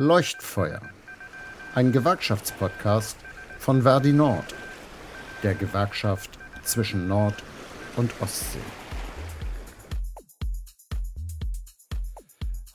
Leuchtfeuer, 0.00 0.80
ein 1.74 1.92
Gewerkschaftspodcast 1.92 3.18
von 3.58 3.82
Verdi 3.82 4.14
Nord, 4.14 4.46
der 5.42 5.54
Gewerkschaft 5.54 6.30
zwischen 6.62 7.06
Nord- 7.06 7.44
und 7.98 8.10
Ostsee. 8.22 8.60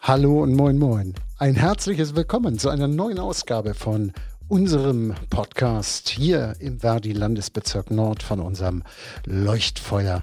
Hallo 0.02 0.44
und 0.44 0.54
moin 0.54 0.78
moin. 0.78 1.16
Ein 1.40 1.56
herzliches 1.56 2.16
Willkommen 2.16 2.60
zu 2.60 2.70
einer 2.70 2.88
neuen 2.88 3.18
Ausgabe 3.18 3.74
von 3.74 4.14
unserem 4.48 5.16
Podcast 5.32 6.08
hier 6.10 6.56
im 6.60 6.80
Verdi 6.80 7.14
Landesbezirk 7.14 7.90
Nord 7.90 8.22
von 8.22 8.40
unserem 8.40 8.84
Leuchtfeuer. 9.26 10.22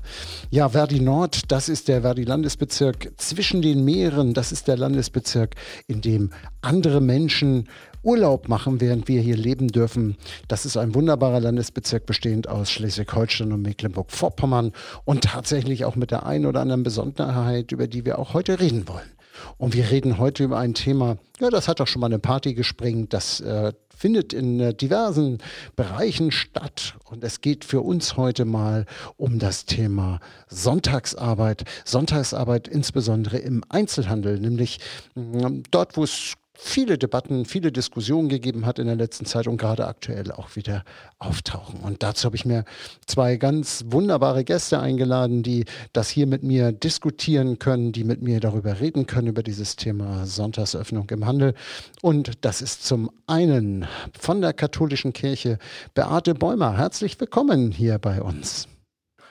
Ja, 0.50 0.68
Verdi 0.68 1.00
Nord, 1.00 1.50
das 1.50 1.68
ist 1.68 1.88
der 1.88 2.02
Verdi 2.02 2.22
Landesbezirk 2.22 3.12
zwischen 3.16 3.62
den 3.62 3.84
Meeren. 3.84 4.32
Das 4.32 4.52
ist 4.52 4.68
der 4.68 4.76
Landesbezirk, 4.76 5.56
in 5.88 6.02
dem 6.02 6.30
andere 6.60 7.00
Menschen 7.00 7.68
Urlaub 8.04 8.48
machen, 8.48 8.80
während 8.80 9.08
wir 9.08 9.20
hier 9.20 9.36
leben 9.36 9.68
dürfen. 9.68 10.16
Das 10.46 10.66
ist 10.66 10.76
ein 10.76 10.94
wunderbarer 10.94 11.40
Landesbezirk 11.40 12.06
bestehend 12.06 12.48
aus 12.48 12.70
Schleswig-Holstein 12.70 13.52
und 13.52 13.62
Mecklenburg-Vorpommern 13.62 14.72
und 15.04 15.24
tatsächlich 15.24 15.84
auch 15.84 15.96
mit 15.96 16.12
der 16.12 16.26
einen 16.26 16.46
oder 16.46 16.60
anderen 16.60 16.84
Besonderheit, 16.84 17.72
über 17.72 17.88
die 17.88 18.04
wir 18.04 18.18
auch 18.18 18.34
heute 18.34 18.60
reden 18.60 18.86
wollen. 18.88 19.10
Und 19.58 19.74
wir 19.74 19.90
reden 19.90 20.18
heute 20.18 20.44
über 20.44 20.58
ein 20.58 20.74
Thema, 20.74 21.16
ja, 21.40 21.50
das 21.50 21.66
hat 21.66 21.80
doch 21.80 21.86
schon 21.86 22.00
mal 22.00 22.06
eine 22.06 22.18
Party 22.18 22.54
gesprengt, 22.54 23.12
das 23.12 23.40
äh, 23.40 23.72
findet 24.02 24.32
in 24.32 24.58
äh, 24.58 24.74
diversen 24.74 25.38
Bereichen 25.76 26.32
statt. 26.32 26.96
Und 27.08 27.22
es 27.22 27.40
geht 27.40 27.64
für 27.64 27.82
uns 27.82 28.16
heute 28.16 28.44
mal 28.44 28.84
um 29.16 29.38
das 29.38 29.64
Thema 29.64 30.18
Sonntagsarbeit. 30.48 31.62
Sonntagsarbeit 31.84 32.66
insbesondere 32.66 33.38
im 33.38 33.62
Einzelhandel, 33.68 34.40
nämlich 34.40 34.80
mh, 35.14 35.62
dort, 35.70 35.96
wo 35.96 36.02
es 36.02 36.34
viele 36.62 36.96
Debatten, 36.96 37.44
viele 37.44 37.72
Diskussionen 37.72 38.28
gegeben 38.28 38.64
hat 38.66 38.78
in 38.78 38.86
der 38.86 38.94
letzten 38.94 39.26
Zeit 39.26 39.48
und 39.48 39.56
gerade 39.56 39.86
aktuell 39.86 40.30
auch 40.30 40.54
wieder 40.54 40.84
auftauchen. 41.18 41.80
Und 41.80 42.02
dazu 42.02 42.26
habe 42.26 42.36
ich 42.36 42.44
mir 42.44 42.64
zwei 43.04 43.36
ganz 43.36 43.84
wunderbare 43.88 44.44
Gäste 44.44 44.78
eingeladen, 44.78 45.42
die 45.42 45.64
das 45.92 46.08
hier 46.08 46.26
mit 46.26 46.44
mir 46.44 46.70
diskutieren 46.70 47.58
können, 47.58 47.92
die 47.92 48.04
mit 48.04 48.22
mir 48.22 48.38
darüber 48.38 48.80
reden 48.80 49.06
können, 49.06 49.26
über 49.26 49.42
dieses 49.42 49.76
Thema 49.76 50.24
Sonntagsöffnung 50.24 51.10
im 51.10 51.26
Handel. 51.26 51.54
Und 52.00 52.44
das 52.44 52.62
ist 52.62 52.86
zum 52.86 53.10
einen 53.26 53.86
von 54.18 54.40
der 54.40 54.52
katholischen 54.52 55.12
Kirche 55.12 55.58
Beate 55.94 56.34
Bäumer. 56.34 56.78
Herzlich 56.78 57.18
willkommen 57.20 57.72
hier 57.72 57.98
bei 57.98 58.22
uns. 58.22 58.68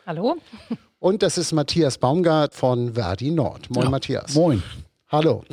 Hallo. 0.06 0.36
Und 1.00 1.23
das 1.23 1.38
ist 1.38 1.54
Matthias 1.54 1.98
Baumgart 1.98 2.54
von 2.54 2.94
Verdi 2.94 3.32
Nord. 3.32 3.70
Moin, 3.70 3.86
ja, 3.86 3.90
Matthias. 3.90 4.36
Moin. 4.36 4.62
Hallo. 5.12 5.44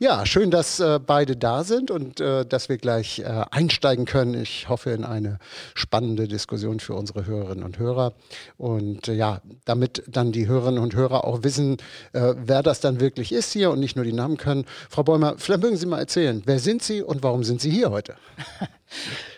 Ja, 0.00 0.26
schön, 0.26 0.50
dass 0.50 0.80
äh, 0.80 0.98
beide 0.98 1.36
da 1.36 1.62
sind 1.62 1.92
und 1.92 2.18
äh, 2.18 2.44
dass 2.44 2.68
wir 2.68 2.78
gleich 2.78 3.20
äh, 3.20 3.44
einsteigen 3.52 4.06
können. 4.06 4.34
Ich 4.34 4.68
hoffe 4.68 4.90
in 4.90 5.04
eine 5.04 5.38
spannende 5.76 6.26
Diskussion 6.26 6.80
für 6.80 6.94
unsere 6.94 7.24
Hörerinnen 7.24 7.62
und 7.62 7.78
Hörer. 7.78 8.14
Und 8.56 9.06
äh, 9.06 9.12
ja, 9.12 9.40
damit 9.66 10.02
dann 10.08 10.32
die 10.32 10.48
Hörerinnen 10.48 10.82
und 10.82 10.96
Hörer 10.96 11.22
auch 11.22 11.44
wissen, 11.44 11.76
äh, 12.12 12.34
wer 12.36 12.64
das 12.64 12.80
dann 12.80 12.98
wirklich 12.98 13.30
ist 13.30 13.52
hier 13.52 13.70
und 13.70 13.78
nicht 13.78 13.94
nur 13.94 14.04
die 14.04 14.12
Namen 14.12 14.36
können. 14.36 14.64
Frau 14.90 15.04
Bäumer, 15.04 15.36
vielleicht 15.38 15.62
mögen 15.62 15.76
Sie 15.76 15.86
mal 15.86 16.00
erzählen, 16.00 16.42
wer 16.44 16.58
sind 16.58 16.82
Sie 16.82 17.00
und 17.00 17.22
warum 17.22 17.44
sind 17.44 17.60
Sie 17.60 17.70
hier 17.70 17.92
heute? 17.92 18.16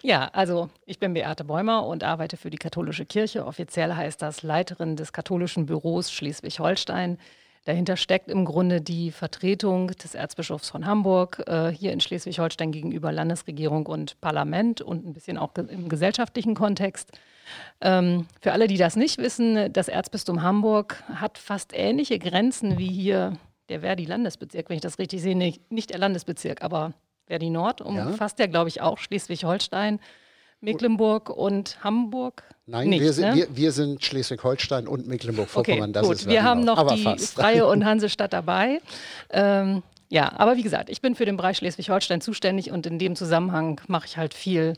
Ja, 0.03 0.29
also 0.35 0.69
ich 0.85 0.99
bin 0.99 1.15
Beate 1.15 1.43
Bäumer 1.43 1.87
und 1.87 2.05
arbeite 2.05 2.37
für 2.37 2.51
die 2.51 2.59
katholische 2.59 3.07
Kirche. 3.07 3.47
Offiziell 3.47 3.95
heißt 3.95 4.21
das 4.21 4.43
Leiterin 4.43 4.97
des 4.97 5.15
katholischen 5.15 5.65
Büros 5.65 6.11
Schleswig-Holstein. 6.11 7.17
Dahinter 7.67 7.97
steckt 7.97 8.31
im 8.31 8.45
Grunde 8.45 8.81
die 8.81 9.11
Vertretung 9.11 9.89
des 9.89 10.15
Erzbischofs 10.15 10.71
von 10.71 10.87
Hamburg 10.87 11.43
äh, 11.49 11.71
hier 11.71 11.93
in 11.93 11.99
Schleswig-Holstein 11.99 12.71
gegenüber 12.71 13.11
Landesregierung 13.11 13.87
und 13.87 14.21
Parlament 14.21 14.81
und 14.81 15.05
ein 15.05 15.13
bisschen 15.13 15.37
auch 15.37 15.53
im 15.57 15.89
gesellschaftlichen 15.89 16.55
Kontext. 16.55 17.11
Ähm, 17.81 18.29
für 18.41 18.53
alle, 18.53 18.69
die 18.69 18.77
das 18.77 18.95
nicht 18.95 19.19
wissen, 19.19 19.73
das 19.73 19.89
Erzbistum 19.89 20.43
Hamburg 20.43 21.03
hat 21.13 21.39
fast 21.39 21.73
ähnliche 21.75 22.21
Grenzen 22.21 22.79
wie 22.79 22.89
hier 22.89 23.33
der 23.69 23.81
Verdi-Landesbezirk, 23.81 24.69
wenn 24.69 24.77
ich 24.77 24.83
das 24.83 25.01
richtig 25.01 25.21
sehe. 25.21 25.35
Nicht, 25.35 25.73
nicht 25.73 25.91
der 25.91 25.99
Landesbezirk, 25.99 26.63
aber 26.63 26.93
Verdi 27.27 27.51
Nord 27.51 27.81
umfasst 27.81 28.39
ja, 28.39 28.45
ja 28.45 28.51
glaube 28.51 28.69
ich, 28.69 28.81
auch 28.81 28.99
Schleswig-Holstein. 28.99 29.99
Mecklenburg 30.61 31.31
und 31.31 31.83
Hamburg? 31.85 32.43
Nein, 32.67 32.89
nicht, 32.89 33.01
wir, 33.01 33.13
sind, 33.13 33.29
ne? 33.29 33.35
wir, 33.35 33.57
wir, 33.57 33.73
sind 33.73 34.05
Schleswig-Holstein 34.05 34.89
und 34.89 35.07
Mecklenburg-Vorpommern. 35.07 35.91
Okay, 35.97 36.07
gut. 36.07 36.27
wir 36.27 36.43
haben 36.43 36.65
noch 36.65 36.93
die 36.93 37.03
fast. 37.03 37.35
Freie 37.35 37.67
und 37.69 37.85
Hansestadt 37.85 38.33
dabei. 38.33 38.81
Ähm, 39.31 39.83
ja, 40.09 40.33
aber 40.37 40.57
wie 40.57 40.63
gesagt, 40.63 40.89
ich 40.89 41.01
bin 41.01 41.15
für 41.15 41.25
den 41.25 41.37
Bereich 41.37 41.59
Schleswig-Holstein 41.59 42.21
zuständig 42.21 42.71
und 42.71 42.87
in 42.87 42.99
dem 42.99 43.17
Zusammenhang 43.17 43.81
mache 43.89 44.07
ich 44.07 44.17
halt 44.17 44.35
viel, 44.35 44.75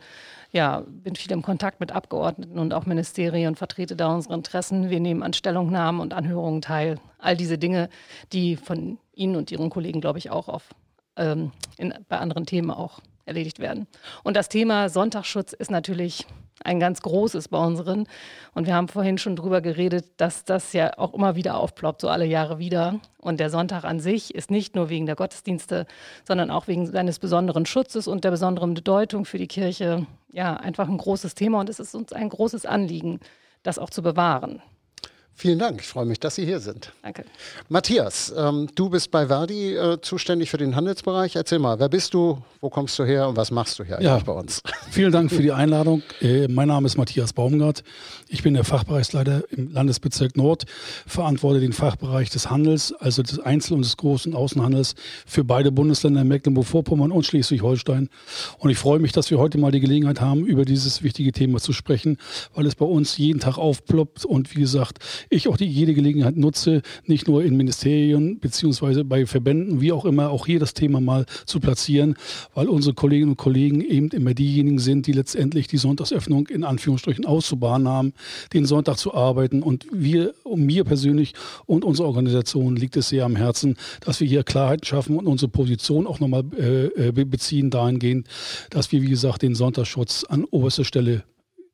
ja, 0.53 0.85
bin 0.87 1.17
viel 1.17 1.33
im 1.33 1.43
Kontakt 1.43 1.81
mit 1.81 1.93
Abgeordneten 1.93 2.59
und 2.59 2.73
auch 2.75 2.87
Ministerien 2.87 3.49
und 3.49 3.57
vertrete 3.57 3.97
da 3.97 4.15
unsere 4.15 4.35
Interessen. 4.35 4.91
Wir 4.91 5.01
nehmen 5.01 5.23
an 5.23 5.33
Stellungnahmen 5.33 6.01
und 6.01 6.15
Anhörungen 6.15 6.63
teil. 6.63 6.99
All 7.19 7.37
diese 7.37 7.59
Dinge, 7.59 7.89
die 8.33 8.57
von 8.57 8.99
Ihnen 9.15 9.37
und 9.37 9.51
Ihren 9.51 9.71
Kollegen, 9.71 10.01
glaube 10.01 10.19
ich, 10.19 10.31
auch 10.31 10.49
auf, 10.49 10.75
ähm, 11.17 11.53
in, 11.77 11.95
bei 12.09 12.19
anderen 12.19 12.47
Themen 12.47 12.71
auch 12.71 13.01
erledigt 13.29 13.61
werden. 13.61 13.87
Und 14.25 14.37
das 14.37 14.49
Thema 14.49 14.89
Sonntagsschutz 14.89 15.53
ist 15.53 15.71
natürlich 15.71 16.27
ein 16.65 16.81
ganz 16.81 17.03
großes 17.03 17.49
bei 17.49 17.59
unseren. 17.59 18.07
Und 18.55 18.67
wir 18.67 18.75
haben 18.75 18.89
vorhin 18.89 19.19
schon 19.19 19.37
drüber 19.37 19.61
geredet, 19.61 20.07
dass 20.17 20.45
das 20.45 20.73
ja 20.73 20.99
auch 20.99 21.15
immer 21.15 21.37
wieder 21.37 21.57
aufploppt, 21.57 22.01
so 22.01 22.09
alle 22.09 22.25
Jahre 22.27 22.59
wieder. 22.59 23.01
Und 23.19 23.41
der 23.41 23.51
Sonntag 23.51 23.85
an 23.85 24.01
sich 24.01 24.35
ist 24.35 24.51
nicht 24.51 24.75
nur 24.75 24.89
wegen 24.89 25.07
der 25.07 25.17
Gottesdienste, 25.17 25.87
sondern 26.27 26.51
auch 26.51 26.67
wegen 26.67 26.87
seines 26.87 27.19
besonderen 27.19 27.67
Schutzes 27.67 28.09
und 28.09 28.25
der 28.25 28.31
besonderen 28.31 28.75
Bedeutung 28.75 29.25
für 29.25 29.39
die 29.39 29.47
Kirche 29.47 30.07
ja 30.33 30.55
einfach 30.55 30.89
ein 30.89 30.99
großes 30.99 31.35
Thema. 31.35 31.61
Und 31.61 31.69
es 31.69 31.79
ist 31.79 31.95
uns 31.95 32.13
ein 32.13 32.29
großes 32.29 32.67
Anliegen, 32.67 33.21
das 33.63 33.79
auch 33.79 33.91
zu 33.91 34.03
bewahren. 34.03 34.63
Vielen 35.41 35.61
Dank. 35.61 35.81
Ich 35.81 35.87
freue 35.87 36.05
mich, 36.05 36.19
dass 36.19 36.35
Sie 36.35 36.45
hier 36.45 36.59
sind. 36.59 36.93
Danke. 37.01 37.25
Matthias, 37.69 38.35
ähm, 38.37 38.69
du 38.75 38.91
bist 38.91 39.13
bei 39.13 39.29
Verdi 39.29 39.73
äh, 39.73 40.01
zuständig 40.01 40.51
für 40.51 40.57
den 40.57 40.75
Handelsbereich. 40.75 41.37
Erzähl 41.37 41.61
mal, 41.61 41.79
wer 41.79 41.89
bist 41.89 42.13
du, 42.13 42.43
wo 42.61 42.71
kommst 42.71 42.99
du 42.99 43.05
her 43.05 43.29
und 43.29 43.37
was 43.37 43.53
machst 43.53 43.79
du 43.79 43.85
hier 43.85 44.03
ja, 44.03 44.15
eigentlich 44.15 44.25
bei 44.25 44.33
uns? 44.33 44.63
Vielen 44.91 45.13
Dank 45.13 45.31
für 45.31 45.41
die 45.41 45.53
Einladung. 45.53 46.03
Äh, 46.21 46.49
mein 46.49 46.67
Name 46.67 46.87
ist 46.87 46.97
Matthias 46.97 47.33
Baumgart. 47.35 47.85
Ich 48.27 48.43
bin 48.43 48.55
der 48.55 48.65
Fachbereichsleiter 48.65 49.45
im 49.53 49.71
Landesbezirk 49.71 50.37
Nord, 50.37 50.65
verantworte 51.07 51.61
den 51.61 51.73
Fachbereich 51.73 52.31
des 52.31 52.51
Handels, 52.51 52.93
also 52.93 53.23
des 53.23 53.39
Einzel- 53.39 53.75
und 53.75 53.85
des 53.85 53.97
Großen 53.97 54.35
Außenhandels 54.35 54.97
für 55.25 55.45
beide 55.45 55.71
Bundesländer 55.71 56.25
Mecklenburg-Vorpommern 56.25 57.13
und 57.13 57.25
Schleswig-Holstein. 57.25 58.09
Und 58.59 58.71
ich 58.71 58.79
freue 58.79 58.99
mich, 58.99 59.13
dass 59.13 59.31
wir 59.31 59.39
heute 59.39 59.59
mal 59.59 59.71
die 59.71 59.79
Gelegenheit 59.79 60.21
haben, 60.21 60.45
über 60.45 60.65
dieses 60.65 61.05
wichtige 61.05 61.31
Thema 61.31 61.61
zu 61.61 61.73
sprechen, 61.73 62.19
weil 62.57 62.67
es 62.67 62.75
bei 62.75 62.87
uns 62.87 63.17
jeden 63.19 63.39
Tag 63.39 63.57
aufploppt 63.57 64.25
und 64.25 64.57
wie 64.57 64.61
gesagt, 64.63 64.99
ich 65.31 65.49
auch 65.49 65.57
die, 65.57 65.67
jede 65.67 65.95
Gelegenheit 65.95 66.37
nutze, 66.37 66.83
nicht 67.07 67.29
nur 67.29 67.45
in 67.45 67.57
Ministerien 67.57 68.39
beziehungsweise 68.41 69.05
bei 69.05 69.27
Verbänden, 69.27 69.81
wie 69.81 69.93
auch 69.93 70.05
immer, 70.05 70.31
auch 70.31 70.47
hier 70.47 70.59
das 70.59 70.75
Thema 70.75 71.01
mal 71.01 71.27
zu 71.47 71.61
platzieren, 71.61 72.17
weil 72.55 72.69
unsere 72.69 72.95
Kolleginnen 72.95 73.31
und 73.31 73.37
Kollegen 73.37 73.81
eben 73.81 74.09
immer 74.09 74.35
diejenigen 74.35 74.79
sind, 74.79 75.07
die 75.07 75.13
letztendlich 75.13 75.67
die 75.67 75.77
Sonntagsöffnung 75.77 76.49
in 76.49 76.65
Anführungsstrichen 76.65 77.27
auszubahnen 77.27 77.89
haben, 77.89 78.13
den 78.53 78.65
Sonntag 78.67 78.97
zu 78.97 79.15
arbeiten. 79.15 79.63
Und 79.63 79.87
wir, 79.93 80.35
und 80.45 80.65
mir 80.65 80.85
persönlich 80.85 81.35
und 81.67 81.85
unserer 81.85 82.07
Organisation 82.07 82.77
liegt 82.77 82.97
es 82.97 83.09
sehr 83.09 83.25
am 83.25 83.37
Herzen, 83.37 83.77
dass 84.01 84.21
wir 84.21 84.27
hier 84.27 84.45
Klarheit 84.45 84.87
schaffen 84.87 85.17
und 85.17 85.27
unsere 85.27 85.51
Position 85.51 86.07
auch 86.07 86.21
nochmal 86.21 86.45
äh, 86.59 87.09
äh 87.09 87.13
beziehen 87.13 87.71
dahingehend, 87.71 88.27
dass 88.71 88.93
wir, 88.93 89.03
wie 89.03 89.11
gesagt, 89.11 89.43
den 89.43 89.55
Sonntagsschutz 89.55 90.25
an 90.25 90.45
oberster 90.45 90.85
Stelle 90.85 91.25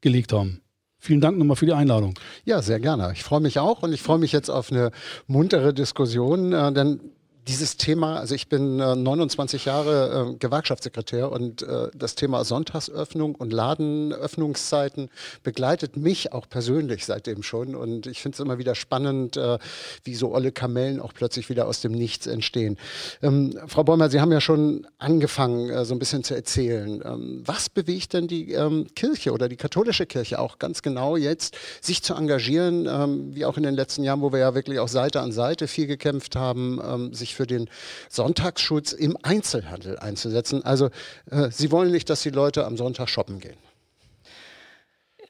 gelegt 0.00 0.32
haben. 0.32 0.63
Vielen 1.04 1.20
Dank 1.20 1.36
nochmal 1.36 1.56
für 1.56 1.66
die 1.66 1.74
Einladung. 1.74 2.14
Ja, 2.46 2.62
sehr 2.62 2.80
gerne. 2.80 3.12
Ich 3.12 3.24
freue 3.24 3.40
mich 3.40 3.58
auch 3.58 3.82
und 3.82 3.92
ich 3.92 4.00
freue 4.00 4.16
mich 4.16 4.32
jetzt 4.32 4.48
auf 4.48 4.72
eine 4.72 4.90
muntere 5.26 5.74
Diskussion, 5.74 6.54
äh, 6.54 6.72
denn 6.72 6.98
dieses 7.46 7.76
Thema, 7.76 8.18
also 8.18 8.34
ich 8.34 8.48
bin 8.48 8.80
äh, 8.80 8.96
29 8.96 9.66
Jahre 9.66 10.32
äh, 10.32 10.36
Gewerkschaftssekretär 10.38 11.30
und 11.30 11.62
äh, 11.62 11.88
das 11.94 12.14
Thema 12.14 12.44
Sonntagsöffnung 12.44 13.34
und 13.34 13.52
Ladenöffnungszeiten 13.52 15.10
begleitet 15.42 15.96
mich 15.96 16.32
auch 16.32 16.48
persönlich 16.48 17.04
seitdem 17.04 17.42
schon. 17.42 17.74
Und 17.74 18.06
ich 18.06 18.22
finde 18.22 18.36
es 18.36 18.40
immer 18.40 18.58
wieder 18.58 18.74
spannend, 18.74 19.36
äh, 19.36 19.58
wie 20.04 20.14
so 20.14 20.32
olle 20.32 20.52
Kamellen 20.52 21.00
auch 21.00 21.12
plötzlich 21.12 21.50
wieder 21.50 21.66
aus 21.66 21.80
dem 21.80 21.92
Nichts 21.92 22.26
entstehen. 22.26 22.78
Ähm, 23.22 23.58
Frau 23.66 23.84
Bäumer, 23.84 24.08
Sie 24.08 24.20
haben 24.20 24.32
ja 24.32 24.40
schon 24.40 24.86
angefangen, 24.98 25.68
äh, 25.68 25.84
so 25.84 25.94
ein 25.94 25.98
bisschen 25.98 26.24
zu 26.24 26.34
erzählen. 26.34 27.02
Ähm, 27.04 27.42
was 27.44 27.68
bewegt 27.68 28.14
denn 28.14 28.26
die 28.26 28.52
ähm, 28.52 28.86
Kirche 28.94 29.32
oder 29.32 29.48
die 29.48 29.56
katholische 29.56 30.06
Kirche 30.06 30.38
auch 30.38 30.58
ganz 30.58 30.80
genau 30.80 31.16
jetzt, 31.16 31.56
sich 31.82 32.02
zu 32.02 32.14
engagieren, 32.14 32.86
ähm, 32.88 33.34
wie 33.34 33.44
auch 33.44 33.58
in 33.58 33.64
den 33.64 33.74
letzten 33.74 34.02
Jahren, 34.02 34.22
wo 34.22 34.32
wir 34.32 34.38
ja 34.38 34.54
wirklich 34.54 34.78
auch 34.78 34.88
Seite 34.88 35.20
an 35.20 35.32
Seite 35.32 35.68
viel 35.68 35.86
gekämpft 35.86 36.36
haben, 36.36 36.80
ähm, 36.82 37.12
für 37.34 37.46
den 37.46 37.68
Sonntagsschutz 38.08 38.92
im 38.92 39.16
Einzelhandel 39.22 39.98
einzusetzen. 39.98 40.64
Also 40.64 40.90
äh, 41.30 41.50
Sie 41.50 41.70
wollen 41.70 41.90
nicht, 41.90 42.08
dass 42.10 42.22
die 42.22 42.30
Leute 42.30 42.64
am 42.64 42.76
Sonntag 42.76 43.08
shoppen 43.08 43.40
gehen. 43.40 43.56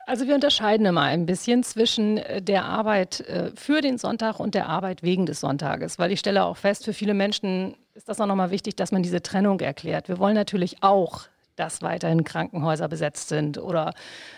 Also 0.06 0.26
wir 0.26 0.34
unterscheiden 0.34 0.84
immer 0.84 1.02
ein 1.02 1.24
bisschen 1.26 1.62
zwischen 1.62 2.18
äh, 2.18 2.42
der 2.42 2.64
Arbeit 2.64 3.20
äh, 3.20 3.50
für 3.54 3.80
den 3.80 3.98
Sonntag 3.98 4.38
und 4.38 4.54
der 4.54 4.68
Arbeit 4.68 5.02
wegen 5.02 5.26
des 5.26 5.40
Sonntages, 5.40 5.98
weil 5.98 6.12
ich 6.12 6.20
stelle 6.20 6.44
auch 6.44 6.56
fest, 6.56 6.84
für 6.84 6.92
viele 6.92 7.14
Menschen 7.14 7.76
ist 7.94 8.08
das 8.08 8.20
auch 8.20 8.26
nochmal 8.26 8.50
wichtig, 8.50 8.76
dass 8.76 8.92
man 8.92 9.02
diese 9.02 9.22
Trennung 9.22 9.60
erklärt. 9.60 10.08
Wir 10.08 10.18
wollen 10.18 10.34
natürlich 10.34 10.82
auch, 10.82 11.22
dass 11.56 11.80
weiterhin 11.82 12.24
Krankenhäuser 12.24 12.88
besetzt 12.88 13.28
sind 13.28 13.58
oder 13.58 13.94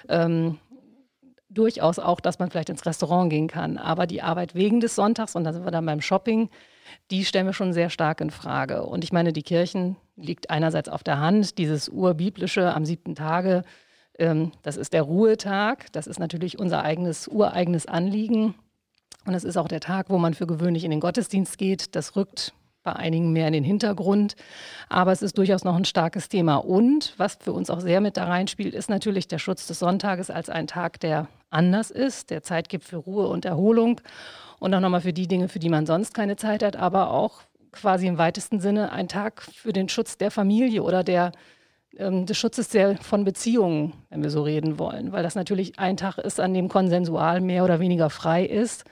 ähm, 0.08 0.58
durchaus 1.48 1.98
auch, 1.98 2.20
dass 2.20 2.38
man 2.38 2.50
vielleicht 2.50 2.70
ins 2.70 2.86
Restaurant 2.86 3.30
gehen 3.30 3.48
kann. 3.48 3.78
Aber 3.78 4.06
die 4.06 4.22
Arbeit 4.22 4.54
wegen 4.54 4.80
des 4.80 4.94
Sonntags, 4.94 5.36
und 5.36 5.44
da 5.44 5.52
sind 5.52 5.64
wir 5.64 5.70
dann 5.70 5.86
beim 5.86 6.00
Shopping, 6.00 6.50
die 7.10 7.24
stellen 7.24 7.46
wir 7.46 7.52
schon 7.52 7.72
sehr 7.72 7.90
stark 7.90 8.20
in 8.20 8.30
Frage. 8.30 8.84
Und 8.84 9.04
ich 9.04 9.12
meine, 9.12 9.32
die 9.32 9.42
Kirchen 9.42 9.96
liegt 10.16 10.50
einerseits 10.50 10.88
auf 10.88 11.02
der 11.02 11.20
Hand, 11.20 11.58
dieses 11.58 11.88
urbiblische 11.88 12.74
am 12.74 12.84
siebten 12.84 13.14
Tage 13.14 13.64
ähm, 14.18 14.52
das 14.62 14.76
ist 14.76 14.92
der 14.92 15.02
Ruhetag. 15.02 15.92
Das 15.92 16.06
ist 16.06 16.18
natürlich 16.18 16.58
unser 16.58 16.82
eigenes, 16.82 17.28
ureigenes 17.28 17.86
Anliegen. 17.86 18.54
Und 19.24 19.34
es 19.34 19.44
ist 19.44 19.56
auch 19.56 19.68
der 19.68 19.80
Tag, 19.80 20.10
wo 20.10 20.18
man 20.18 20.34
für 20.34 20.46
gewöhnlich 20.46 20.84
in 20.84 20.90
den 20.90 21.00
Gottesdienst 21.00 21.58
geht. 21.58 21.94
Das 21.94 22.16
rückt 22.16 22.54
bei 22.86 22.94
einigen 22.94 23.32
mehr 23.32 23.48
in 23.48 23.52
den 23.52 23.64
Hintergrund. 23.64 24.36
Aber 24.88 25.12
es 25.12 25.20
ist 25.20 25.36
durchaus 25.36 25.64
noch 25.64 25.74
ein 25.74 25.84
starkes 25.84 26.30
Thema. 26.30 26.56
Und 26.56 27.12
was 27.18 27.36
für 27.38 27.52
uns 27.52 27.68
auch 27.68 27.80
sehr 27.80 28.00
mit 28.00 28.16
da 28.16 28.24
reinspielt, 28.24 28.74
ist 28.74 28.88
natürlich 28.88 29.28
der 29.28 29.38
Schutz 29.38 29.66
des 29.66 29.80
Sonntages 29.80 30.30
als 30.30 30.48
ein 30.48 30.66
Tag, 30.66 31.00
der 31.00 31.28
anders 31.50 31.90
ist, 31.90 32.30
der 32.30 32.42
Zeit 32.42 32.68
gibt 32.68 32.84
für 32.84 32.96
Ruhe 32.96 33.26
und 33.26 33.44
Erholung 33.44 34.00
und 34.58 34.72
auch 34.72 34.80
nochmal 34.80 35.00
für 35.02 35.12
die 35.12 35.26
Dinge, 35.26 35.48
für 35.48 35.58
die 35.58 35.68
man 35.68 35.84
sonst 35.84 36.14
keine 36.14 36.36
Zeit 36.36 36.62
hat, 36.62 36.76
aber 36.76 37.10
auch 37.10 37.40
quasi 37.72 38.06
im 38.06 38.18
weitesten 38.18 38.60
Sinne 38.60 38.92
ein 38.92 39.08
Tag 39.08 39.42
für 39.42 39.72
den 39.72 39.88
Schutz 39.88 40.16
der 40.16 40.30
Familie 40.30 40.82
oder 40.82 41.04
der 41.04 41.32
ähm, 41.98 42.26
des 42.26 42.38
Schutzes 42.38 42.68
der, 42.68 42.96
von 42.98 43.24
Beziehungen, 43.24 43.94
wenn 44.10 44.22
wir 44.22 44.30
so 44.30 44.42
reden 44.42 44.78
wollen, 44.78 45.12
weil 45.12 45.22
das 45.22 45.34
natürlich 45.34 45.78
ein 45.78 45.96
Tag 45.96 46.18
ist, 46.18 46.40
an 46.40 46.54
dem 46.54 46.68
konsensual 46.68 47.40
mehr 47.40 47.64
oder 47.64 47.80
weniger 47.80 48.10
frei 48.10 48.44
ist 48.44 48.84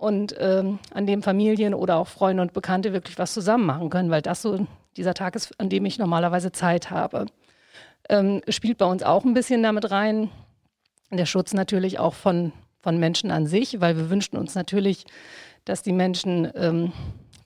und 0.00 0.34
ähm, 0.38 0.78
an 0.94 1.06
dem 1.06 1.22
Familien 1.22 1.74
oder 1.74 1.96
auch 1.96 2.08
Freunde 2.08 2.42
und 2.42 2.54
Bekannte 2.54 2.94
wirklich 2.94 3.18
was 3.18 3.34
zusammen 3.34 3.66
machen 3.66 3.90
können, 3.90 4.10
weil 4.10 4.22
das 4.22 4.40
so 4.40 4.66
dieser 4.96 5.12
Tag 5.12 5.36
ist, 5.36 5.52
an 5.60 5.68
dem 5.68 5.84
ich 5.84 5.98
normalerweise 5.98 6.52
Zeit 6.52 6.90
habe. 6.90 7.26
Ähm, 8.08 8.40
spielt 8.48 8.78
bei 8.78 8.86
uns 8.86 9.02
auch 9.02 9.26
ein 9.26 9.34
bisschen 9.34 9.62
damit 9.62 9.90
rein, 9.90 10.30
der 11.10 11.26
Schutz 11.26 11.52
natürlich 11.52 11.98
auch 11.98 12.14
von, 12.14 12.52
von 12.80 12.98
Menschen 12.98 13.30
an 13.30 13.46
sich, 13.46 13.82
weil 13.82 13.98
wir 13.98 14.08
wünschten 14.08 14.38
uns 14.38 14.54
natürlich, 14.54 15.04
dass 15.66 15.82
die 15.82 15.92
Menschen 15.92 16.50
ähm, 16.54 16.92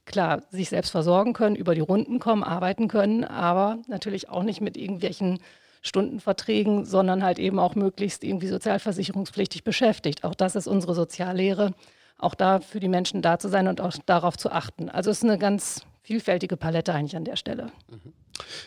klar 0.05 0.43
sich 0.51 0.69
selbst 0.69 0.91
versorgen 0.91 1.33
können, 1.33 1.57
über 1.57 1.75
die 1.75 1.81
Runden 1.81 2.21
kommen, 2.21 2.45
arbeiten 2.45 2.87
können, 2.87 3.25
aber 3.25 3.79
natürlich 3.89 4.29
auch 4.29 4.45
nicht 4.45 4.61
mit 4.61 4.77
irgendwelchen 4.77 5.41
Stundenverträgen, 5.83 6.85
sondern 6.85 7.25
halt 7.25 7.41
eben 7.41 7.59
auch 7.59 7.75
möglichst 7.75 8.23
irgendwie 8.23 8.47
sozialversicherungspflichtig 8.47 9.65
beschäftigt. 9.65 10.23
Auch 10.23 10.37
das 10.37 10.55
ist 10.55 10.69
unsere 10.69 10.95
Soziallehre, 10.95 11.75
auch 12.19 12.35
da 12.35 12.61
für 12.61 12.81
die 12.81 12.89
Menschen 12.89 13.23
da 13.23 13.39
zu 13.39 13.49
sein 13.49 13.69
und 13.69 13.81
auch 13.81 13.93
darauf 14.07 14.37
zu 14.37 14.51
achten. 14.51 14.89
Also 14.89 15.11
es 15.11 15.19
ist 15.19 15.25
eine 15.25 15.39
ganz 15.39 15.83
vielfältige 16.03 16.57
Palette 16.57 16.93
eigentlich 16.93 17.17
an 17.17 17.25
der 17.25 17.37
Stelle. 17.37 17.71
Mhm. 17.89 18.13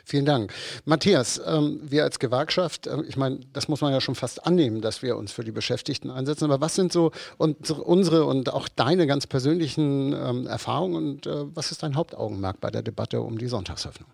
Vielen 0.05 0.25
Dank. 0.25 0.53
Matthias, 0.85 1.41
ähm, 1.45 1.81
wir 1.83 2.03
als 2.03 2.19
Gewerkschaft, 2.19 2.87
äh, 2.87 3.01
ich 3.07 3.17
meine, 3.17 3.39
das 3.53 3.67
muss 3.67 3.81
man 3.81 3.91
ja 3.91 3.99
schon 3.99 4.15
fast 4.15 4.45
annehmen, 4.45 4.81
dass 4.81 5.01
wir 5.01 5.17
uns 5.17 5.31
für 5.31 5.43
die 5.43 5.51
Beschäftigten 5.51 6.09
einsetzen. 6.09 6.45
Aber 6.45 6.61
was 6.61 6.75
sind 6.75 6.93
so 6.93 7.11
unsere 7.37 8.25
und 8.25 8.53
auch 8.53 8.69
deine 8.69 9.07
ganz 9.07 9.27
persönlichen 9.27 10.13
ähm, 10.13 10.47
Erfahrungen 10.47 10.95
und 10.95 11.27
äh, 11.27 11.55
was 11.55 11.71
ist 11.71 11.83
dein 11.83 11.95
Hauptaugenmerk 11.95 12.61
bei 12.61 12.71
der 12.71 12.81
Debatte 12.81 13.21
um 13.21 13.37
die 13.37 13.47
Sonntagsöffnung? 13.47 14.09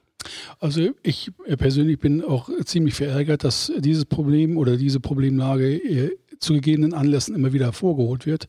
Also 0.59 0.89
ich 1.03 1.31
persönlich 1.57 1.99
bin 1.99 2.23
auch 2.23 2.49
ziemlich 2.65 2.95
verärgert, 2.95 3.43
dass 3.43 3.71
dieses 3.77 4.05
Problem 4.05 4.57
oder 4.57 4.77
diese 4.77 4.99
Problemlage 4.99 5.75
äh, 5.75 6.11
zu 6.39 6.53
gegebenen 6.53 6.93
Anlässen 6.93 7.35
immer 7.35 7.53
wieder 7.53 7.65
hervorgeholt 7.65 8.25
wird. 8.25 8.47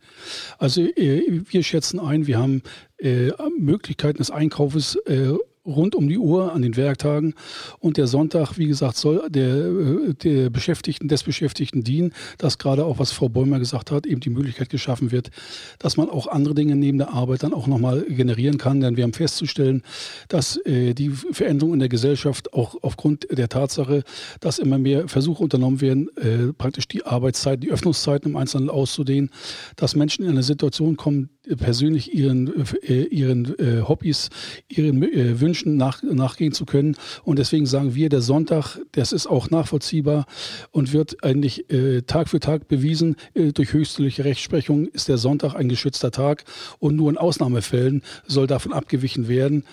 Also 0.58 0.82
äh, 0.82 1.42
wir 1.48 1.62
schätzen 1.62 2.00
ein, 2.00 2.26
wir 2.26 2.38
haben 2.38 2.62
äh, 2.98 3.30
Möglichkeiten 3.58 4.18
des 4.18 4.30
Einkaufes 4.30 4.98
rund 5.66 5.94
um 5.94 6.08
die 6.08 6.18
Uhr 6.18 6.52
an 6.52 6.62
den 6.62 6.76
Werktagen. 6.76 7.34
Und 7.78 7.96
der 7.96 8.06
Sonntag, 8.06 8.58
wie 8.58 8.66
gesagt, 8.66 8.96
soll 8.96 9.28
der, 9.30 9.48
äh, 9.48 10.14
der 10.14 10.50
Beschäftigten, 10.50 11.08
des 11.08 11.22
Beschäftigten 11.22 11.82
dienen, 11.82 12.12
dass 12.38 12.58
gerade 12.58 12.84
auch, 12.84 12.98
was 12.98 13.12
Frau 13.12 13.28
Bäumer 13.28 13.58
gesagt 13.58 13.90
hat, 13.90 14.06
eben 14.06 14.20
die 14.20 14.30
Möglichkeit 14.30 14.70
geschaffen 14.70 15.10
wird, 15.10 15.30
dass 15.78 15.96
man 15.96 16.10
auch 16.10 16.26
andere 16.26 16.54
Dinge 16.54 16.76
neben 16.76 16.98
der 16.98 17.12
Arbeit 17.12 17.42
dann 17.42 17.54
auch 17.54 17.66
nochmal 17.66 18.02
generieren 18.02 18.58
kann. 18.58 18.80
Denn 18.80 18.96
wir 18.96 19.04
haben 19.04 19.12
festzustellen, 19.12 19.82
dass 20.28 20.56
äh, 20.66 20.94
die 20.94 21.10
Veränderungen 21.10 21.74
in 21.74 21.80
der 21.80 21.88
Gesellschaft 21.88 22.52
auch 22.52 22.76
aufgrund 22.82 23.26
der 23.30 23.48
Tatsache, 23.48 24.02
dass 24.40 24.58
immer 24.58 24.78
mehr 24.78 25.08
Versuche 25.08 25.42
unternommen 25.42 25.80
werden, 25.80 26.08
äh, 26.16 26.52
praktisch 26.52 26.88
die 26.88 27.04
Arbeitszeiten, 27.04 27.62
die 27.62 27.70
Öffnungszeiten 27.70 28.30
im 28.30 28.36
Einzelnen 28.36 28.70
auszudehnen, 28.70 29.30
dass 29.76 29.96
Menschen 29.96 30.24
in 30.24 30.30
eine 30.30 30.42
Situation 30.42 30.96
kommen, 30.96 31.30
persönlich 31.58 32.14
ihren, 32.14 32.50
ihren 33.10 33.54
Hobbys, 33.86 34.30
ihren 34.68 35.02
äh, 35.02 35.40
Wünschen 35.54 35.76
nach, 35.76 36.02
nachgehen 36.02 36.52
zu 36.52 36.66
können. 36.66 36.96
Und 37.22 37.38
deswegen 37.38 37.66
sagen 37.66 37.94
wir, 37.94 38.08
der 38.08 38.22
Sonntag, 38.22 38.78
das 38.92 39.12
ist 39.12 39.28
auch 39.28 39.50
nachvollziehbar 39.50 40.26
und 40.72 40.92
wird 40.92 41.22
eigentlich 41.22 41.70
äh, 41.70 42.02
Tag 42.02 42.28
für 42.28 42.40
Tag 42.40 42.66
bewiesen. 42.66 43.16
Äh, 43.34 43.52
durch 43.52 43.72
höchstliche 43.72 44.24
Rechtsprechung 44.24 44.88
ist 44.88 45.08
der 45.08 45.18
Sonntag 45.18 45.54
ein 45.54 45.68
geschützter 45.68 46.10
Tag 46.10 46.44
und 46.80 46.96
nur 46.96 47.08
in 47.08 47.18
Ausnahmefällen 47.18 48.02
soll 48.26 48.48
davon 48.48 48.72
abgewichen 48.72 49.28
werden. 49.28 49.64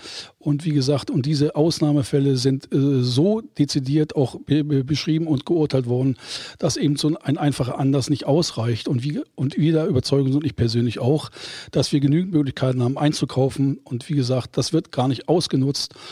Und 0.42 0.66
wie 0.66 0.72
gesagt, 0.72 1.12
und 1.12 1.26
diese 1.26 1.56
Ausnahmefälle 1.56 2.36
sind 2.36 2.72
äh, 2.74 3.02
so 3.02 3.42
dezidiert 3.42 4.16
auch 4.16 4.40
be 4.40 4.64
beschrieben 4.84 5.28
und 5.28 5.46
geurteilt 5.46 5.88
worden, 5.88 6.18
dass 6.58 6.78
eben 6.78 6.96
so 6.96 7.16
ein 7.22 7.38
einfacher 7.38 7.78
Anlass 7.78 8.10
nicht 8.10 8.26
ausreicht. 8.26 8.88
Und, 8.88 9.04
wie, 9.04 9.22
und 9.36 9.58
wir 9.58 9.72
der 9.72 9.88
Überzeugung 9.88 10.32
sind, 10.32 10.44
ich 10.44 10.56
persönlich 10.56 11.00
auch, 11.00 11.30
dass 11.72 11.92
wir 11.92 12.00
genügend 12.00 12.34
Möglichkeiten 12.34 12.82
haben 12.82 12.98
einzukaufen. 12.98 13.80
Und 13.84 14.10
wie 14.10 14.16
gesagt, 14.16 14.58
das 14.58 14.74
wird 14.74 14.92
gar 14.92 15.08
nicht 15.08 15.30
ausgenutzt. 15.30 15.71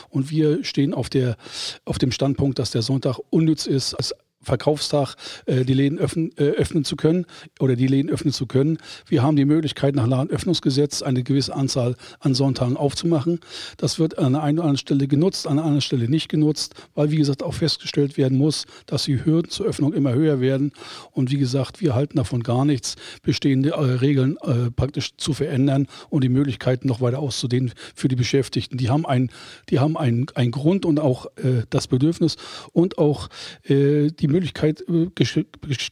Und 0.09 0.29
wir 0.29 0.63
stehen 0.63 0.93
auf, 0.93 1.09
der, 1.09 1.37
auf 1.85 1.97
dem 1.97 2.11
Standpunkt, 2.11 2.59
dass 2.59 2.71
der 2.71 2.81
Sonntag 2.81 3.19
unnütz 3.29 3.65
ist. 3.65 3.95
Verkaufstag 4.41 5.15
äh, 5.45 5.65
die 5.65 5.73
Läden 5.73 5.99
öffnen, 5.99 6.31
äh, 6.37 6.51
öffnen 6.51 6.85
zu 6.85 6.95
können 6.95 7.25
oder 7.59 7.75
die 7.75 7.87
Läden 7.87 8.09
öffnen 8.09 8.33
zu 8.33 8.47
können. 8.47 8.77
Wir 9.07 9.21
haben 9.21 9.35
die 9.35 9.45
Möglichkeit, 9.45 9.95
nach 9.95 10.07
Ladenöffnungsgesetz 10.07 11.01
eine 11.01 11.23
gewisse 11.23 11.53
Anzahl 11.53 11.95
an 12.19 12.33
Sonntagen 12.33 12.77
aufzumachen. 12.77 13.41
Das 13.77 13.99
wird 13.99 14.17
an 14.17 14.33
der 14.33 14.43
einen 14.43 14.59
oder 14.59 14.67
anderen 14.67 14.77
Stelle 14.77 15.07
genutzt, 15.07 15.45
an 15.45 15.57
der 15.57 15.65
anderen 15.65 15.81
Stelle 15.81 16.09
nicht 16.09 16.29
genutzt, 16.29 16.75
weil, 16.95 17.11
wie 17.11 17.17
gesagt, 17.17 17.43
auch 17.43 17.53
festgestellt 17.53 18.17
werden 18.17 18.37
muss, 18.37 18.65
dass 18.85 19.03
die 19.03 19.23
Hürden 19.23 19.51
zur 19.51 19.65
Öffnung 19.65 19.93
immer 19.93 20.13
höher 20.13 20.39
werden. 20.39 20.71
Und 21.11 21.31
wie 21.31 21.37
gesagt, 21.37 21.81
wir 21.81 21.93
halten 21.93 22.15
davon 22.17 22.41
gar 22.41 22.63
nichts, 22.63 22.95
bestehende 23.21 23.71
äh, 23.71 23.81
Regeln 23.81 24.37
äh, 24.41 24.71
praktisch 24.71 25.17
zu 25.17 25.33
verändern 25.33 25.87
und 26.09 26.23
die 26.23 26.29
Möglichkeiten 26.29 26.87
noch 26.87 27.01
weiter 27.01 27.19
auszudehnen 27.19 27.73
für 27.93 28.07
die 28.07 28.15
Beschäftigten. 28.15 28.77
Die 28.77 28.89
haben 28.89 29.05
ein, 29.05 29.31
die 29.69 29.79
haben 29.79 29.97
einen, 29.97 30.27
einen 30.35 30.51
Grund 30.51 30.85
und 30.85 30.99
auch 30.99 31.25
äh, 31.37 31.63
das 31.69 31.87
Bedürfnis 31.87 32.37
und 32.71 32.97
auch 32.97 33.27
äh, 33.63 34.11
die 34.11 34.28
Möglichkeit 34.29 34.83
äh, 34.87 35.07
gesch 35.15 35.39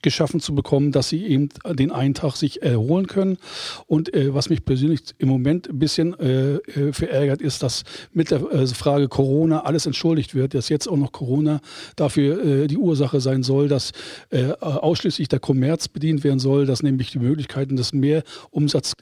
geschaffen 0.02 0.40
zu 0.40 0.56
bekommen, 0.56 0.92
dass 0.92 1.10
sie 1.10 1.26
eben 1.26 1.50
den 1.68 1.92
einen 1.92 2.14
Tag 2.14 2.36
sich 2.36 2.62
erholen 2.62 3.08
können. 3.08 3.38
Und 3.88 4.14
äh, 4.14 4.34
was 4.34 4.50
mich 4.50 4.66
persönlich 4.66 5.02
im 5.18 5.30
Moment 5.30 5.70
ein 5.70 5.80
bisschen 5.80 6.18
äh, 6.20 6.56
äh 6.56 6.94
verärgert, 6.94 7.42
ist, 7.42 7.64
dass 7.64 7.84
mit 8.14 8.32
der 8.32 8.42
äh, 8.42 8.68
Frage 8.68 9.08
Corona 9.08 9.62
alles 9.62 9.86
entschuldigt 9.86 10.36
wird, 10.36 10.54
dass 10.54 10.70
jetzt 10.70 10.88
auch 10.88 10.98
noch 10.98 11.12
Corona 11.12 11.60
dafür 11.96 12.68
die 12.68 12.78
Ursache 12.78 13.22
sein 13.22 13.44
soll, 13.44 13.68
dass 13.68 13.92
ausschließlich 14.60 15.28
der 15.28 15.40
Kommerz 15.40 15.88
bedient 15.88 16.24
werden 16.24 16.40
soll, 16.40 16.66
dass 16.66 16.84
nämlich 16.84 17.12
die 17.12 17.20
Möglichkeiten 17.20 17.76
des 17.76 17.94
Mehrumsatz 17.94 18.94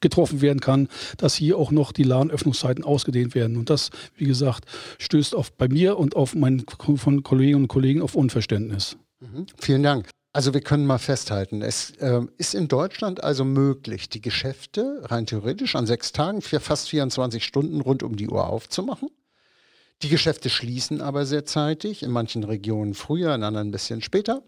getroffen 0.00 0.40
werden 0.40 0.60
kann, 0.60 0.88
dass 1.16 1.34
hier 1.34 1.58
auch 1.58 1.70
noch 1.70 1.92
die 1.92 2.02
Ladenöffnungszeiten 2.02 2.84
ausgedehnt 2.84 3.34
werden. 3.34 3.56
Und 3.56 3.70
das, 3.70 3.90
wie 4.16 4.26
gesagt, 4.26 4.64
stößt 4.98 5.34
auf 5.34 5.52
bei 5.52 5.68
mir 5.68 5.98
und 5.98 6.16
auf 6.16 6.34
meinen 6.34 6.64
von 6.96 7.22
Kolleginnen 7.22 7.62
und 7.62 7.68
Kollegen 7.68 8.02
auf 8.02 8.14
Unverständnis. 8.14 8.96
Mhm. 9.20 9.46
Vielen 9.58 9.82
Dank. 9.82 10.08
Also 10.32 10.52
wir 10.52 10.62
können 10.62 10.84
mal 10.84 10.98
festhalten, 10.98 11.62
es 11.62 11.92
äh, 12.00 12.20
ist 12.38 12.56
in 12.56 12.66
Deutschland 12.66 13.22
also 13.22 13.44
möglich, 13.44 14.08
die 14.08 14.20
Geschäfte 14.20 15.02
rein 15.04 15.26
theoretisch 15.26 15.76
an 15.76 15.86
sechs 15.86 16.10
Tagen 16.10 16.42
für 16.42 16.58
fast 16.58 16.88
24 16.88 17.44
Stunden 17.44 17.80
rund 17.80 18.02
um 18.02 18.16
die 18.16 18.28
Uhr 18.28 18.48
aufzumachen. 18.48 19.10
Die 20.02 20.08
Geschäfte 20.08 20.50
schließen 20.50 21.00
aber 21.00 21.24
sehr 21.24 21.44
zeitig, 21.44 22.02
in 22.02 22.10
manchen 22.10 22.42
Regionen 22.42 22.94
früher, 22.94 23.32
in 23.32 23.44
anderen 23.44 23.68
ein 23.68 23.70
bisschen 23.70 24.02
später. 24.02 24.42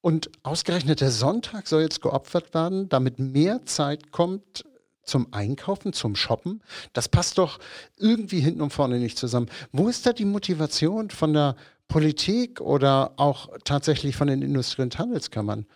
Und 0.00 0.30
ausgerechnet 0.42 1.00
der 1.00 1.10
Sonntag 1.10 1.66
soll 1.66 1.82
jetzt 1.82 2.02
geopfert 2.02 2.54
werden, 2.54 2.88
damit 2.88 3.18
mehr 3.18 3.64
Zeit 3.66 4.12
kommt 4.12 4.64
zum 5.02 5.32
Einkaufen, 5.32 5.92
zum 5.92 6.14
Shoppen. 6.14 6.62
Das 6.92 7.08
passt 7.08 7.38
doch 7.38 7.58
irgendwie 7.96 8.40
hinten 8.40 8.60
und 8.60 8.72
vorne 8.72 8.98
nicht 8.98 9.18
zusammen. 9.18 9.48
Wo 9.72 9.88
ist 9.88 10.06
da 10.06 10.12
die 10.12 10.24
Motivation 10.24 11.10
von 11.10 11.32
der 11.32 11.56
Politik 11.88 12.60
oder 12.60 13.12
auch 13.16 13.48
tatsächlich 13.64 14.16
von 14.16 14.28
den 14.28 14.42
Industrie- 14.42 14.82
und 14.82 14.98
Handelskammern? 14.98 15.66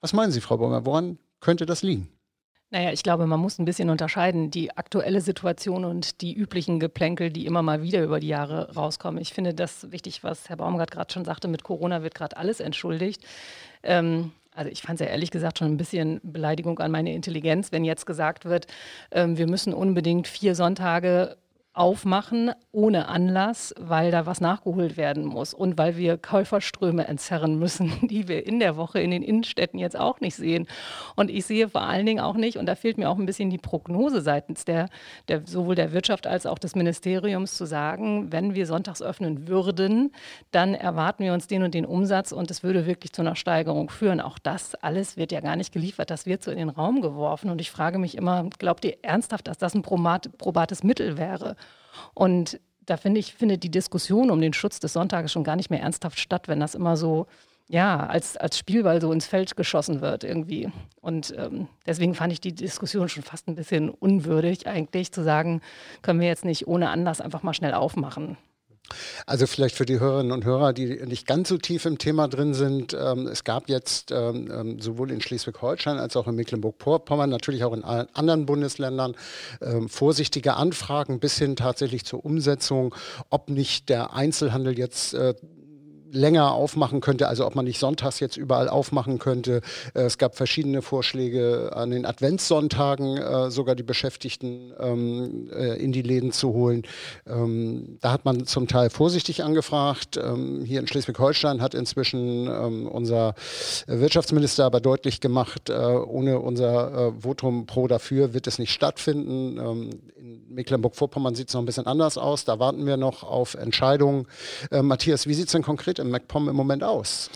Was 0.00 0.12
meinen 0.12 0.32
Sie, 0.32 0.40
Frau 0.40 0.56
Bunger? 0.56 0.86
Woran 0.86 1.18
könnte 1.40 1.66
das 1.66 1.82
liegen? 1.82 2.08
Naja, 2.70 2.92
ich 2.92 3.02
glaube, 3.02 3.26
man 3.26 3.40
muss 3.40 3.58
ein 3.58 3.64
bisschen 3.64 3.88
unterscheiden, 3.88 4.50
die 4.50 4.76
aktuelle 4.76 5.22
Situation 5.22 5.86
und 5.86 6.20
die 6.20 6.34
üblichen 6.34 6.78
Geplänkel, 6.78 7.30
die 7.30 7.46
immer 7.46 7.62
mal 7.62 7.82
wieder 7.82 8.02
über 8.04 8.20
die 8.20 8.28
Jahre 8.28 8.74
rauskommen. 8.74 9.22
Ich 9.22 9.32
finde 9.32 9.54
das 9.54 9.90
wichtig, 9.90 10.22
was 10.22 10.50
Herr 10.50 10.56
Baumgart 10.56 10.90
gerade 10.90 11.10
schon 11.10 11.24
sagte, 11.24 11.48
mit 11.48 11.64
Corona 11.64 12.02
wird 12.02 12.14
gerade 12.14 12.36
alles 12.36 12.60
entschuldigt. 12.60 13.24
Ähm, 13.82 14.32
also 14.54 14.70
ich 14.70 14.82
fand 14.82 15.00
es 15.00 15.06
ja 15.06 15.10
ehrlich 15.10 15.30
gesagt 15.30 15.58
schon 15.58 15.68
ein 15.68 15.76
bisschen 15.78 16.20
Beleidigung 16.22 16.78
an 16.80 16.90
meine 16.90 17.14
Intelligenz, 17.14 17.72
wenn 17.72 17.84
jetzt 17.84 18.04
gesagt 18.04 18.44
wird, 18.44 18.66
ähm, 19.12 19.38
wir 19.38 19.46
müssen 19.46 19.72
unbedingt 19.72 20.28
vier 20.28 20.54
Sonntage 20.54 21.38
aufmachen 21.74 22.50
ohne 22.72 23.08
Anlass, 23.08 23.72
weil 23.78 24.10
da 24.10 24.26
was 24.26 24.40
nachgeholt 24.40 24.96
werden 24.96 25.24
muss 25.24 25.54
und 25.54 25.78
weil 25.78 25.96
wir 25.96 26.18
Käuferströme 26.18 27.06
entzerren 27.06 27.58
müssen, 27.58 27.92
die 28.08 28.26
wir 28.26 28.46
in 28.46 28.58
der 28.58 28.76
Woche 28.76 29.00
in 29.00 29.10
den 29.10 29.22
Innenstädten 29.22 29.78
jetzt 29.78 29.96
auch 29.96 30.20
nicht 30.20 30.34
sehen. 30.34 30.66
Und 31.14 31.30
ich 31.30 31.46
sehe 31.46 31.68
vor 31.68 31.82
allen 31.82 32.04
Dingen 32.04 32.20
auch 32.20 32.34
nicht, 32.34 32.56
und 32.56 32.66
da 32.66 32.74
fehlt 32.74 32.98
mir 32.98 33.08
auch 33.08 33.18
ein 33.18 33.26
bisschen 33.26 33.50
die 33.50 33.58
Prognose 33.58 34.20
seitens 34.20 34.64
der, 34.64 34.88
der 35.28 35.46
sowohl 35.46 35.76
der 35.76 35.92
Wirtschaft 35.92 36.26
als 36.26 36.46
auch 36.46 36.58
des 36.58 36.74
Ministeriums 36.74 37.56
zu 37.56 37.64
sagen, 37.64 38.32
wenn 38.32 38.54
wir 38.54 38.66
sonntags 38.66 39.00
öffnen 39.00 39.46
würden, 39.46 40.12
dann 40.50 40.74
erwarten 40.74 41.22
wir 41.22 41.32
uns 41.32 41.46
den 41.46 41.62
und 41.62 41.74
den 41.74 41.86
Umsatz 41.86 42.32
und 42.32 42.50
es 42.50 42.62
würde 42.62 42.86
wirklich 42.86 43.12
zu 43.12 43.22
einer 43.22 43.36
Steigerung 43.36 43.88
führen. 43.88 44.20
Auch 44.20 44.38
das 44.38 44.74
alles 44.76 45.16
wird 45.16 45.30
ja 45.30 45.40
gar 45.40 45.54
nicht 45.54 45.72
geliefert, 45.72 46.10
das 46.10 46.26
wird 46.26 46.42
so 46.42 46.50
in 46.50 46.58
den 46.58 46.70
Raum 46.70 47.00
geworfen. 47.02 47.50
Und 47.50 47.60
ich 47.60 47.70
frage 47.70 47.98
mich 47.98 48.16
immer, 48.16 48.48
glaubt 48.58 48.84
ihr 48.84 48.96
ernsthaft, 49.02 49.46
dass 49.46 49.58
das 49.58 49.74
ein 49.74 49.82
probates 49.82 50.82
Mittel 50.82 51.18
wäre? 51.18 51.56
Und 52.14 52.60
da 52.86 52.96
finde 52.96 53.20
ich, 53.20 53.34
findet 53.34 53.62
die 53.62 53.70
Diskussion 53.70 54.30
um 54.30 54.40
den 54.40 54.52
Schutz 54.52 54.80
des 54.80 54.92
Sonntages 54.92 55.32
schon 55.32 55.44
gar 55.44 55.56
nicht 55.56 55.70
mehr 55.70 55.80
ernsthaft 55.80 56.18
statt, 56.18 56.48
wenn 56.48 56.60
das 56.60 56.74
immer 56.74 56.96
so, 56.96 57.26
ja, 57.68 58.06
als, 58.06 58.36
als 58.36 58.56
Spielball 58.56 59.00
so 59.00 59.12
ins 59.12 59.26
Feld 59.26 59.56
geschossen 59.56 60.00
wird 60.00 60.24
irgendwie. 60.24 60.70
Und 61.00 61.34
ähm, 61.36 61.68
deswegen 61.86 62.14
fand 62.14 62.32
ich 62.32 62.40
die 62.40 62.54
Diskussion 62.54 63.08
schon 63.08 63.22
fast 63.22 63.46
ein 63.46 63.56
bisschen 63.56 63.90
unwürdig, 63.90 64.66
eigentlich 64.66 65.12
zu 65.12 65.22
sagen, 65.22 65.60
können 66.00 66.20
wir 66.20 66.28
jetzt 66.28 66.46
nicht 66.46 66.66
ohne 66.66 66.88
Anlass 66.88 67.20
einfach 67.20 67.42
mal 67.42 67.54
schnell 67.54 67.74
aufmachen. 67.74 68.38
Also 69.26 69.46
vielleicht 69.46 69.76
für 69.76 69.84
die 69.84 70.00
Hörerinnen 70.00 70.32
und 70.32 70.44
Hörer, 70.44 70.72
die 70.72 71.04
nicht 71.06 71.26
ganz 71.26 71.48
so 71.48 71.58
tief 71.58 71.84
im 71.84 71.98
Thema 71.98 72.28
drin 72.28 72.54
sind, 72.54 72.94
ähm, 72.94 73.26
es 73.26 73.44
gab 73.44 73.68
jetzt 73.68 74.10
ähm, 74.12 74.50
ähm 74.52 74.80
sowohl 74.80 75.10
in 75.10 75.20
Schleswig-Holstein 75.20 75.98
als 75.98 76.16
auch 76.16 76.26
in 76.28 76.34
Mecklenburg-Vorpommern, 76.34 77.28
natürlich 77.28 77.64
auch 77.64 77.72
in 77.72 77.84
allen 77.84 78.08
anderen 78.14 78.46
Bundesländern, 78.46 79.14
ähm, 79.60 79.88
vorsichtige 79.88 80.54
Anfragen 80.54 81.20
bis 81.20 81.38
hin 81.38 81.56
tatsächlich 81.56 82.04
zur 82.04 82.24
Umsetzung, 82.24 82.94
ob 83.30 83.50
nicht 83.50 83.88
der 83.88 84.12
Einzelhandel 84.14 84.78
jetzt 84.78 85.14
äh, 85.14 85.34
länger 86.12 86.52
aufmachen 86.52 87.00
könnte, 87.00 87.28
also 87.28 87.46
ob 87.46 87.54
man 87.54 87.64
nicht 87.64 87.78
sonntags 87.78 88.20
jetzt 88.20 88.36
überall 88.36 88.68
aufmachen 88.68 89.18
könnte. 89.18 89.60
Äh, 89.94 90.02
es 90.02 90.18
gab 90.18 90.36
verschiedene 90.36 90.82
Vorschläge 90.82 91.72
an 91.74 91.90
den 91.90 92.06
Adventssonntagen, 92.06 93.16
äh, 93.16 93.50
sogar 93.50 93.74
die 93.74 93.82
Beschäftigten 93.82 94.72
ähm, 94.78 95.50
äh, 95.52 95.76
in 95.82 95.92
die 95.92 96.02
Läden 96.02 96.32
zu 96.32 96.52
holen. 96.52 96.82
Ähm, 97.26 97.98
da 98.00 98.12
hat 98.12 98.24
man 98.24 98.46
zum 98.46 98.68
Teil 98.68 98.90
vorsichtig 98.90 99.44
angefragt. 99.44 100.16
Ähm, 100.16 100.64
hier 100.64 100.80
in 100.80 100.86
Schleswig-Holstein 100.86 101.60
hat 101.60 101.74
inzwischen 101.74 102.48
unser 102.48 103.34
Wirtschaftsminister 103.86 104.64
aber 104.64 104.80
deutlich 104.80 105.20
gemacht, 105.20 105.70
ohne 105.70 106.40
unser 106.40 107.12
Votum 107.20 107.66
pro 107.66 107.86
dafür 107.86 108.34
wird 108.34 108.46
es 108.46 108.58
nicht 108.58 108.72
stattfinden. 108.72 109.58
In 110.16 110.54
Mecklenburg-Vorpommern 110.54 111.34
sieht 111.34 111.48
es 111.48 111.54
noch 111.54 111.62
ein 111.62 111.66
bisschen 111.66 111.86
anders 111.86 112.18
aus. 112.18 112.44
Da 112.44 112.58
warten 112.58 112.86
wir 112.86 112.96
noch 112.96 113.22
auf 113.22 113.54
Entscheidungen. 113.54 114.26
Matthias, 114.70 115.26
wie 115.26 115.34
sieht 115.34 115.46
es 115.46 115.52
denn 115.52 115.62
konkret 115.62 115.97
in 115.98 116.10
MacPom 116.10 116.48
im 116.48 116.56
Moment 116.56 116.82
aus? 116.84 117.30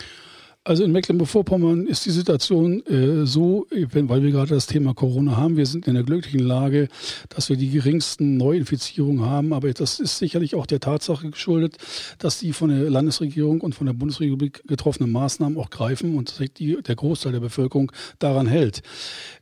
Also 0.64 0.84
in 0.84 0.92
Mecklenburg-Vorpommern 0.92 1.88
ist 1.88 2.06
die 2.06 2.12
Situation 2.12 2.86
äh, 2.86 3.26
so, 3.26 3.66
weil 3.70 4.22
wir 4.22 4.30
gerade 4.30 4.54
das 4.54 4.68
Thema 4.68 4.94
Corona 4.94 5.36
haben, 5.36 5.56
wir 5.56 5.66
sind 5.66 5.88
in 5.88 5.94
der 5.94 6.04
glücklichen 6.04 6.38
Lage, 6.38 6.86
dass 7.30 7.48
wir 7.48 7.56
die 7.56 7.68
geringsten 7.68 8.36
Neuinfizierungen 8.36 9.26
haben. 9.26 9.52
Aber 9.54 9.72
das 9.72 9.98
ist 9.98 10.18
sicherlich 10.18 10.54
auch 10.54 10.66
der 10.66 10.78
Tatsache 10.78 11.30
geschuldet, 11.30 11.78
dass 12.18 12.38
die 12.38 12.52
von 12.52 12.70
der 12.70 12.88
Landesregierung 12.88 13.60
und 13.60 13.74
von 13.74 13.88
der 13.88 13.94
Bundesrepublik 13.94 14.62
getroffenen 14.68 15.10
Maßnahmen 15.10 15.58
auch 15.58 15.68
greifen 15.68 16.16
und 16.16 16.38
die, 16.60 16.80
der 16.80 16.94
Großteil 16.94 17.32
der 17.32 17.40
Bevölkerung 17.40 17.90
daran 18.20 18.46
hält. 18.46 18.82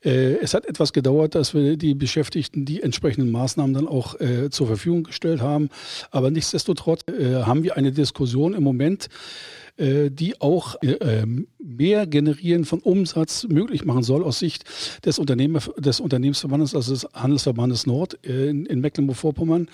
Äh, 0.02 0.36
es 0.36 0.54
hat 0.54 0.64
etwas 0.64 0.94
gedauert, 0.94 1.34
dass 1.34 1.52
wir 1.52 1.76
die 1.76 1.92
Beschäftigten 1.92 2.64
die 2.64 2.82
entsprechenden 2.82 3.30
Maßnahmen 3.30 3.74
dann 3.74 3.88
auch 3.88 4.18
äh, 4.20 4.48
zur 4.48 4.68
Verfügung 4.68 5.02
gestellt 5.04 5.42
haben. 5.42 5.68
Aber 6.12 6.30
nichtsdestotrotz 6.30 7.02
äh, 7.08 7.42
haben 7.42 7.62
wir 7.62 7.76
eine 7.76 7.92
Diskussion 7.92 8.54
im 8.54 8.62
Moment, 8.62 9.10
äh, 9.80 10.10
die 10.10 10.40
auch 10.40 10.76
äh, 10.82 10.92
ähm, 10.92 11.46
mehr 11.58 12.06
Generieren 12.06 12.64
von 12.64 12.80
Umsatz 12.80 13.46
möglich 13.48 13.84
machen 13.84 14.02
soll 14.02 14.22
aus 14.22 14.38
Sicht 14.38 14.64
des, 15.04 15.18
Unternehmer, 15.18 15.60
des 15.78 16.00
Unternehmensverbandes, 16.00 16.74
also 16.74 16.92
des 16.92 17.06
Handelsverbandes 17.14 17.86
Nord 17.86 18.18
äh, 18.26 18.50
in, 18.50 18.66
in 18.66 18.80
Mecklenburg-Vorpommern. 18.80 19.68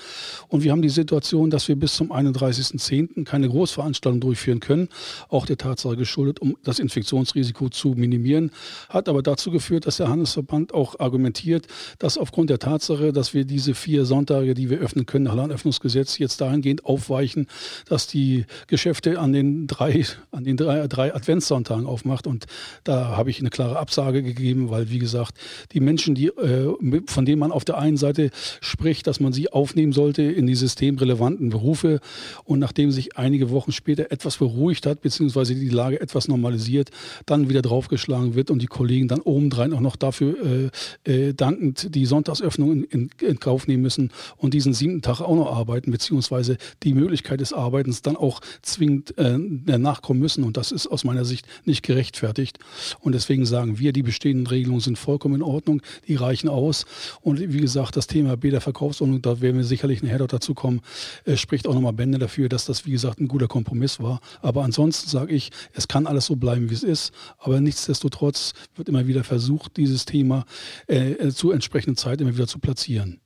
Und 0.48 0.62
wir 0.62 0.70
haben 0.70 0.82
die 0.82 0.88
Situation, 0.88 1.50
dass 1.50 1.66
wir 1.66 1.76
bis 1.76 1.94
zum 1.94 2.12
31.10. 2.12 3.24
keine 3.24 3.48
Großveranstaltung 3.48 4.20
durchführen 4.20 4.60
können, 4.60 4.88
auch 5.28 5.44
der 5.44 5.58
Tatsache 5.58 5.96
geschuldet, 5.96 6.40
um 6.40 6.56
das 6.62 6.78
Infektionsrisiko 6.78 7.68
zu 7.68 7.90
minimieren, 7.96 8.52
hat 8.88 9.08
aber 9.08 9.22
dazu 9.22 9.50
geführt, 9.50 9.86
dass 9.86 9.96
der 9.96 10.08
Handelsverband 10.08 10.72
auch 10.72 11.00
argumentiert, 11.00 11.66
dass 11.98 12.16
aufgrund 12.16 12.50
der 12.50 12.60
Tatsache, 12.60 13.12
dass 13.12 13.34
wir 13.34 13.44
diese 13.44 13.74
vier 13.74 14.04
Sonntage, 14.04 14.54
die 14.54 14.70
wir 14.70 14.78
öffnen 14.78 15.06
können 15.06 15.24
nach 15.24 15.34
Landöffnungsgesetz, 15.34 16.18
jetzt 16.18 16.40
dahingehend 16.40 16.84
aufweichen, 16.84 17.48
dass 17.88 18.06
die 18.06 18.44
Geschäfte 18.68 19.18
an 19.18 19.32
den 19.32 19.66
drei 19.66 19.95
an 20.30 20.44
den 20.44 20.56
drei, 20.56 20.86
drei 20.88 21.14
Adventssonntagen 21.14 21.86
aufmacht. 21.86 22.26
Und 22.26 22.46
da 22.84 23.16
habe 23.16 23.30
ich 23.30 23.40
eine 23.40 23.50
klare 23.50 23.78
Absage 23.78 24.22
gegeben, 24.22 24.70
weil, 24.70 24.90
wie 24.90 24.98
gesagt, 24.98 25.34
die 25.72 25.80
Menschen, 25.80 26.14
die, 26.14 26.28
äh, 26.28 26.74
von 27.06 27.24
denen 27.24 27.38
man 27.38 27.52
auf 27.52 27.64
der 27.64 27.78
einen 27.78 27.96
Seite 27.96 28.30
spricht, 28.60 29.06
dass 29.06 29.20
man 29.20 29.32
sie 29.32 29.52
aufnehmen 29.52 29.92
sollte 29.92 30.22
in 30.22 30.46
die 30.46 30.54
systemrelevanten 30.54 31.50
Berufe 31.50 32.00
und 32.44 32.58
nachdem 32.58 32.90
sich 32.90 33.16
einige 33.16 33.50
Wochen 33.50 33.72
später 33.72 34.10
etwas 34.10 34.36
beruhigt 34.36 34.86
hat, 34.86 35.00
beziehungsweise 35.00 35.54
die 35.54 35.68
Lage 35.68 36.00
etwas 36.00 36.28
normalisiert, 36.28 36.90
dann 37.24 37.48
wieder 37.48 37.62
draufgeschlagen 37.62 38.34
wird 38.34 38.50
und 38.50 38.62
die 38.62 38.66
Kollegen 38.66 39.08
dann 39.08 39.20
obendrein 39.20 39.72
auch 39.72 39.80
noch 39.80 39.96
dafür 39.96 40.70
äh, 41.04 41.10
äh, 41.10 41.34
dankend 41.34 41.94
die 41.94 42.06
Sonntagsöffnung 42.06 42.72
in, 42.72 42.84
in, 42.84 43.10
in 43.20 43.40
Kauf 43.40 43.66
nehmen 43.66 43.82
müssen 43.82 44.10
und 44.36 44.54
diesen 44.54 44.74
siebten 44.74 45.02
Tag 45.02 45.20
auch 45.20 45.36
noch 45.36 45.52
arbeiten, 45.52 45.90
beziehungsweise 45.90 46.56
die 46.82 46.94
Möglichkeit 46.94 47.40
des 47.40 47.52
Arbeitens 47.52 48.02
dann 48.02 48.16
auch 48.16 48.40
zwingend 48.62 49.16
äh, 49.18 49.38
nachkommen 49.78 50.20
müssen. 50.20 50.44
Und 50.44 50.56
das 50.56 50.72
ist 50.72 50.86
aus 50.86 51.04
meiner 51.04 51.24
Sicht 51.24 51.46
nicht 51.64 51.82
gerechtfertigt. 51.82 52.58
Und 53.00 53.14
deswegen 53.14 53.46
sagen 53.46 53.78
wir, 53.78 53.92
die 53.92 54.02
bestehenden 54.02 54.46
Regelungen 54.46 54.80
sind 54.80 54.98
vollkommen 54.98 55.36
in 55.36 55.42
Ordnung, 55.42 55.82
die 56.06 56.14
reichen 56.14 56.48
aus. 56.48 56.86
Und 57.20 57.40
wie 57.40 57.60
gesagt, 57.60 57.96
das 57.96 58.06
Thema 58.06 58.36
B-der-Verkaufsordnung, 58.36 59.22
da 59.22 59.40
werden 59.40 59.56
wir 59.56 59.64
sicherlich 59.64 60.02
nachher 60.02 60.18
noch 60.18 60.26
dazu 60.26 60.54
kommen, 60.54 60.80
äh, 61.24 61.36
spricht 61.36 61.66
auch 61.66 61.74
nochmal 61.74 61.92
Bände 61.92 62.18
dafür, 62.18 62.48
dass 62.48 62.64
das, 62.64 62.86
wie 62.86 62.92
gesagt, 62.92 63.20
ein 63.20 63.28
guter 63.28 63.48
Kompromiss 63.48 64.00
war. 64.00 64.20
Aber 64.42 64.64
ansonsten 64.64 65.08
sage 65.08 65.34
ich, 65.34 65.50
es 65.72 65.88
kann 65.88 66.06
alles 66.06 66.26
so 66.26 66.36
bleiben, 66.36 66.70
wie 66.70 66.74
es 66.74 66.82
ist. 66.82 67.12
Aber 67.38 67.60
nichtsdestotrotz 67.60 68.52
wird 68.74 68.88
immer 68.88 69.06
wieder 69.06 69.24
versucht, 69.24 69.76
dieses 69.76 70.04
Thema 70.04 70.44
äh, 70.86 71.28
zu 71.30 71.50
entsprechender 71.50 71.96
Zeit 71.96 72.20
immer 72.20 72.34
wieder 72.34 72.46
zu 72.46 72.58
platzieren. 72.58 73.20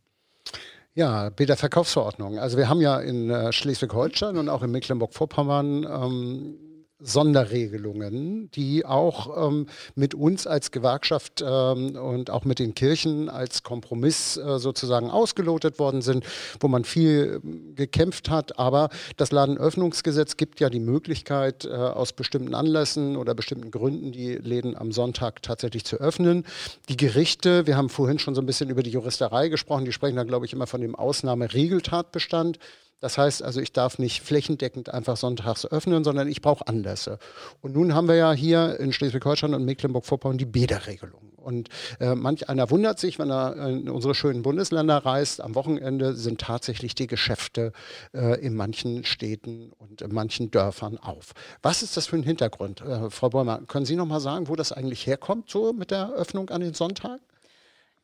Ja, 0.95 1.31
bei 1.31 1.45
der 1.45 1.57
Verkaufsverordnung. 1.57 2.39
Also 2.39 2.57
wir 2.57 2.69
haben 2.69 2.81
ja 2.81 2.99
in 3.01 3.31
äh, 3.31 3.53
Schleswig-Holstein 3.53 4.37
und 4.37 4.49
auch 4.49 4.63
in 4.63 4.73
Mecklenburg-Vorpommern 4.73 5.85
ähm, 5.85 6.70
Sonderregelungen, 7.01 8.51
die 8.53 8.85
auch 8.85 9.49
ähm, 9.49 9.67
mit 9.95 10.15
uns 10.15 10.47
als 10.47 10.71
Gewerkschaft 10.71 11.43
ähm, 11.47 11.97
und 11.97 12.31
auch 12.31 12.45
mit 12.45 12.59
den 12.59 12.75
Kirchen 12.75 13.29
als 13.29 13.63
Kompromiss 13.63 14.37
äh, 14.37 14.59
sozusagen 14.59 15.11
ausgelotet 15.11 15.79
worden 15.79 16.03
sind, 16.03 16.25
wo 16.61 16.69
man 16.69 16.85
viel 16.85 17.41
äh, 17.43 17.75
gekämpft 17.75 18.31
hat. 18.31 18.59
Aber 18.59 18.91
das 19.17 19.33
Ladenöffnungsgesetz 19.33 20.37
gibt 20.37 20.61
ja 20.61 20.71
die 20.71 20.81
Möglichkeit, 20.81 21.65
äh, 21.65 21.71
aus 21.71 22.13
bestimmten 22.13 22.55
Anlässen 22.55 23.17
oder 23.17 23.35
bestimmten 23.35 23.71
Gründen 23.71 24.13
die 24.13 24.35
Läden 24.35 24.77
am 24.77 24.93
Sonntag 24.93 25.43
tatsächlich 25.43 25.85
zu 25.85 25.97
öffnen. 25.97 26.45
Die 26.89 26.97
Gerichte, 26.97 27.67
wir 27.67 27.77
haben 27.77 27.89
vorhin 27.89 28.19
schon 28.19 28.35
so 28.35 28.43
ein 28.43 28.47
bisschen 28.47 28.71
über 28.71 28.83
die 28.83 28.91
Juristerei 28.91 29.49
gesprochen, 29.49 29.85
die 29.85 29.93
sprechen 29.93 30.17
da, 30.17 30.25
glaube 30.25 30.47
ich, 30.47 30.53
immer 30.53 30.67
von 30.67 30.81
dem 30.81 30.95
Ausnahmeregeltatbestand. 30.95 32.59
Das 33.01 33.19
heißt 33.19 33.43
also, 33.43 33.61
ich 33.61 33.73
darf 33.73 33.99
nicht 33.99 34.23
flächendeckend 34.23 34.93
einfach 34.93 35.17
sonntags 35.17 35.67
öffnen, 35.67 36.05
sondern 36.05 36.29
ich 36.29 36.43
brauche 36.43 36.67
Anlässe. 36.67 37.19
Und 37.63 37.75
nun 37.75 37.95
haben 37.95 38.09
wir 38.09 38.17
ja 38.17 38.33
hier 38.33 38.79
in 38.79 38.93
Schleswig-Holstein 38.93 39.55
und 39.55 39.65
Mecklenburg-Vorpommern 39.65 40.39
die 40.39 40.45
Bäderregelung. 40.45 41.33
Und 41.37 41.71
äh, 41.99 42.15
manch 42.15 42.49
einer 42.49 42.71
wundert 42.71 42.99
sich, 42.99 43.19
wenn 43.19 43.31
er 43.31 43.57
in 43.69 43.89
unsere 43.89 44.15
schönen 44.15 44.43
Bundesländer 44.43 44.99
reist, 44.99 45.41
am 45.41 45.55
Wochenende 45.55 46.15
sind 46.15 46.41
tatsächlich 46.41 46.95
die 46.95 47.07
Geschäfte 47.07 47.73
äh, 48.13 48.39
in 48.41 48.55
manchen 48.55 49.05
Städten 49.05 49.73
und 49.79 50.03
in 50.03 50.13
manchen 50.13 50.51
Dörfern 50.51 50.99
auf. 50.99 51.33
Was 51.63 51.83
ist 51.83 51.97
das 51.97 52.07
für 52.07 52.17
ein 52.17 52.23
Hintergrund? 52.23 52.83
Äh, 52.83 53.11
Frau 53.11 53.31
Bäumer, 53.31 53.63
können 53.67 53.87
Sie 53.87 53.97
noch 53.97 54.07
mal 54.07 54.21
sagen, 54.21 54.49
wo 54.49 54.57
das 54.57 54.73
eigentlich 54.73 55.07
herkommt, 55.07 55.49
so 55.49 55.73
mit 55.73 55.91
der 55.91 56.13
Öffnung 56.13 56.51
an 56.51 56.61
den 56.61 56.75
Sonntagen? 56.75 57.21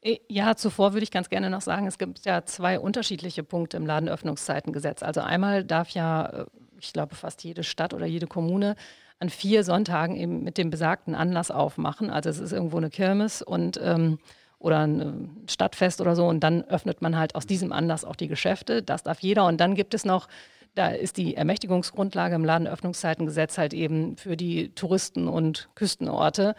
Äh, 0.06 0.20
ja, 0.28 0.56
zuvor 0.56 0.92
würde 0.92 1.04
ich 1.04 1.10
ganz 1.10 1.28
gerne 1.28 1.50
noch 1.50 1.62
sagen, 1.62 1.86
es 1.86 1.98
gibt 1.98 2.24
ja 2.24 2.44
zwei 2.44 2.78
unterschiedliche 2.78 3.42
Punkte 3.42 3.76
im 3.76 3.86
Ladenöffnungszeitengesetz. 3.86 5.02
Also 5.02 5.20
einmal 5.20 5.64
darf 5.64 5.90
ja, 5.90 6.26
äh, 6.26 6.46
ich 6.80 6.92
glaube, 6.92 7.14
fast 7.16 7.42
jede 7.44 7.64
Stadt 7.64 7.92
oder 7.92 8.06
jede 8.06 8.26
Kommune 8.26 8.76
an 9.18 9.30
vier 9.30 9.64
Sonntagen 9.64 10.14
eben 10.16 10.44
mit 10.44 10.58
dem 10.58 10.70
besagten 10.70 11.14
Anlass 11.14 11.50
aufmachen. 11.50 12.10
Also 12.10 12.30
es 12.30 12.38
ist 12.38 12.52
irgendwo 12.52 12.76
eine 12.76 12.90
Kirmes 12.90 13.42
und 13.42 13.80
ähm, 13.82 14.18
oder 14.58 14.86
ein 14.86 15.42
Stadtfest 15.48 16.00
oder 16.00 16.16
so 16.16 16.26
und 16.26 16.40
dann 16.40 16.64
öffnet 16.64 17.02
man 17.02 17.16
halt 17.16 17.34
aus 17.34 17.46
diesem 17.46 17.72
Anlass 17.72 18.04
auch 18.04 18.16
die 18.16 18.28
Geschäfte. 18.28 18.82
Das 18.82 19.02
darf 19.02 19.20
jeder 19.20 19.46
und 19.46 19.58
dann 19.58 19.74
gibt 19.74 19.94
es 19.94 20.04
noch 20.04 20.28
da 20.76 20.88
ist 20.88 21.16
die 21.16 21.36
Ermächtigungsgrundlage 21.36 22.34
im 22.34 22.44
Ladenöffnungszeitengesetz 22.44 23.56
halt 23.56 23.72
eben 23.72 24.16
für 24.18 24.36
die 24.36 24.74
Touristen 24.74 25.26
und 25.26 25.70
Küstenorte 25.74 26.54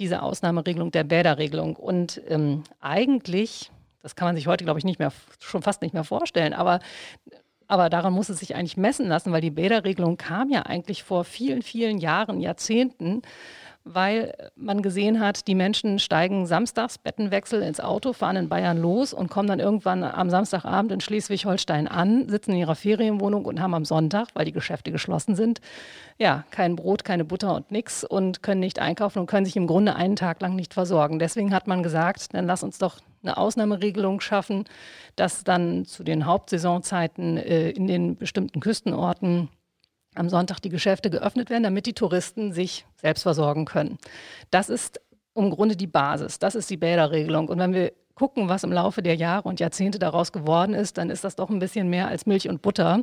diese 0.00 0.22
Ausnahmeregelung 0.22 0.90
der 0.90 1.04
Bäderregelung. 1.04 1.76
Und 1.76 2.20
ähm, 2.28 2.64
eigentlich, 2.80 3.70
das 4.02 4.16
kann 4.16 4.26
man 4.26 4.36
sich 4.36 4.48
heute, 4.48 4.64
glaube 4.64 4.80
ich, 4.80 4.84
nicht 4.84 4.98
mehr, 4.98 5.12
schon 5.38 5.62
fast 5.62 5.82
nicht 5.82 5.94
mehr 5.94 6.04
vorstellen, 6.04 6.52
aber 6.52 6.80
aber 7.68 7.88
daran 7.88 8.12
muss 8.12 8.28
es 8.28 8.40
sich 8.40 8.56
eigentlich 8.56 8.76
messen 8.76 9.06
lassen, 9.06 9.30
weil 9.30 9.40
die 9.40 9.52
Bäderregelung 9.52 10.16
kam 10.16 10.50
ja 10.50 10.62
eigentlich 10.62 11.04
vor 11.04 11.22
vielen, 11.22 11.62
vielen 11.62 11.98
Jahren, 11.98 12.40
Jahrzehnten 12.40 13.22
weil 13.84 14.34
man 14.56 14.82
gesehen 14.82 15.20
hat, 15.20 15.46
die 15.46 15.54
Menschen 15.54 15.98
steigen 15.98 16.46
samstags 16.46 16.98
Bettenwechsel 16.98 17.62
ins 17.62 17.80
Auto, 17.80 18.12
fahren 18.12 18.36
in 18.36 18.48
Bayern 18.48 18.78
los 18.78 19.12
und 19.14 19.30
kommen 19.30 19.48
dann 19.48 19.60
irgendwann 19.60 20.04
am 20.04 20.28
Samstagabend 20.30 20.92
in 20.92 21.00
Schleswig-Holstein 21.00 21.88
an, 21.88 22.28
sitzen 22.28 22.52
in 22.52 22.58
ihrer 22.58 22.74
Ferienwohnung 22.74 23.44
und 23.44 23.60
haben 23.60 23.74
am 23.74 23.84
Sonntag, 23.84 24.28
weil 24.34 24.44
die 24.44 24.52
Geschäfte 24.52 24.92
geschlossen 24.92 25.34
sind, 25.34 25.60
ja, 26.18 26.44
kein 26.50 26.76
Brot, 26.76 27.04
keine 27.04 27.24
Butter 27.24 27.54
und 27.54 27.70
nichts 27.70 28.04
und 28.04 28.42
können 28.42 28.60
nicht 28.60 28.78
einkaufen 28.78 29.20
und 29.20 29.26
können 29.26 29.46
sich 29.46 29.56
im 29.56 29.66
Grunde 29.66 29.96
einen 29.96 30.16
Tag 30.16 30.42
lang 30.42 30.54
nicht 30.54 30.74
versorgen. 30.74 31.18
Deswegen 31.18 31.54
hat 31.54 31.66
man 31.66 31.82
gesagt, 31.82 32.34
dann 32.34 32.46
lass 32.46 32.62
uns 32.62 32.78
doch 32.78 32.98
eine 33.22 33.36
Ausnahmeregelung 33.36 34.20
schaffen, 34.20 34.64
dass 35.16 35.44
dann 35.44 35.84
zu 35.84 36.04
den 36.04 36.26
Hauptsaisonzeiten 36.26 37.36
äh, 37.38 37.70
in 37.70 37.86
den 37.86 38.16
bestimmten 38.16 38.60
Küstenorten 38.60 39.48
am 40.14 40.28
Sonntag 40.28 40.60
die 40.60 40.68
Geschäfte 40.68 41.10
geöffnet 41.10 41.50
werden, 41.50 41.62
damit 41.62 41.86
die 41.86 41.92
Touristen 41.92 42.52
sich 42.52 42.86
selbst 42.96 43.22
versorgen 43.22 43.64
können. 43.64 43.98
Das 44.50 44.68
ist 44.68 45.00
im 45.34 45.50
Grunde 45.50 45.76
die 45.76 45.86
Basis. 45.86 46.38
Das 46.38 46.54
ist 46.54 46.70
die 46.70 46.76
Bäderregelung. 46.76 47.48
Und 47.48 47.58
wenn 47.58 47.72
wir 47.72 47.92
gucken, 48.14 48.48
was 48.48 48.64
im 48.64 48.72
Laufe 48.72 49.02
der 49.02 49.14
Jahre 49.14 49.48
und 49.48 49.60
Jahrzehnte 49.60 49.98
daraus 49.98 50.32
geworden 50.32 50.74
ist, 50.74 50.98
dann 50.98 51.10
ist 51.10 51.24
das 51.24 51.36
doch 51.36 51.48
ein 51.48 51.58
bisschen 51.58 51.88
mehr 51.88 52.08
als 52.08 52.26
Milch 52.26 52.48
und 52.48 52.60
Butter, 52.60 53.02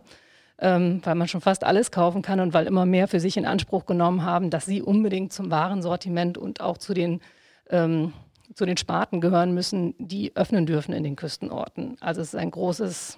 ähm, 0.60 1.02
weil 1.04 1.16
man 1.16 1.28
schon 1.28 1.42
fast 1.42 1.64
alles 1.64 1.92
kaufen 1.92 2.22
kann 2.22 2.40
und 2.40 2.54
weil 2.54 2.68
immer 2.68 2.86
mehr 2.86 3.08
für 3.08 3.20
sich 3.20 3.38
in 3.38 3.46
Anspruch 3.46 3.86
genommen 3.86 4.24
haben, 4.24 4.50
dass 4.50 4.66
sie 4.66 4.82
unbedingt 4.82 5.34
zum 5.34 5.50
Warensortiment 5.50 6.38
und 6.38 6.62
auch 6.62 6.78
zu 6.78 6.94
den 6.94 7.22
ähm, 7.70 8.14
zu 8.54 8.66
den 8.66 8.78
Sparten 8.78 9.22
gehören 9.22 9.54
müssen, 9.54 9.94
die 9.98 10.36
öffnen 10.36 10.66
dürfen 10.66 10.94
in 10.94 11.04
den 11.04 11.16
Küstenorten. 11.16 11.98
Also 12.00 12.22
es 12.22 12.34
ist 12.34 12.40
ein 12.40 12.52
großes 12.52 13.18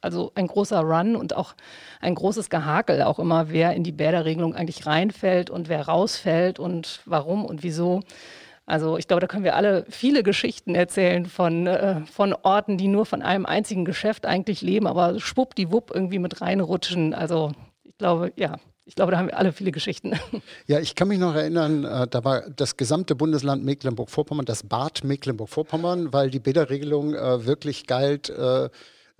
also 0.00 0.32
ein 0.34 0.46
großer 0.46 0.80
Run 0.80 1.16
und 1.16 1.36
auch 1.36 1.54
ein 2.00 2.14
großes 2.14 2.50
Gehakel, 2.50 3.02
auch 3.02 3.18
immer, 3.18 3.50
wer 3.50 3.74
in 3.74 3.84
die 3.84 3.92
Bäderregelung 3.92 4.54
eigentlich 4.54 4.86
reinfällt 4.86 5.50
und 5.50 5.68
wer 5.68 5.86
rausfällt 5.86 6.58
und 6.58 7.00
warum 7.04 7.44
und 7.44 7.62
wieso. 7.62 8.00
Also 8.66 8.96
ich 8.96 9.08
glaube, 9.08 9.20
da 9.20 9.26
können 9.26 9.44
wir 9.44 9.56
alle 9.56 9.84
viele 9.88 10.22
Geschichten 10.22 10.74
erzählen 10.74 11.26
von, 11.26 11.66
äh, 11.66 12.02
von 12.06 12.34
Orten, 12.42 12.78
die 12.78 12.86
nur 12.86 13.04
von 13.04 13.20
einem 13.20 13.44
einzigen 13.44 13.84
Geschäft 13.84 14.26
eigentlich 14.26 14.62
leben, 14.62 14.86
aber 14.86 15.18
schwuppdiwupp 15.18 15.90
irgendwie 15.92 16.20
mit 16.20 16.40
reinrutschen. 16.40 17.12
Also 17.12 17.50
ich 17.82 17.98
glaube, 17.98 18.32
ja, 18.36 18.58
ich 18.84 18.94
glaube, 18.94 19.12
da 19.12 19.18
haben 19.18 19.26
wir 19.26 19.36
alle 19.36 19.52
viele 19.52 19.72
Geschichten. 19.72 20.12
Ja, 20.66 20.78
ich 20.78 20.94
kann 20.94 21.08
mich 21.08 21.18
noch 21.18 21.34
erinnern, 21.34 21.84
äh, 21.84 22.06
da 22.06 22.24
war 22.24 22.48
das 22.48 22.76
gesamte 22.76 23.16
Bundesland 23.16 23.64
Mecklenburg-Vorpommern, 23.64 24.46
das 24.46 24.62
Bad 24.62 25.02
Mecklenburg-Vorpommern, 25.02 26.12
weil 26.12 26.30
die 26.30 26.38
Bäderregelung 26.38 27.14
äh, 27.14 27.44
wirklich 27.44 27.86
galt. 27.86 28.32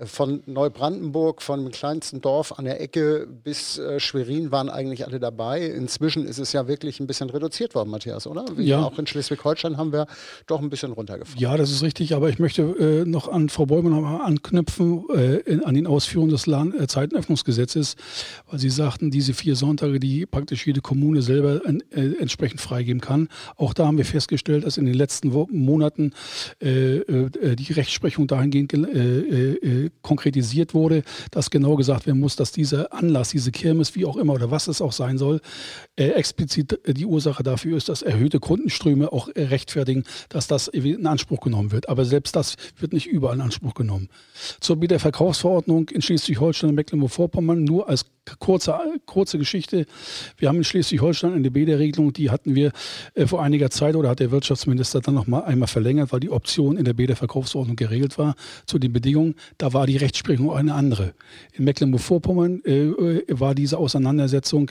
Von 0.04 0.42
Neubrandenburg, 0.46 1.42
von 1.42 1.62
dem 1.62 1.72
kleinsten 1.72 2.20
Dorf 2.20 2.58
an 2.58 2.64
der 2.64 2.80
Ecke 2.80 3.26
bis 3.26 3.78
äh, 3.78 4.00
Schwerin 4.00 4.50
waren 4.50 4.70
eigentlich 4.70 5.06
alle 5.06 5.20
dabei. 5.20 5.66
Inzwischen 5.66 6.26
ist 6.26 6.38
es 6.38 6.52
ja 6.52 6.68
wirklich 6.68 7.00
ein 7.00 7.06
bisschen 7.06 7.28
reduziert 7.30 7.74
worden, 7.74 7.90
Matthias, 7.90 8.26
oder? 8.26 8.44
Wie 8.56 8.64
ja. 8.64 8.82
Auch 8.82 8.98
in 8.98 9.06
Schleswig-Holstein 9.06 9.76
haben 9.76 9.92
wir 9.92 10.06
doch 10.46 10.60
ein 10.60 10.70
bisschen 10.70 10.92
runtergefahren. 10.92 11.40
Ja, 11.40 11.56
das 11.56 11.70
ist 11.70 11.82
richtig, 11.82 12.14
aber 12.14 12.28
ich 12.28 12.38
möchte 12.38 12.62
äh, 12.62 13.04
noch 13.04 13.28
an 13.28 13.48
Frau 13.48 13.66
Bäumann 13.66 14.04
anknüpfen, 14.04 15.04
äh, 15.14 15.36
in, 15.40 15.64
an 15.64 15.74
den 15.74 15.86
Ausführungen 15.86 16.30
des 16.30 16.46
Lahn, 16.46 16.72
äh, 16.78 16.86
Zeitenöffnungsgesetzes, 16.86 17.96
weil 18.48 18.58
Sie 18.58 18.70
sagten, 18.70 19.10
diese 19.10 19.34
vier 19.34 19.56
Sonntage, 19.56 20.00
die 20.00 20.26
praktisch 20.26 20.66
jede 20.66 20.80
Kommune 20.80 21.22
selber 21.22 21.60
äh, 21.66 22.14
entsprechend 22.18 22.60
freigeben 22.60 23.00
kann. 23.00 23.28
Auch 23.56 23.74
da 23.74 23.86
haben 23.86 23.98
wir 23.98 24.04
festgestellt, 24.04 24.64
dass 24.64 24.76
in 24.76 24.86
den 24.86 24.94
letzten 24.94 25.34
Wo 25.34 25.46
Monaten 25.50 26.12
äh, 26.60 27.00
die 27.56 27.72
Rechtsprechung 27.72 28.26
dahingehend 28.26 28.70
konkretisiert 30.02 30.74
wurde, 30.74 31.02
dass 31.30 31.50
genau 31.50 31.76
gesagt 31.76 32.06
werden 32.06 32.20
muss, 32.20 32.36
dass 32.36 32.52
dieser 32.52 32.92
Anlass, 32.92 33.30
diese 33.30 33.52
Kirmes, 33.52 33.94
wie 33.94 34.04
auch 34.04 34.16
immer 34.16 34.34
oder 34.34 34.50
was 34.50 34.68
es 34.68 34.80
auch 34.80 34.92
sein 34.92 35.18
soll, 35.18 35.40
äh, 35.96 36.08
explizit 36.08 36.78
die 36.86 37.06
Ursache 37.06 37.42
dafür 37.42 37.76
ist, 37.76 37.88
dass 37.88 38.02
erhöhte 38.02 38.40
Kundenströme 38.40 39.12
auch 39.12 39.28
rechtfertigen, 39.36 40.04
dass 40.28 40.46
das 40.46 40.68
in 40.68 41.06
Anspruch 41.06 41.40
genommen 41.40 41.72
wird. 41.72 41.88
Aber 41.88 42.04
selbst 42.04 42.36
das 42.36 42.56
wird 42.76 42.92
nicht 42.92 43.06
überall 43.06 43.36
in 43.36 43.42
Anspruch 43.42 43.74
genommen. 43.74 44.08
Zur 44.60 44.80
Wiederverkaufsverordnung 44.80 45.88
in 45.88 46.02
Schleswig-Holstein 46.02 46.70
und 46.70 46.76
Mecklenburg-Vorpommern 46.76 47.64
nur 47.64 47.88
als 47.88 48.06
kurze, 48.38 48.78
kurze 49.06 49.38
Geschichte. 49.38 49.86
Wir 50.36 50.48
haben 50.48 50.58
in 50.58 50.64
Schleswig-Holstein 50.64 51.32
eine 51.32 51.50
BEDER-Regelung, 51.50 52.12
die 52.12 52.30
hatten 52.30 52.54
wir 52.54 52.72
äh, 53.14 53.26
vor 53.26 53.42
einiger 53.42 53.70
Zeit 53.70 53.96
oder 53.96 54.08
hat 54.08 54.20
der 54.20 54.30
Wirtschaftsminister 54.30 55.00
dann 55.00 55.14
noch 55.14 55.26
mal 55.26 55.40
einmal 55.40 55.68
verlängert, 55.68 56.12
weil 56.12 56.20
die 56.20 56.30
Option 56.30 56.76
in 56.76 56.84
der 56.84 56.94
BEDER-Verkaufsverordnung 56.94 57.76
geregelt 57.76 58.18
war 58.18 58.34
zu 58.66 58.78
den 58.78 58.92
Bedingungen. 58.92 59.34
Da 59.58 59.72
war 59.72 59.86
die 59.86 59.96
Rechtsprechung 59.96 60.52
eine 60.52 60.74
andere. 60.74 61.14
In 61.52 61.64
Mecklenburg-Vorpommern 61.64 62.62
äh, 62.64 62.86
äh, 62.86 63.24
war 63.28 63.54
diese 63.54 63.78
Auseinandersetzung 63.78 64.70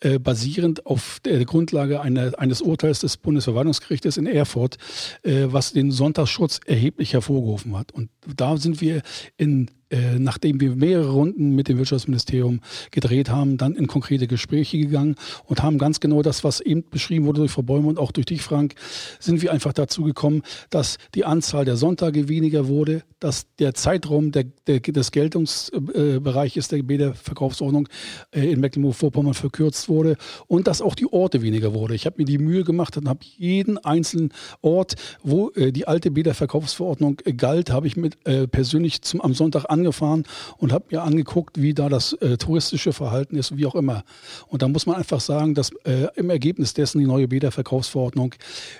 äh, 0.00 0.18
basierend 0.18 0.86
auf 0.86 1.20
der 1.24 1.44
Grundlage 1.44 2.00
einer, 2.00 2.38
eines 2.38 2.60
Urteils 2.60 3.00
des 3.00 3.16
Bundesverwaltungsgerichtes 3.16 4.16
in 4.16 4.26
Erfurt, 4.26 4.78
äh, 5.22 5.46
was 5.46 5.72
den 5.72 5.90
Sonntagsschutz 5.90 6.60
erheblich 6.66 7.12
hervorgerufen 7.12 7.76
hat. 7.76 7.92
Und 7.92 8.10
da 8.36 8.56
sind 8.56 8.80
wir 8.80 9.02
in 9.36 9.70
äh, 9.90 10.18
nachdem 10.18 10.60
wir 10.60 10.76
mehrere 10.76 11.10
Runden 11.10 11.54
mit 11.54 11.68
dem 11.68 11.78
Wirtschaftsministerium 11.78 12.60
gedreht 12.90 13.30
haben, 13.30 13.56
dann 13.56 13.74
in 13.74 13.86
konkrete 13.86 14.26
Gespräche 14.26 14.76
gegangen 14.76 15.14
und 15.46 15.62
haben 15.62 15.78
ganz 15.78 15.98
genau 15.98 16.20
das, 16.20 16.44
was 16.44 16.60
eben 16.60 16.84
beschrieben 16.90 17.24
wurde 17.24 17.40
durch 17.40 17.52
Frau 17.52 17.62
Bäume 17.62 17.88
und 17.88 17.98
auch 17.98 18.12
durch 18.12 18.26
dich, 18.26 18.42
Frank, 18.42 18.74
sind 19.18 19.40
wir 19.40 19.50
einfach 19.50 19.72
dazu 19.72 20.02
gekommen, 20.02 20.42
dass 20.68 20.98
die 21.14 21.24
Anzahl 21.24 21.64
der 21.64 21.76
Sonntage 21.76 22.28
weniger 22.28 22.68
wurde, 22.68 23.02
dass 23.18 23.46
der 23.58 23.72
Zeitraum 23.72 24.30
der, 24.30 24.44
der, 24.66 24.80
des 24.80 25.10
Geltungsbereiches 25.10 26.68
der 26.68 26.82
Bäderverkaufsordnung 26.82 27.88
äh, 28.30 28.52
in 28.52 28.60
Mecklenburg-Vorpommern 28.60 29.34
verkürzt 29.34 29.88
wurde 29.88 30.16
und 30.48 30.66
dass 30.66 30.82
auch 30.82 30.94
die 30.96 31.10
Orte 31.10 31.40
weniger 31.40 31.72
wurde. 31.72 31.94
Ich 31.94 32.04
habe 32.04 32.16
mir 32.18 32.26
die 32.26 32.38
Mühe 32.38 32.62
gemacht 32.62 32.96
und 32.98 33.08
habe 33.08 33.20
jeden 33.38 33.78
einzelnen 33.78 34.32
Ort, 34.60 34.96
wo 35.22 35.50
äh, 35.50 35.72
die 35.72 35.88
alte 35.88 36.10
Bäderverkaufsverordnung 36.10 37.16
galt, 37.38 37.70
habe 37.70 37.86
ich 37.86 37.96
mit 37.96 38.18
persönlich 38.50 39.02
zum, 39.02 39.20
am 39.20 39.34
Sonntag 39.34 39.64
an 39.68 39.77
angefahren 39.78 40.24
und 40.58 40.72
habe 40.72 40.84
mir 40.90 41.02
angeguckt, 41.02 41.60
wie 41.60 41.74
da 41.74 41.88
das 41.88 42.12
äh, 42.14 42.36
touristische 42.36 42.92
Verhalten 42.92 43.36
ist, 43.36 43.56
wie 43.56 43.66
auch 43.66 43.74
immer. 43.74 44.04
Und 44.48 44.62
da 44.62 44.68
muss 44.68 44.86
man 44.86 44.96
einfach 44.96 45.20
sagen, 45.20 45.54
dass 45.54 45.70
äh, 45.84 46.08
im 46.14 46.30
Ergebnis 46.30 46.74
dessen 46.74 46.98
die 46.98 47.06
neue 47.06 47.28
Bäderverkaufsverordnung 47.28 48.34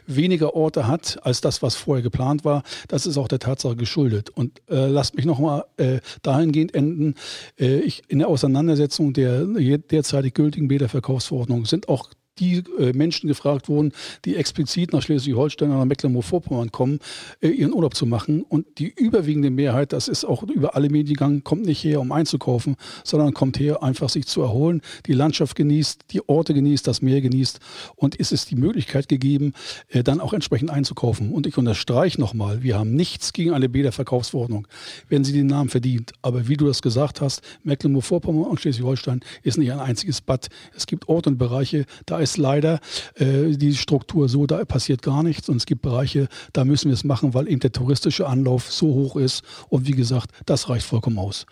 weniger 0.07 0.55
Orte 0.55 0.87
hat 0.87 1.19
als 1.23 1.41
das, 1.41 1.63
was 1.63 1.75
vorher 1.75 2.03
geplant 2.03 2.45
war. 2.45 2.63
Das 2.89 3.07
ist 3.07 3.17
auch 3.17 3.29
der 3.29 3.39
Tatsache 3.39 3.77
geschuldet. 3.77 4.31
Und 4.31 4.61
äh, 4.69 4.87
lasst 4.87 5.17
mich 5.17 5.25
nochmal 5.25 5.65
äh, 5.77 6.01
dahingehend 6.23 6.75
enden. 6.75 7.15
Äh, 7.59 7.79
ich, 7.81 8.03
in 8.09 8.19
der 8.19 8.29
Auseinandersetzung 8.29 9.13
der 9.13 9.45
derzeitig 9.45 10.35
gültigen 10.35 10.69
Bäderverkaufsverordnung 10.69 11.65
sind 11.65 11.89
auch 11.89 12.11
die 12.38 12.62
äh, 12.79 12.92
Menschen 12.92 13.29
gefragt 13.29 13.68
wurden, 13.68 13.92
die 14.24 14.37
explizit 14.37 14.92
nach 14.92 15.03
Schleswig-Holstein 15.03 15.70
oder 15.70 15.85
Mecklenburg-Vorpommern 15.85 16.72
kommen, 16.72 17.01
äh, 17.40 17.48
ihren 17.48 17.72
Urlaub 17.72 17.94
zu 17.94 18.07
machen. 18.07 18.42
Und 18.42 18.79
die 18.79 18.92
überwiegende 18.96 19.51
Mehrheit, 19.51 19.92
das 19.92 20.09
ist 20.09 20.24
auch 20.24 20.42
über 20.42 20.74
alle 20.74 20.88
Medien 20.88 21.14
gegangen, 21.14 21.44
kommt 21.44 21.66
nicht 21.66 21.83
her, 21.85 22.01
um 22.01 22.12
einzukaufen, 22.12 22.77
sondern 23.05 23.35
kommt 23.35 23.59
her, 23.59 23.83
einfach 23.83 24.09
sich 24.09 24.27
zu 24.27 24.42
erholen, 24.42 24.83
die 25.07 25.12
Landschaft 25.12 25.57
genießt, 25.57 26.07
die 26.11 26.29
Orte 26.29 26.55
genießt, 26.55 26.87
das 26.87 27.03
Meer 27.03 27.20
genießt. 27.20 27.61
Und 27.96 28.14
ist 28.16 28.33
es 28.33 28.46
die 28.46 28.57
Möglichkeit 28.57 29.09
gegeben, 29.09 29.53
äh, 29.88 30.03
dann 30.03 30.20
auch 30.20 30.33
entsprechend 30.33 30.70
einzukaufen. 30.70 31.33
Und 31.33 31.46
ich 31.46 31.59
unterstreiche 31.59 32.20
nochmal, 32.20 32.62
wir 32.62 32.79
haben 32.79 32.94
nichts 32.94 33.33
gegen 33.33 33.53
eine 33.53 33.68
Bäderverkaufsverordnung, 33.68 34.66
wenn 35.09 35.24
sie 35.24 35.33
den 35.33 35.46
Namen 35.46 35.68
verdient. 35.68 36.12
Aber 36.22 36.48
wie 36.48 36.57
du 36.57 36.66
das 36.66 36.83
gesagt 36.83 37.20
hast, 37.20 37.42
Mecklenburg-Vorpommern 37.64 38.44
und 38.44 38.61
Schleswig-Holstein 38.61 39.20
ist 39.42 39.59
nicht 39.59 39.72
ein 39.72 39.81
einziges 39.81 40.20
Bad. 40.20 40.48
Es 40.74 40.87
gibt 40.87 41.09
Orte 41.09 41.31
und 41.31 41.38
Bereiche, 41.38 41.85
da 42.07 42.18
ist 42.18 42.28
ist 42.31 42.37
leider 42.37 42.81
äh, 43.14 43.57
die 43.57 43.75
Struktur 43.75 44.29
so, 44.29 44.47
da 44.47 44.64
passiert 44.64 45.03
gar 45.03 45.23
nichts. 45.23 45.49
Und 45.49 45.57
es 45.57 45.67
gibt 45.67 45.83
Bereiche, 45.83 46.29
da 46.53 46.64
müssen 46.64 46.88
wir 46.88 46.95
es 46.95 47.05
machen, 47.05 47.35
weil 47.35 47.49
eben 47.49 47.61
der 47.61 47.73
touristische 47.73 48.27
Anlauf 48.27 48.71
so 48.71 48.87
hoch 48.88 49.17
ist. 49.17 49.43
Und 49.69 49.87
wie 49.87 49.93
gesagt, 49.93 50.31
das 50.47 50.69
reicht 50.69 50.87
vollkommen 50.87 51.19
aus. 51.19 51.47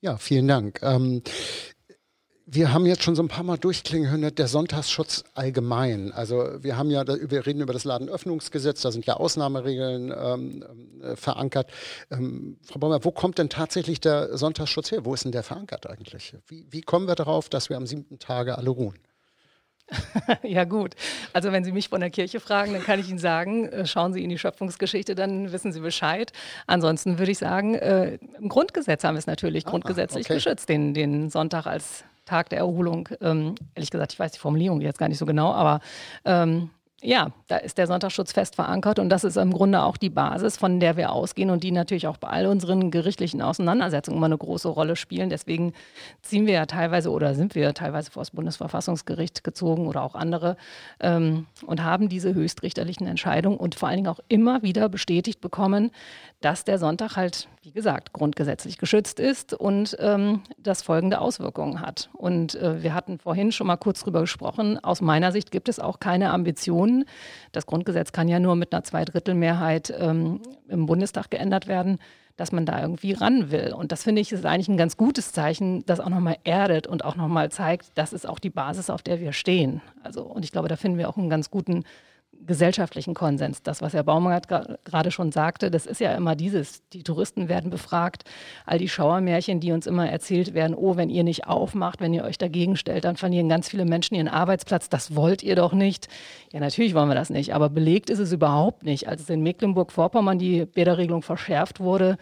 Ja, 0.00 0.16
vielen 0.16 0.48
Dank. 0.48 0.80
Ähm, 0.82 1.22
wir 2.52 2.72
haben 2.72 2.84
jetzt 2.84 3.04
schon 3.04 3.14
so 3.14 3.22
ein 3.22 3.28
paar 3.28 3.44
Mal 3.44 3.58
durchklingen 3.58 4.10
hören, 4.10 4.34
der 4.34 4.48
Sonntagsschutz 4.48 5.22
allgemein. 5.34 6.10
Also 6.10 6.48
wir 6.60 6.76
haben 6.76 6.90
ja, 6.90 7.06
wir 7.06 7.46
reden 7.46 7.60
über 7.60 7.72
das 7.72 7.84
Ladenöffnungsgesetz, 7.84 8.80
da 8.80 8.90
sind 8.90 9.06
ja 9.06 9.14
Ausnahmeregeln 9.14 10.12
ähm, 10.16 10.64
äh, 11.00 11.14
verankert. 11.14 11.70
Ähm, 12.10 12.58
Frau 12.64 12.80
Baumer, 12.80 13.04
wo 13.04 13.12
kommt 13.12 13.38
denn 13.38 13.50
tatsächlich 13.50 14.00
der 14.00 14.36
Sonntagsschutz 14.36 14.90
her? 14.90 15.04
Wo 15.04 15.14
ist 15.14 15.24
denn 15.24 15.32
der 15.32 15.44
verankert 15.44 15.88
eigentlich? 15.88 16.34
Wie, 16.48 16.66
wie 16.70 16.80
kommen 16.80 17.06
wir 17.06 17.14
darauf, 17.14 17.48
dass 17.48 17.68
wir 17.68 17.76
am 17.76 17.86
siebten 17.86 18.18
Tage 18.18 18.58
alle 18.58 18.70
ruhen? 18.70 18.98
ja 20.42 20.64
gut, 20.64 20.94
also 21.32 21.52
wenn 21.52 21.64
Sie 21.64 21.72
mich 21.72 21.88
von 21.88 22.00
der 22.00 22.10
Kirche 22.10 22.40
fragen, 22.40 22.72
dann 22.72 22.82
kann 22.82 23.00
ich 23.00 23.08
Ihnen 23.08 23.18
sagen, 23.18 23.68
äh, 23.68 23.86
schauen 23.86 24.12
Sie 24.12 24.22
in 24.22 24.30
die 24.30 24.38
Schöpfungsgeschichte, 24.38 25.14
dann 25.14 25.52
wissen 25.52 25.72
Sie 25.72 25.80
Bescheid. 25.80 26.32
Ansonsten 26.66 27.18
würde 27.18 27.32
ich 27.32 27.38
sagen, 27.38 27.74
äh, 27.74 28.18
im 28.38 28.48
Grundgesetz 28.48 29.04
haben 29.04 29.14
wir 29.14 29.20
es 29.20 29.26
natürlich 29.26 29.66
ah, 29.66 29.70
grundgesetzlich 29.70 30.26
okay. 30.26 30.34
geschützt, 30.34 30.68
den, 30.68 30.94
den 30.94 31.30
Sonntag 31.30 31.66
als 31.66 32.04
Tag 32.24 32.48
der 32.50 32.58
Erholung. 32.58 33.08
Ähm, 33.20 33.54
ehrlich 33.74 33.90
gesagt, 33.90 34.12
ich 34.12 34.18
weiß 34.18 34.32
die 34.32 34.38
Formulierung 34.38 34.80
jetzt 34.80 34.98
gar 34.98 35.08
nicht 35.08 35.18
so 35.18 35.26
genau, 35.26 35.52
aber 35.52 35.80
ähm, 36.24 36.70
ja, 37.02 37.32
da 37.48 37.56
ist 37.56 37.78
der 37.78 37.86
Sonntagsschutz 37.86 38.32
fest 38.32 38.56
verankert 38.56 38.98
und 38.98 39.08
das 39.08 39.24
ist 39.24 39.36
im 39.36 39.52
Grunde 39.52 39.82
auch 39.82 39.96
die 39.96 40.10
Basis, 40.10 40.56
von 40.58 40.80
der 40.80 40.96
wir 40.96 41.12
ausgehen 41.12 41.50
und 41.50 41.64
die 41.64 41.72
natürlich 41.72 42.06
auch 42.06 42.18
bei 42.18 42.28
all 42.28 42.46
unseren 42.46 42.90
gerichtlichen 42.90 43.40
Auseinandersetzungen 43.40 44.18
immer 44.18 44.26
eine 44.26 44.36
große 44.36 44.68
Rolle 44.68 44.96
spielen. 44.96 45.30
Deswegen 45.30 45.72
ziehen 46.20 46.46
wir 46.46 46.54
ja 46.54 46.66
teilweise 46.66 47.10
oder 47.10 47.34
sind 47.34 47.54
wir 47.54 47.72
teilweise 47.72 48.10
vor 48.10 48.20
das 48.20 48.32
Bundesverfassungsgericht 48.32 49.44
gezogen 49.44 49.86
oder 49.86 50.02
auch 50.02 50.14
andere 50.14 50.56
ähm, 51.00 51.46
und 51.64 51.82
haben 51.82 52.08
diese 52.10 52.34
höchstrichterlichen 52.34 53.06
Entscheidungen 53.06 53.56
und 53.56 53.74
vor 53.74 53.88
allen 53.88 53.98
Dingen 53.98 54.08
auch 54.08 54.20
immer 54.28 54.62
wieder 54.62 54.88
bestätigt 54.88 55.40
bekommen, 55.40 55.90
dass 56.40 56.64
der 56.64 56.78
Sonntag 56.78 57.16
halt, 57.16 57.48
wie 57.62 57.70
gesagt, 57.70 58.12
grundgesetzlich 58.12 58.78
geschützt 58.78 59.20
ist 59.20 59.52
und 59.52 59.96
ähm, 60.00 60.42
das 60.58 60.82
folgende 60.82 61.20
Auswirkungen 61.20 61.80
hat. 61.80 62.08
Und 62.14 62.54
äh, 62.54 62.82
wir 62.82 62.94
hatten 62.94 63.18
vorhin 63.18 63.52
schon 63.52 63.66
mal 63.66 63.76
kurz 63.76 64.00
drüber 64.00 64.20
gesprochen. 64.20 64.82
Aus 64.82 65.02
meiner 65.02 65.32
Sicht 65.32 65.50
gibt 65.50 65.68
es 65.68 65.78
auch 65.78 66.00
keine 66.00 66.30
Ambitionen. 66.90 67.04
Das 67.52 67.66
Grundgesetz 67.66 68.12
kann 68.12 68.28
ja 68.28 68.40
nur 68.40 68.56
mit 68.56 68.72
einer 68.72 68.84
Zweidrittelmehrheit 68.84 69.92
ähm, 69.98 70.40
im 70.68 70.86
Bundestag 70.86 71.30
geändert 71.30 71.66
werden 71.66 71.98
dass 72.36 72.52
man 72.52 72.64
da 72.64 72.80
irgendwie 72.80 73.12
ran 73.12 73.50
will. 73.50 73.74
Und 73.74 73.92
das 73.92 74.04
finde 74.04 74.22
ich 74.22 74.32
ist 74.32 74.46
eigentlich 74.46 74.68
ein 74.68 74.78
ganz 74.78 74.96
gutes 74.96 75.30
Zeichen, 75.30 75.84
das 75.84 76.00
auch 76.00 76.08
nochmal 76.08 76.38
erdet 76.42 76.86
und 76.86 77.04
auch 77.04 77.14
nochmal 77.14 77.50
zeigt, 77.50 77.90
das 77.96 78.14
ist 78.14 78.26
auch 78.26 78.38
die 78.38 78.48
Basis, 78.48 78.88
auf 78.88 79.02
der 79.02 79.20
wir 79.20 79.34
stehen. 79.34 79.82
Also, 80.02 80.22
und 80.22 80.42
ich 80.42 80.50
glaube, 80.50 80.68
da 80.68 80.76
finden 80.76 80.96
wir 80.96 81.10
auch 81.10 81.18
einen 81.18 81.28
ganz 81.28 81.50
guten 81.50 81.84
gesellschaftlichen 82.46 83.14
Konsens. 83.14 83.62
Das, 83.62 83.82
was 83.82 83.92
Herr 83.92 84.02
Baumgart 84.02 84.48
gerade 84.48 85.10
schon 85.10 85.32
sagte, 85.32 85.70
das 85.70 85.86
ist 85.86 86.00
ja 86.00 86.14
immer 86.14 86.36
dieses, 86.36 86.82
die 86.90 87.02
Touristen 87.02 87.48
werden 87.48 87.70
befragt, 87.70 88.24
all 88.66 88.78
die 88.78 88.88
Schauermärchen, 88.88 89.60
die 89.60 89.72
uns 89.72 89.86
immer 89.86 90.08
erzählt 90.08 90.54
werden, 90.54 90.74
oh, 90.74 90.96
wenn 90.96 91.10
ihr 91.10 91.24
nicht 91.24 91.46
aufmacht, 91.46 92.00
wenn 92.00 92.14
ihr 92.14 92.24
euch 92.24 92.38
dagegen 92.38 92.76
stellt, 92.76 93.04
dann 93.04 93.16
verlieren 93.16 93.48
ganz 93.48 93.68
viele 93.68 93.84
Menschen 93.84 94.14
ihren 94.14 94.28
Arbeitsplatz, 94.28 94.88
das 94.88 95.14
wollt 95.14 95.42
ihr 95.42 95.56
doch 95.56 95.72
nicht. 95.72 96.08
Ja, 96.52 96.60
natürlich 96.60 96.94
wollen 96.94 97.08
wir 97.08 97.14
das 97.14 97.30
nicht, 97.30 97.54
aber 97.54 97.68
belegt 97.68 98.10
ist 98.10 98.18
es 98.18 98.32
überhaupt 98.32 98.84
nicht. 98.84 99.08
Als 99.08 99.22
es 99.22 99.30
in 99.30 99.42
Mecklenburg-Vorpommern 99.42 100.38
die 100.38 100.66
Bäderregelung 100.66 101.22
verschärft 101.22 101.80
wurde, 101.80 102.16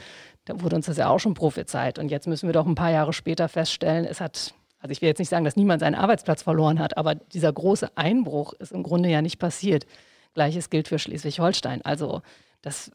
da 0.44 0.61
wurde 0.62 0.76
uns 0.76 0.87
das 0.87 0.96
ja 0.96 1.09
auch 1.09 1.18
schon 1.18 1.35
prophezeit. 1.35 1.98
Und 1.98 2.11
jetzt 2.11 2.26
müssen 2.26 2.48
wir 2.48 2.54
doch 2.54 2.66
ein 2.66 2.74
paar 2.74 2.90
Jahre 2.90 3.12
später 3.12 3.48
feststellen, 3.48 4.04
es 4.04 4.20
hat 4.20 4.54
also 4.81 4.93
ich 4.93 5.03
will 5.03 5.09
jetzt 5.09 5.19
nicht 5.19 5.29
sagen, 5.29 5.45
dass 5.45 5.57
niemand 5.57 5.81
seinen 5.81 5.95
Arbeitsplatz 5.95 6.43
verloren 6.43 6.79
hat, 6.79 6.97
aber 6.97 7.14
dieser 7.14 7.53
große 7.53 7.97
Einbruch 7.97 8.53
ist 8.55 8.73
im 8.73 8.83
Grunde 8.83 9.09
ja 9.09 9.23
nicht 9.23 9.38
passiert. 9.38 9.87
Gleiches 10.35 10.71
gilt 10.71 10.88
für 10.88 10.99
Schleswig-Holstein. 10.99 11.83
Also 11.83 12.23
das, 12.62 12.91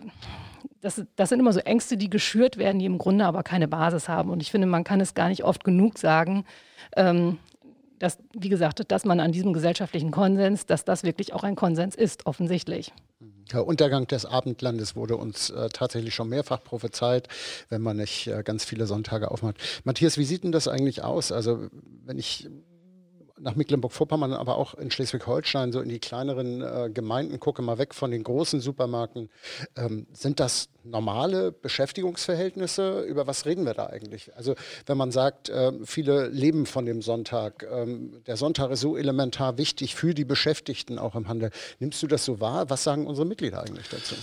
das, 0.82 1.04
das 1.16 1.30
sind 1.30 1.40
immer 1.40 1.54
so 1.54 1.60
Ängste, 1.60 1.98
die 1.98 2.10
geschürt 2.10 2.58
werden, 2.58 2.80
die 2.80 2.86
im 2.86 2.98
Grunde 2.98 3.26
aber 3.26 3.44
keine 3.44 3.68
Basis 3.68 4.08
haben. 4.08 4.30
Und 4.30 4.42
ich 4.42 4.52
finde, 4.52 4.68
man 4.68 4.84
kann 4.84 5.02
es 5.02 5.14
gar 5.14 5.30
nicht 5.30 5.44
oft 5.44 5.64
genug 5.64 5.98
sagen, 5.98 6.46
ähm, 6.96 7.40
dass, 8.04 8.18
wie 8.34 8.50
gesagt, 8.50 8.92
dass 8.92 9.06
man 9.06 9.22
an 9.22 9.32
diesem 9.32 9.54
gesellschaftlichen 9.54 10.12
Konsens, 10.12 10.66
dass 10.66 10.84
das 10.84 11.04
wirklich 11.04 11.32
auch 11.32 11.44
ein 11.44 11.56
Konsens 11.56 11.96
ist, 11.96 12.26
offensichtlich. 12.26 12.92
Der 13.54 13.66
Untergang 13.66 14.08
des 14.08 14.26
Abendlandes 14.26 14.98
wurde 14.98 15.16
uns 15.16 15.50
äh, 15.52 15.70
tatsächlich 15.70 16.14
schon 16.14 16.28
mehrfach 16.28 16.62
prophezeit, 16.62 17.30
wenn 17.70 17.82
man 17.82 17.96
nicht 17.98 18.28
äh, 18.28 18.44
ganz 18.44 18.66
viele 18.66 18.88
Sonntage 18.88 19.32
aufmacht. 19.32 19.56
Matthias, 19.86 20.18
wie 20.18 20.26
sieht 20.26 20.44
denn 20.44 20.52
das 20.52 20.68
eigentlich 20.68 21.02
aus? 21.02 21.32
Also, 21.32 21.68
wenn 22.06 22.18
ich 22.18 22.50
nach 23.44 23.56
Mecklenburg-Vorpommern, 23.56 24.34
aber 24.34 24.58
auch 24.58 24.74
in 24.74 24.90
Schleswig-Holstein, 24.90 25.72
so 25.72 25.82
in 25.82 25.90
die 25.90 26.00
kleineren 26.00 26.62
äh, 26.62 26.90
Gemeinden, 26.92 27.40
gucke 27.40 27.62
mal 27.62 27.78
weg 27.78 27.94
von 27.94 28.12
den 28.12 28.24
großen 28.24 28.60
Supermärkten. 28.62 29.30
Ähm, 29.76 30.08
sind 30.14 30.40
das 30.40 30.70
normale 30.84 31.52
Beschäftigungsverhältnisse? 31.52 33.02
Über 33.02 33.28
was 33.28 33.46
reden 33.46 33.66
wir 33.66 33.74
da 33.74 33.88
eigentlich? 33.88 34.36
Also 34.36 34.56
wenn 34.86 34.98
man 34.98 35.12
sagt, 35.12 35.50
äh, 35.50 35.74
viele 35.84 36.28
leben 36.28 36.66
von 36.66 36.86
dem 36.86 37.02
Sonntag, 37.02 37.68
ähm, 37.70 38.24
der 38.26 38.38
Sonntag 38.38 38.72
ist 38.72 38.82
so 38.82 38.98
elementar 38.98 39.58
wichtig 39.58 39.96
für 39.96 40.14
die 40.14 40.26
Beschäftigten 40.26 40.98
auch 40.98 41.16
im 41.16 41.28
Handel. 41.28 41.52
Nimmst 41.80 42.02
du 42.02 42.08
das 42.08 42.26
so 42.26 42.40
wahr? 42.40 42.70
Was 42.70 42.84
sagen 42.84 43.08
unsere 43.08 43.28
Mitglieder 43.28 43.62
eigentlich 43.62 43.90
dazu? 43.90 44.16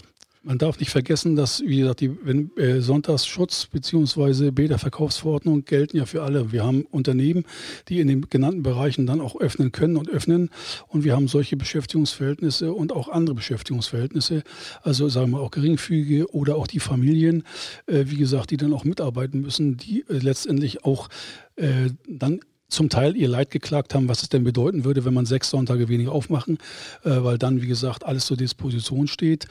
Man 0.43 0.57
darf 0.57 0.81
nicht 0.81 0.91
vergessen, 0.91 1.37
dass, 1.37 1.61
wie 1.61 1.81
gesagt, 1.81 2.01
die 2.01 2.17
wenn, 2.25 2.57
äh, 2.57 2.81
Sonntagsschutz 2.81 3.67
bzw. 3.67 4.51
Bäderverkaufsverordnung 4.51 5.67
gelten 5.67 5.99
ja 5.99 6.07
für 6.07 6.23
alle. 6.23 6.51
Wir 6.51 6.65
haben 6.65 6.87
Unternehmen, 6.91 7.45
die 7.89 8.01
in 8.01 8.09
den 8.09 8.23
genannten 8.23 8.63
Bereichen 8.63 9.07
dann 9.07 9.21
auch 9.21 9.39
öffnen 9.39 9.71
können 9.71 9.99
und 9.99 10.09
öffnen. 10.09 10.49
Und 10.89 11.05
wir 11.05 11.15
haben 11.15 11.29
solche 11.29 11.59
Beschäftigungsverhältnisse 11.59 12.73
und 12.73 12.91
auch 12.91 13.11
andere 13.11 13.35
Beschäftigungsverhältnisse. 13.35 14.43
Also 14.83 15.11
sagen 15.11 15.33
wir 15.33 15.41
auch 15.41 15.51
geringfügige 15.51 16.33
oder 16.33 16.57
auch 16.57 16.67
die 16.67 16.81
Familien, 16.81 17.43
äh, 17.87 18.05
wie 18.07 18.17
gesagt, 18.17 18.51
die 18.51 18.57
dann 18.57 18.73
auch 18.73 18.85
mitarbeiten 18.85 19.43
müssen, 19.43 19.77
die 19.77 20.07
äh, 20.09 20.19
letztendlich 20.21 20.87
auch 20.87 21.11
äh, 21.57 21.91
dann 22.09 22.41
zum 22.71 22.89
Teil 22.89 23.17
ihr 23.17 23.29
Leid 23.29 23.51
geklagt 23.51 23.95
haben, 23.95 24.09
was 24.09 24.23
es 24.23 24.29
denn 24.29 24.45
bedeuten 24.45 24.85
würde, 24.85 25.05
wenn 25.05 25.15
man 25.15 25.27
sechs 25.27 25.51
Sonntage 25.51 25.89
weniger 25.89 26.13
aufmachen, 26.13 26.59
äh, 27.05 27.11
weil 27.23 27.39
dann, 27.39 27.61
wie 27.63 27.67
gesagt, 27.67 28.07
alles 28.07 28.27
zur 28.27 28.37
Disposition 28.37 29.09
steht. 29.09 29.47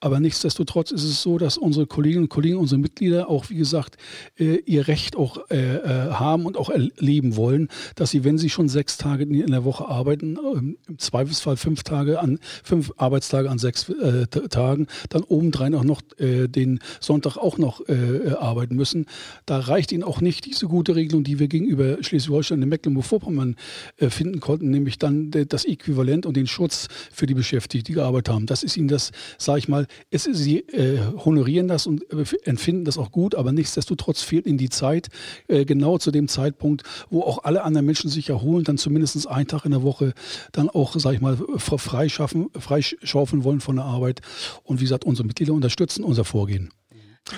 Aber 0.00 0.20
nichtsdestotrotz 0.20 0.90
ist 0.90 1.04
es 1.04 1.22
so, 1.22 1.38
dass 1.38 1.56
unsere 1.56 1.86
Kolleginnen 1.86 2.24
und 2.24 2.28
Kollegen, 2.28 2.58
unsere 2.58 2.80
Mitglieder 2.80 3.28
auch, 3.28 3.50
wie 3.50 3.56
gesagt, 3.56 3.96
äh, 4.38 4.56
ihr 4.66 4.88
Recht 4.88 5.16
auch 5.16 5.38
äh, 5.50 5.76
äh 5.76 6.10
haben 6.14 6.46
und 6.46 6.56
auch 6.56 6.70
erleben 6.70 7.36
wollen, 7.36 7.68
dass 7.94 8.10
sie, 8.10 8.24
wenn 8.24 8.38
sie 8.38 8.50
schon 8.50 8.68
sechs 8.68 8.98
Tage 8.98 9.24
in 9.24 9.50
der 9.50 9.64
Woche 9.64 9.86
arbeiten, 9.86 10.38
ähm, 10.54 10.76
im 10.88 10.98
Zweifelsfall 10.98 11.56
fünf 11.56 11.82
Tage 11.82 12.20
an, 12.20 12.38
fünf 12.62 12.92
Arbeitstage 12.96 13.50
an 13.50 13.58
sechs 13.58 13.88
äh, 13.88 14.26
Tagen, 14.26 14.86
dann 15.08 15.22
obendrein 15.22 15.74
auch 15.74 15.84
noch 15.84 16.02
äh, 16.18 16.48
den 16.48 16.80
Sonntag 17.00 17.36
auch 17.36 17.58
noch 17.58 17.82
arbeiten 18.38 18.76
müssen. 18.76 19.06
Da 19.46 19.58
reicht 19.58 19.92
ihnen 19.92 20.02
auch 20.02 20.20
nicht 20.20 20.46
diese 20.46 20.66
gute 20.66 20.96
Regelung, 20.96 21.24
die 21.24 21.38
wir 21.38 21.48
gegenüber 21.48 21.98
Schleswig-Holstein 22.02 22.63
in 22.64 22.68
Mecklenburg-Vorpommern 22.70 23.56
äh, 23.98 24.10
finden 24.10 24.40
konnten, 24.40 24.70
nämlich 24.70 24.98
dann 24.98 25.30
das 25.30 25.64
Äquivalent 25.64 26.26
und 26.26 26.36
den 26.36 26.46
Schutz 26.46 26.88
für 27.12 27.26
die 27.26 27.34
Beschäftigten, 27.34 27.86
die 27.86 27.92
gearbeitet 27.92 28.34
haben. 28.34 28.46
Das 28.46 28.62
ist 28.62 28.76
ihnen 28.76 28.88
das, 28.88 29.12
sage 29.38 29.58
ich 29.60 29.68
mal, 29.68 29.86
es, 30.10 30.24
sie 30.24 30.60
äh, 30.60 30.98
honorieren 31.24 31.68
das 31.68 31.86
und 31.86 32.10
äh, 32.12 32.24
empfinden 32.44 32.84
das 32.84 32.98
auch 32.98 33.10
gut, 33.10 33.34
aber 33.34 33.52
nichtsdestotrotz 33.52 34.22
fehlt 34.22 34.46
ihnen 34.46 34.58
die 34.58 34.70
Zeit, 34.70 35.08
äh, 35.48 35.64
genau 35.64 35.98
zu 35.98 36.10
dem 36.10 36.28
Zeitpunkt, 36.28 36.82
wo 37.10 37.22
auch 37.22 37.44
alle 37.44 37.62
anderen 37.62 37.86
Menschen 37.86 38.10
sich 38.10 38.30
erholen, 38.30 38.64
dann 38.64 38.78
zumindest 38.78 39.28
einen 39.28 39.46
Tag 39.46 39.64
in 39.64 39.70
der 39.70 39.82
Woche 39.82 40.14
dann 40.52 40.68
auch, 40.68 40.94
sage 40.98 41.16
ich 41.16 41.20
mal, 41.20 41.36
freischaffen, 41.56 42.48
freischaufeln 42.58 43.44
wollen 43.44 43.60
von 43.60 43.76
der 43.76 43.84
Arbeit. 43.84 44.20
Und 44.62 44.80
wie 44.80 44.84
gesagt, 44.84 45.04
unsere 45.04 45.26
Mitglieder 45.26 45.52
unterstützen 45.52 46.04
unser 46.04 46.24
Vorgehen. 46.24 46.70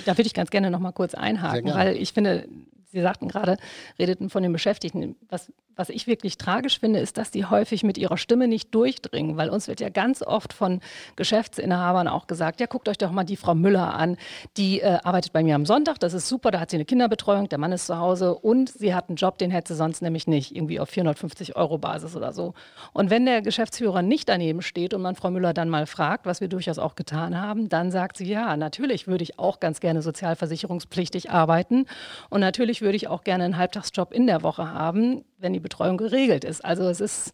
Da 0.05 0.17
würde 0.19 0.27
ich 0.27 0.35
ganz 0.35 0.51
gerne 0.51 0.71
noch 0.71 0.81
mal 0.81 0.93
kurz 0.93 1.15
einhaken, 1.15 1.73
weil 1.73 1.97
ich 1.97 2.13
finde, 2.13 2.49
Sie 2.93 3.01
sagten 3.01 3.29
gerade, 3.29 3.57
redeten 3.99 4.31
von 4.31 4.43
den 4.43 4.53
Beschäftigten. 4.53 5.17
Was 5.29 5.51
was 5.77 5.91
ich 5.91 6.07
wirklich 6.07 6.39
tragisch 6.39 6.81
finde, 6.81 7.01
ist, 7.01 7.19
dass 7.19 7.31
die 7.31 7.45
häufig 7.45 7.85
mit 7.85 7.99
ihrer 7.99 8.17
Stimme 8.17 8.49
nicht 8.49 8.75
durchdringen, 8.75 9.37
weil 9.37 9.51
uns 9.51 9.69
wird 9.69 9.81
ja 9.81 9.91
ganz 9.91 10.23
oft 10.23 10.53
von 10.53 10.81
Geschäftsinhabern 11.17 12.09
auch 12.09 12.27
gesagt, 12.27 12.61
ja, 12.61 12.67
guckt 12.67 12.89
euch 12.89 12.99
doch 12.99 13.11
mal 13.11 13.25
die 13.25 13.37
Frau 13.37 13.55
Müller 13.55 13.95
an, 13.95 14.17
die 14.57 14.81
äh, 14.81 14.99
arbeitet 15.05 15.33
bei 15.35 15.43
mir 15.43 15.55
am 15.55 15.67
Sonntag, 15.67 16.01
das 16.01 16.15
ist 16.15 16.29
super, 16.29 16.51
da 16.51 16.61
hat 16.61 16.71
sie 16.71 16.79
eine 16.79 16.87
Kinderbetreuung, 16.87 17.49
der 17.49 17.59
Mann 17.59 17.73
ist 17.73 17.87
zu 17.87 17.99
Hause 17.99 18.35
und 18.35 18.71
sie 18.71 18.95
hat 18.95 19.09
einen 19.09 19.17
Job, 19.17 19.39
den 19.39 19.51
hätte 19.51 19.75
sie 19.75 19.77
sonst 19.77 20.01
nämlich 20.01 20.27
nicht, 20.27 20.57
irgendwie 20.57 20.81
auf 20.81 20.89
450 20.89 21.57
Euro 21.57 21.77
Basis 21.79 22.17
oder 22.17 22.33
so. 22.33 22.55
Und 22.93 23.11
wenn 23.11 23.27
der 23.27 23.43
Geschäftsführer 23.43 24.01
nicht 24.01 24.29
daneben 24.29 24.63
steht 24.63 24.95
und 24.95 25.03
man 25.03 25.15
Frau 25.15 25.31
Müller 25.31 25.53
dann 25.53 25.69
mal 25.69 25.87
fragt, 25.87 26.25
was 26.25 26.41
wir 26.41 26.49
durchaus 26.49 26.79
auch 26.79 26.95
getan 26.95 27.39
haben, 27.39 27.69
dann 27.69 27.91
sagt 27.91 28.17
sie, 28.17 28.27
ja, 28.27 28.57
natürlich 28.57 29.07
würde 29.07 29.25
ich 29.25 29.39
auch 29.39 29.61
ganz 29.61 29.81
gerne 29.81 30.01
sozialversicherungspflichtig 30.01 31.31
arbeiten 31.31 31.85
und 32.31 32.41
natürlich 32.41 32.81
würde 32.81 32.86
ich 32.95 33.09
auch 33.09 33.25
gerne 33.25 33.45
einen 33.45 33.57
Halbtagsjob 33.57 34.13
in 34.13 34.27
der 34.27 34.43
Woche 34.43 34.73
haben 34.73 35.25
wenn 35.39 35.53
die 35.53 35.61
Betreuung 35.61 35.97
geregelt 35.97 36.45
ist. 36.45 36.65
Also 36.65 36.89
es 36.89 37.01
ist, 37.01 37.33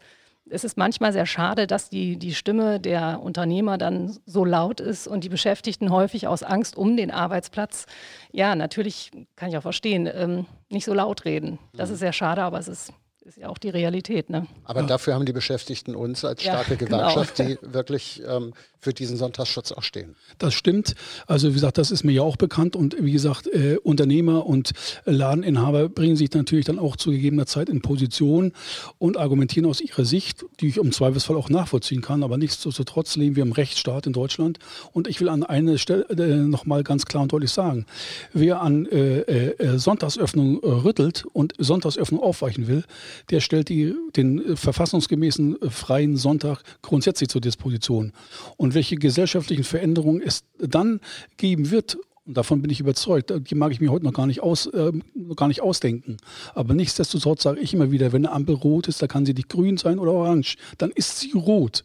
es 0.50 0.64
ist 0.64 0.76
manchmal 0.76 1.12
sehr 1.12 1.26
schade, 1.26 1.66
dass 1.66 1.88
die, 1.88 2.16
die 2.16 2.34
Stimme 2.34 2.80
der 2.80 3.20
Unternehmer 3.22 3.78
dann 3.78 4.16
so 4.26 4.44
laut 4.44 4.80
ist 4.80 5.06
und 5.06 5.24
die 5.24 5.28
Beschäftigten 5.28 5.90
häufig 5.90 6.26
aus 6.26 6.42
Angst 6.42 6.76
um 6.76 6.96
den 6.96 7.10
Arbeitsplatz, 7.10 7.86
ja, 8.32 8.54
natürlich 8.54 9.10
kann 9.36 9.50
ich 9.50 9.56
auch 9.56 9.62
verstehen, 9.62 10.08
ähm, 10.12 10.46
nicht 10.68 10.84
so 10.84 10.94
laut 10.94 11.24
reden. 11.24 11.58
Das 11.74 11.88
mhm. 11.88 11.94
ist 11.94 12.00
sehr 12.00 12.12
schade, 12.12 12.42
aber 12.42 12.58
es 12.58 12.68
ist 12.68 12.92
ist 13.24 13.38
ja 13.38 13.48
auch 13.48 13.58
die 13.58 13.68
Realität. 13.68 14.30
Ne? 14.30 14.48
Aber 14.64 14.80
ja. 14.80 14.86
dafür 14.86 15.14
haben 15.14 15.24
die 15.24 15.32
Beschäftigten 15.32 15.94
uns 15.94 16.24
als 16.24 16.42
starke 16.42 16.72
ja, 16.72 16.76
genau. 16.76 16.96
Gewerkschaft, 16.96 17.36
genau. 17.36 17.50
die 17.50 17.72
wirklich 17.72 18.20
ähm, 18.26 18.52
für 18.82 18.92
diesen 18.92 19.16
Sonntagsschutz 19.16 19.70
auch 19.70 19.84
stehen. 19.84 20.16
Das 20.38 20.54
stimmt. 20.54 20.96
Also 21.28 21.50
wie 21.50 21.54
gesagt, 21.54 21.78
das 21.78 21.92
ist 21.92 22.02
mir 22.02 22.10
ja 22.10 22.22
auch 22.22 22.36
bekannt. 22.36 22.74
Und 22.74 22.96
wie 22.98 23.12
gesagt, 23.12 23.46
äh, 23.46 23.76
Unternehmer 23.76 24.44
und 24.44 24.72
Ladeninhaber 25.04 25.88
bringen 25.88 26.16
sich 26.16 26.32
natürlich 26.32 26.64
dann 26.64 26.80
auch 26.80 26.96
zu 26.96 27.12
gegebener 27.12 27.46
Zeit 27.46 27.68
in 27.68 27.80
Position 27.80 28.52
und 28.98 29.16
argumentieren 29.16 29.66
aus 29.66 29.80
ihrer 29.80 30.04
Sicht, 30.04 30.44
die 30.60 30.66
ich 30.66 30.78
im 30.78 30.90
Zweifelsfall 30.90 31.36
auch 31.36 31.48
nachvollziehen 31.48 32.00
kann. 32.00 32.24
Aber 32.24 32.38
nichtsdestotrotz 32.38 33.14
leben 33.14 33.36
wir 33.36 33.44
im 33.44 33.52
Rechtsstaat 33.52 34.08
in 34.08 34.12
Deutschland. 34.12 34.58
Und 34.92 35.06
ich 35.06 35.20
will 35.20 35.28
an 35.28 35.44
einer 35.44 35.78
Stelle 35.78 36.04
äh, 36.10 36.36
nochmal 36.36 36.82
ganz 36.82 37.06
klar 37.06 37.22
und 37.22 37.32
deutlich 37.32 37.52
sagen, 37.52 37.86
wer 38.32 38.60
an 38.62 38.86
äh, 38.86 39.20
äh 39.20 39.78
Sonntagsöffnung 39.78 40.58
rüttelt 40.58 41.24
und 41.32 41.54
Sonntagsöffnung 41.58 42.20
aufweichen 42.20 42.66
will, 42.66 42.82
der 43.30 43.38
stellt 43.38 43.68
die, 43.68 43.94
den 44.16 44.56
verfassungsgemäßen 44.56 45.58
freien 45.70 46.16
Sonntag 46.16 46.62
grundsätzlich 46.82 47.28
zur 47.28 47.40
Disposition. 47.40 48.12
Und 48.56 48.71
welche 48.74 48.96
gesellschaftlichen 48.96 49.64
Veränderungen 49.64 50.22
es 50.22 50.44
dann 50.58 51.00
geben 51.36 51.70
wird 51.70 51.98
und 52.24 52.36
davon 52.36 52.62
bin 52.62 52.70
ich 52.70 52.80
überzeugt. 52.80 53.32
Die 53.34 53.54
mag 53.54 53.72
ich 53.72 53.80
mir 53.80 53.90
heute 53.90 54.04
noch 54.04 54.12
gar 54.12 54.26
nicht, 54.26 54.42
aus, 54.42 54.66
äh, 54.66 54.92
gar 55.34 55.48
nicht 55.48 55.60
ausdenken. 55.60 56.18
Aber 56.54 56.72
nichtsdestotrotz 56.74 57.42
sage 57.42 57.60
ich 57.60 57.74
immer 57.74 57.90
wieder, 57.90 58.12
wenn 58.12 58.26
eine 58.26 58.34
Ampel 58.34 58.54
rot 58.54 58.86
ist, 58.88 59.02
da 59.02 59.08
kann 59.08 59.26
sie 59.26 59.34
nicht 59.34 59.48
grün 59.48 59.76
sein 59.76 59.98
oder 59.98 60.12
orange. 60.12 60.56
Dann 60.78 60.90
ist 60.92 61.18
sie 61.18 61.32
rot. 61.32 61.84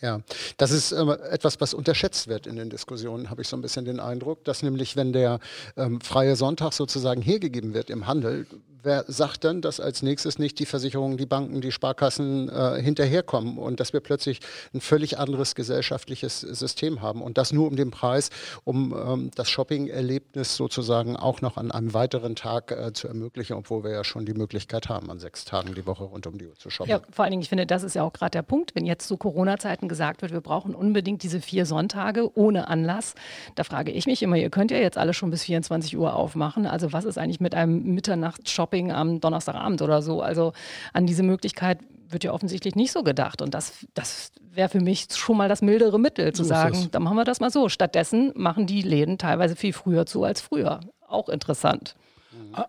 Ja, 0.00 0.20
das 0.56 0.70
ist 0.70 0.92
äh, 0.92 1.02
etwas, 1.30 1.60
was 1.60 1.74
unterschätzt 1.74 2.28
wird 2.28 2.46
in 2.46 2.56
den 2.56 2.70
Diskussionen, 2.70 3.30
habe 3.30 3.42
ich 3.42 3.48
so 3.48 3.56
ein 3.56 3.62
bisschen 3.62 3.84
den 3.84 3.98
Eindruck, 3.98 4.44
dass 4.44 4.62
nämlich, 4.62 4.94
wenn 4.94 5.12
der 5.12 5.40
ähm, 5.76 6.00
freie 6.00 6.36
Sonntag 6.36 6.72
sozusagen 6.72 7.20
hergegeben 7.20 7.74
wird 7.74 7.90
im 7.90 8.06
Handel, 8.06 8.46
wer 8.82 9.04
sagt 9.06 9.44
dann, 9.44 9.60
dass 9.60 9.80
als 9.80 10.02
nächstes 10.02 10.38
nicht 10.38 10.58
die 10.58 10.66
Versicherungen, 10.66 11.16
die 11.16 11.26
Banken, 11.26 11.60
die 11.60 11.72
Sparkassen 11.72 12.48
äh, 12.48 12.80
hinterherkommen 12.80 13.58
und 13.58 13.80
dass 13.80 13.92
wir 13.92 14.00
plötzlich 14.00 14.40
ein 14.72 14.80
völlig 14.80 15.18
anderes 15.18 15.54
gesellschaftliches 15.54 16.40
System 16.40 17.02
haben 17.02 17.22
und 17.22 17.38
das 17.38 17.52
nur 17.52 17.66
um 17.66 17.76
den 17.76 17.90
Preis, 17.90 18.30
um 18.64 18.94
ähm, 18.94 19.30
das 19.34 19.50
Shopping-Erlebnis 19.50 20.56
sozusagen 20.56 21.16
auch 21.16 21.40
noch 21.40 21.56
an 21.56 21.70
einem 21.70 21.94
weiteren 21.94 22.36
Tag 22.36 22.72
äh, 22.72 22.92
zu 22.92 23.08
ermöglichen, 23.08 23.54
obwohl 23.54 23.84
wir 23.84 23.90
ja 23.90 24.04
schon 24.04 24.26
die 24.26 24.34
Möglichkeit 24.34 24.88
haben, 24.88 25.10
an 25.10 25.18
sechs 25.18 25.44
Tagen 25.44 25.74
die 25.74 25.86
Woche 25.86 26.04
rund 26.04 26.26
um 26.26 26.38
die 26.38 26.46
Uhr 26.46 26.54
zu 26.56 26.70
shoppen. 26.70 26.90
Ja, 26.90 27.00
vor 27.10 27.24
allen 27.24 27.32
Dingen, 27.32 27.42
ich 27.42 27.48
finde, 27.48 27.66
das 27.66 27.82
ist 27.82 27.94
ja 27.94 28.02
auch 28.02 28.12
gerade 28.12 28.30
der 28.30 28.42
Punkt, 28.42 28.74
wenn 28.74 28.86
jetzt 28.86 29.08
zu 29.08 29.16
Corona-Zeiten 29.16 29.87
gesagt 29.88 30.22
wird, 30.22 30.32
wir 30.32 30.40
brauchen 30.40 30.74
unbedingt 30.74 31.22
diese 31.22 31.40
vier 31.40 31.66
Sonntage 31.66 32.30
ohne 32.36 32.68
Anlass, 32.68 33.14
da 33.54 33.64
frage 33.64 33.90
ich 33.90 34.06
mich 34.06 34.22
immer, 34.22 34.36
ihr 34.36 34.50
könnt 34.50 34.70
ja 34.70 34.78
jetzt 34.78 34.98
alle 34.98 35.14
schon 35.14 35.30
bis 35.30 35.44
24 35.44 35.96
Uhr 35.96 36.14
aufmachen, 36.14 36.66
also 36.66 36.92
was 36.92 37.04
ist 37.04 37.18
eigentlich 37.18 37.40
mit 37.40 37.54
einem 37.54 37.94
Mitternachts-Shopping 37.94 38.68
Shopping 38.68 38.92
am 38.92 39.20
Donnerstagabend 39.20 39.82
oder 39.82 40.02
so. 40.02 40.22
Also 40.22 40.52
an 40.92 41.06
diese 41.06 41.22
Möglichkeit 41.22 41.78
wird 42.08 42.24
ja 42.24 42.32
offensichtlich 42.32 42.74
nicht 42.74 42.92
so 42.92 43.02
gedacht. 43.02 43.42
Und 43.42 43.54
das, 43.54 43.86
das 43.94 44.32
wäre 44.52 44.68
für 44.68 44.80
mich 44.80 45.08
schon 45.12 45.36
mal 45.36 45.48
das 45.48 45.62
mildere 45.62 45.98
Mittel, 45.98 46.32
zu 46.32 46.42
so 46.42 46.48
sagen, 46.48 46.88
dann 46.90 47.02
machen 47.02 47.16
wir 47.16 47.24
das 47.24 47.40
mal 47.40 47.50
so. 47.50 47.68
Stattdessen 47.68 48.32
machen 48.34 48.66
die 48.66 48.82
Läden 48.82 49.18
teilweise 49.18 49.56
viel 49.56 49.72
früher 49.72 50.06
zu 50.06 50.24
als 50.24 50.40
früher. 50.40 50.80
Auch 51.06 51.28
interessant. 51.28 51.94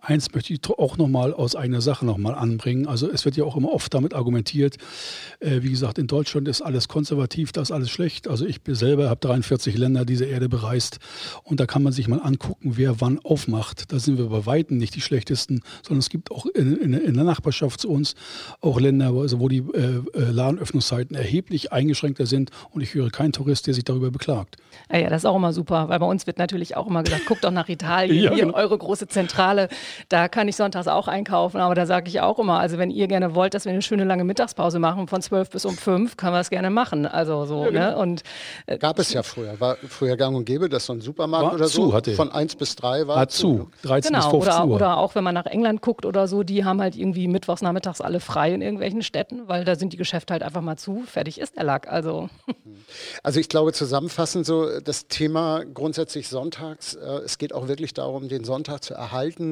Eins 0.01 0.33
möchte 0.33 0.53
ich 0.53 0.59
auch 0.69 0.97
nochmal 0.97 1.33
aus 1.33 1.55
einer 1.55 1.81
Sache 1.81 2.05
nochmal 2.05 2.35
anbringen. 2.35 2.87
Also 2.87 3.09
es 3.09 3.25
wird 3.25 3.37
ja 3.37 3.43
auch 3.43 3.55
immer 3.55 3.71
oft 3.71 3.93
damit 3.93 4.13
argumentiert, 4.13 4.77
äh, 5.39 5.61
wie 5.61 5.69
gesagt, 5.69 5.97
in 5.97 6.07
Deutschland 6.07 6.47
ist 6.47 6.61
alles 6.61 6.87
konservativ, 6.87 7.51
da 7.51 7.61
ist 7.61 7.71
alles 7.71 7.89
schlecht. 7.89 8.27
Also 8.27 8.45
ich 8.45 8.59
selber 8.67 9.09
habe 9.09 9.19
43 9.19 9.77
Länder 9.77 10.05
dieser 10.05 10.27
Erde 10.27 10.49
bereist 10.49 10.99
und 11.43 11.59
da 11.59 11.65
kann 11.65 11.81
man 11.81 11.93
sich 11.93 12.07
mal 12.07 12.19
angucken, 12.19 12.73
wer 12.75 13.01
wann 13.01 13.19
aufmacht. 13.19 13.91
Da 13.91 13.99
sind 13.99 14.17
wir 14.17 14.25
bei 14.25 14.45
Weitem 14.45 14.77
nicht 14.77 14.95
die 14.95 15.01
schlechtesten, 15.01 15.61
sondern 15.81 15.99
es 15.99 16.09
gibt 16.09 16.31
auch 16.31 16.45
in, 16.45 16.75
in, 16.77 16.93
in 16.93 17.13
der 17.13 17.23
Nachbarschaft 17.23 17.81
zu 17.81 17.89
uns 17.89 18.15
auch 18.61 18.79
Länder, 18.79 19.13
wo, 19.13 19.21
also 19.21 19.39
wo 19.39 19.47
die 19.47 19.59
äh, 19.73 20.01
äh, 20.13 20.31
Ladenöffnungszeiten 20.31 21.15
erheblich 21.15 21.71
eingeschränkter 21.71 22.25
sind 22.25 22.51
und 22.71 22.81
ich 22.81 22.93
höre 22.93 23.09
keinen 23.09 23.31
Tourist, 23.31 23.67
der 23.67 23.73
sich 23.73 23.83
darüber 23.83 24.11
beklagt. 24.11 24.57
Ja, 24.91 24.99
ja, 24.99 25.09
das 25.09 25.21
ist 25.21 25.25
auch 25.25 25.35
immer 25.35 25.53
super, 25.53 25.89
weil 25.89 25.99
bei 25.99 26.05
uns 26.05 26.27
wird 26.27 26.37
natürlich 26.37 26.75
auch 26.75 26.87
immer 26.87 27.03
gesagt, 27.03 27.25
guckt 27.25 27.43
doch 27.43 27.51
nach 27.51 27.69
Italien, 27.69 28.23
ja, 28.23 28.33
hier 28.33 28.45
genau. 28.45 28.57
eure 28.57 28.77
große 28.77 29.07
Zentrale 29.07 29.58
da 30.09 30.27
kann 30.27 30.47
ich 30.47 30.55
sonntags 30.55 30.87
auch 30.87 31.07
einkaufen, 31.07 31.59
aber 31.59 31.75
da 31.75 31.85
sage 31.85 32.07
ich 32.07 32.21
auch 32.21 32.39
immer, 32.39 32.59
also 32.59 32.77
wenn 32.77 32.91
ihr 32.91 33.07
gerne 33.07 33.35
wollt, 33.35 33.53
dass 33.53 33.65
wir 33.65 33.71
eine 33.71 33.81
schöne 33.81 34.03
lange 34.03 34.23
Mittagspause 34.23 34.79
machen 34.79 35.07
von 35.07 35.21
12 35.21 35.49
bis 35.49 35.65
um 35.65 35.75
5, 35.75 36.17
können 36.17 36.33
wir 36.33 36.39
es 36.39 36.49
gerne 36.49 36.69
machen. 36.69 37.05
Also 37.05 37.45
so, 37.45 37.65
ja, 37.65 37.71
genau. 37.71 37.89
ne? 37.89 37.97
Und, 37.97 38.23
äh, 38.67 38.77
Gab 38.77 38.99
es 38.99 39.11
ja 39.13 39.23
früher, 39.23 39.59
war 39.59 39.77
früher 39.87 40.15
gang 40.15 40.35
und 40.35 40.45
gäbe, 40.45 40.69
dass 40.69 40.85
so 40.85 40.93
ein 40.93 41.01
Supermarkt 41.01 41.47
war 41.47 41.53
oder 41.55 41.67
zu, 41.67 41.87
so 41.87 41.93
hatte. 41.93 42.13
von 42.13 42.31
1 42.31 42.55
bis 42.55 42.75
3 42.75 43.07
war. 43.07 43.17
War 43.17 43.27
zu, 43.27 43.69
13 43.83 44.13
genau, 44.13 44.31
bis 44.31 44.45
15 44.45 44.53
oder, 44.53 44.65
Uhr. 44.65 44.75
Oder 44.75 44.97
auch 44.97 45.15
wenn 45.15 45.23
man 45.23 45.33
nach 45.33 45.45
England 45.45 45.81
guckt 45.81 46.05
oder 46.05 46.27
so, 46.27 46.43
die 46.43 46.63
haben 46.65 46.81
halt 46.81 46.95
irgendwie 46.95 47.27
mittwochs 47.27 47.61
nachmittags 47.61 48.01
alle 48.01 48.19
frei 48.19 48.53
in 48.53 48.61
irgendwelchen 48.61 49.01
Städten, 49.01 49.47
weil 49.47 49.65
da 49.65 49.75
sind 49.75 49.93
die 49.93 49.97
Geschäfte 49.97 50.33
halt 50.33 50.43
einfach 50.43 50.61
mal 50.61 50.77
zu, 50.77 51.03
fertig 51.05 51.39
ist 51.39 51.55
der 51.57 51.63
Lack. 51.63 51.87
Also, 51.87 52.29
also 53.23 53.39
ich 53.39 53.49
glaube 53.49 53.73
zusammenfassend 53.73 54.45
so 54.45 54.79
das 54.79 55.07
Thema 55.07 55.63
grundsätzlich 55.65 56.27
sonntags, 56.29 56.95
äh, 56.95 57.05
es 57.25 57.37
geht 57.37 57.53
auch 57.53 57.67
wirklich 57.67 57.93
darum, 57.93 58.29
den 58.29 58.43
Sonntag 58.43 58.83
zu 58.83 58.93
erhalten, 58.93 59.48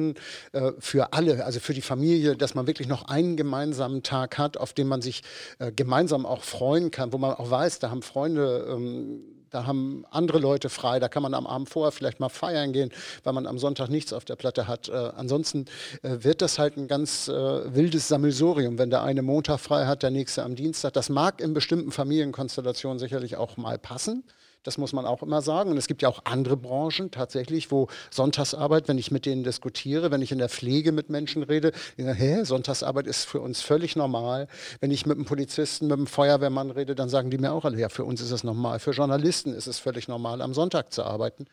äh, 0.52 0.72
für 0.78 1.12
alle, 1.12 1.44
also 1.44 1.60
für 1.60 1.74
die 1.74 1.82
Familie, 1.82 2.36
dass 2.36 2.54
man 2.54 2.66
wirklich 2.66 2.88
noch 2.88 3.08
einen 3.08 3.36
gemeinsamen 3.36 4.02
Tag 4.02 4.38
hat, 4.38 4.56
auf 4.56 4.72
den 4.72 4.86
man 4.86 5.02
sich 5.02 5.22
äh, 5.58 5.72
gemeinsam 5.72 6.26
auch 6.26 6.42
freuen 6.42 6.90
kann, 6.90 7.12
wo 7.12 7.18
man 7.18 7.32
auch 7.32 7.50
weiß, 7.50 7.78
da 7.78 7.90
haben 7.90 8.02
Freunde 8.02 8.66
ähm, 8.70 9.20
da 9.50 9.66
haben 9.66 10.04
andere 10.10 10.38
Leute 10.38 10.68
frei, 10.68 10.98
da 11.00 11.08
kann 11.08 11.22
man 11.22 11.34
am 11.34 11.46
Abend 11.46 11.68
vorher 11.68 11.92
vielleicht 11.92 12.20
mal 12.20 12.28
feiern 12.28 12.72
gehen, 12.72 12.90
weil 13.24 13.32
man 13.32 13.46
am 13.46 13.58
Sonntag 13.58 13.88
nichts 13.88 14.12
auf 14.12 14.24
der 14.24 14.36
Platte 14.36 14.68
hat. 14.68 14.88
Äh, 14.88 14.92
ansonsten 14.92 15.66
äh, 16.02 16.18
wird 16.20 16.42
das 16.42 16.58
halt 16.58 16.76
ein 16.76 16.88
ganz 16.88 17.28
äh, 17.28 17.32
wildes 17.74 18.08
Sammelsurium, 18.08 18.78
wenn 18.78 18.90
der 18.90 19.02
eine 19.02 19.22
Montag 19.22 19.60
frei 19.60 19.86
hat, 19.86 20.02
der 20.02 20.10
nächste 20.10 20.42
am 20.42 20.54
Dienstag. 20.54 20.92
Das 20.92 21.08
mag 21.08 21.40
in 21.40 21.54
bestimmten 21.54 21.92
Familienkonstellationen 21.92 22.98
sicherlich 22.98 23.36
auch 23.36 23.56
mal 23.56 23.78
passen. 23.78 24.24
Das 24.64 24.76
muss 24.76 24.92
man 24.92 25.06
auch 25.06 25.22
immer 25.22 25.40
sagen. 25.40 25.70
Und 25.70 25.78
es 25.78 25.86
gibt 25.86 26.02
ja 26.02 26.08
auch 26.08 26.20
andere 26.24 26.56
Branchen 26.56 27.10
tatsächlich, 27.10 27.70
wo 27.70 27.88
Sonntagsarbeit, 28.10 28.88
wenn 28.88 28.98
ich 28.98 29.10
mit 29.10 29.24
denen 29.24 29.44
diskutiere, 29.44 30.10
wenn 30.10 30.20
ich 30.20 30.32
in 30.32 30.38
der 30.38 30.48
Pflege 30.48 30.92
mit 30.92 31.10
Menschen 31.10 31.42
rede, 31.42 31.72
die 31.96 32.02
sagen, 32.02 32.18
hä, 32.18 32.44
Sonntagsarbeit 32.44 33.06
ist 33.06 33.24
für 33.24 33.40
uns 33.40 33.62
völlig 33.62 33.96
normal. 33.96 34.48
Wenn 34.80 34.90
ich 34.90 35.06
mit 35.06 35.16
einem 35.16 35.26
Polizisten, 35.26 35.86
mit 35.86 35.96
einem 35.96 36.06
Feuerwehrmann 36.06 36.70
rede, 36.70 36.94
dann 36.94 37.08
sagen 37.08 37.30
die 37.30 37.38
mir 37.38 37.52
auch 37.52 37.64
alle, 37.64 37.78
ja, 37.78 37.88
für 37.88 38.04
uns 38.04 38.20
ist 38.20 38.30
es 38.30 38.44
normal. 38.44 38.78
Für 38.80 38.90
Journalisten 38.90 39.54
ist 39.54 39.66
es 39.66 39.78
völlig 39.78 40.08
normal, 40.08 40.42
am 40.42 40.54
Sonntag 40.54 40.92
zu 40.92 41.04
arbeiten. 41.04 41.46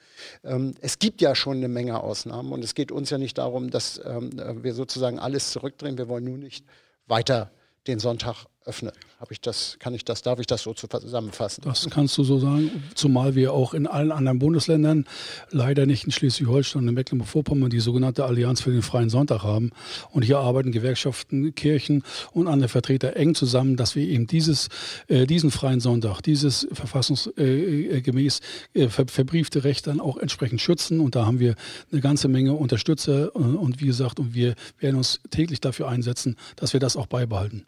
Ähm, 0.43 0.73
es 0.81 0.99
gibt 0.99 1.21
ja 1.21 1.35
schon 1.35 1.57
eine 1.57 1.67
Menge 1.67 2.01
Ausnahmen 2.01 2.51
und 2.51 2.63
es 2.63 2.73
geht 2.73 2.91
uns 2.91 3.09
ja 3.09 3.17
nicht 3.17 3.37
darum, 3.37 3.69
dass 3.69 4.01
ähm, 4.03 4.31
wir 4.63 4.73
sozusagen 4.73 5.19
alles 5.19 5.51
zurückdrehen. 5.51 5.97
Wir 5.97 6.07
wollen 6.07 6.25
nur 6.25 6.37
nicht 6.37 6.65
weiter 7.07 7.51
den 7.87 7.99
Sonntag 7.99 8.45
öffne. 8.65 8.91
Habe 9.19 9.33
ich 9.33 9.41
das, 9.41 9.77
kann 9.79 9.93
ich 9.93 10.03
das, 10.03 10.21
darf 10.21 10.39
ich 10.39 10.47
das 10.47 10.63
so 10.63 10.73
zusammenfassen? 10.73 11.63
Das 11.63 11.89
kannst 11.89 12.17
du 12.17 12.23
so 12.23 12.39
sagen, 12.39 12.83
zumal 12.95 13.35
wir 13.35 13.53
auch 13.53 13.73
in 13.73 13.87
allen 13.87 14.11
anderen 14.11 14.39
Bundesländern, 14.39 15.05
leider 15.51 15.85
nicht 15.85 16.03
in 16.05 16.11
Schleswig-Holstein 16.11 16.81
und 16.81 16.87
in 16.89 16.93
Mecklenburg-Vorpommern, 16.95 17.69
die 17.69 17.79
sogenannte 17.79 18.25
Allianz 18.25 18.61
für 18.61 18.71
den 18.71 18.81
freien 18.81 19.09
Sonntag 19.09 19.43
haben. 19.43 19.71
Und 20.11 20.23
hier 20.23 20.39
arbeiten 20.39 20.71
Gewerkschaften, 20.71 21.55
Kirchen 21.55 22.03
und 22.31 22.47
andere 22.47 22.67
Vertreter 22.67 23.15
eng 23.15 23.35
zusammen, 23.35 23.77
dass 23.77 23.95
wir 23.95 24.07
eben 24.07 24.27
dieses, 24.27 24.69
äh, 25.07 25.25
diesen 25.25 25.51
freien 25.51 25.79
Sonntag, 25.79 26.21
dieses 26.21 26.67
verfassungsgemäß 26.71 28.41
äh, 28.73 28.83
äh, 28.83 28.89
ver 28.89 29.05
verbriefte 29.07 29.63
Recht 29.63 29.87
dann 29.87 29.99
auch 29.99 30.17
entsprechend 30.17 30.61
schützen. 30.61 30.99
Und 30.99 31.15
da 31.15 31.25
haben 31.25 31.39
wir 31.39 31.55
eine 31.91 32.01
ganze 32.01 32.27
Menge 32.27 32.53
Unterstützer. 32.53 33.27
Äh, 33.35 33.37
und 33.37 33.79
wie 33.79 33.85
gesagt, 33.85 34.19
und 34.19 34.33
wir 34.33 34.55
werden 34.79 34.97
uns 34.97 35.21
täglich 35.29 35.61
dafür 35.61 35.87
einsetzen, 35.87 36.35
dass 36.55 36.73
wir 36.73 36.79
das 36.79 36.97
auch 36.97 37.07
beibehalten. 37.07 37.65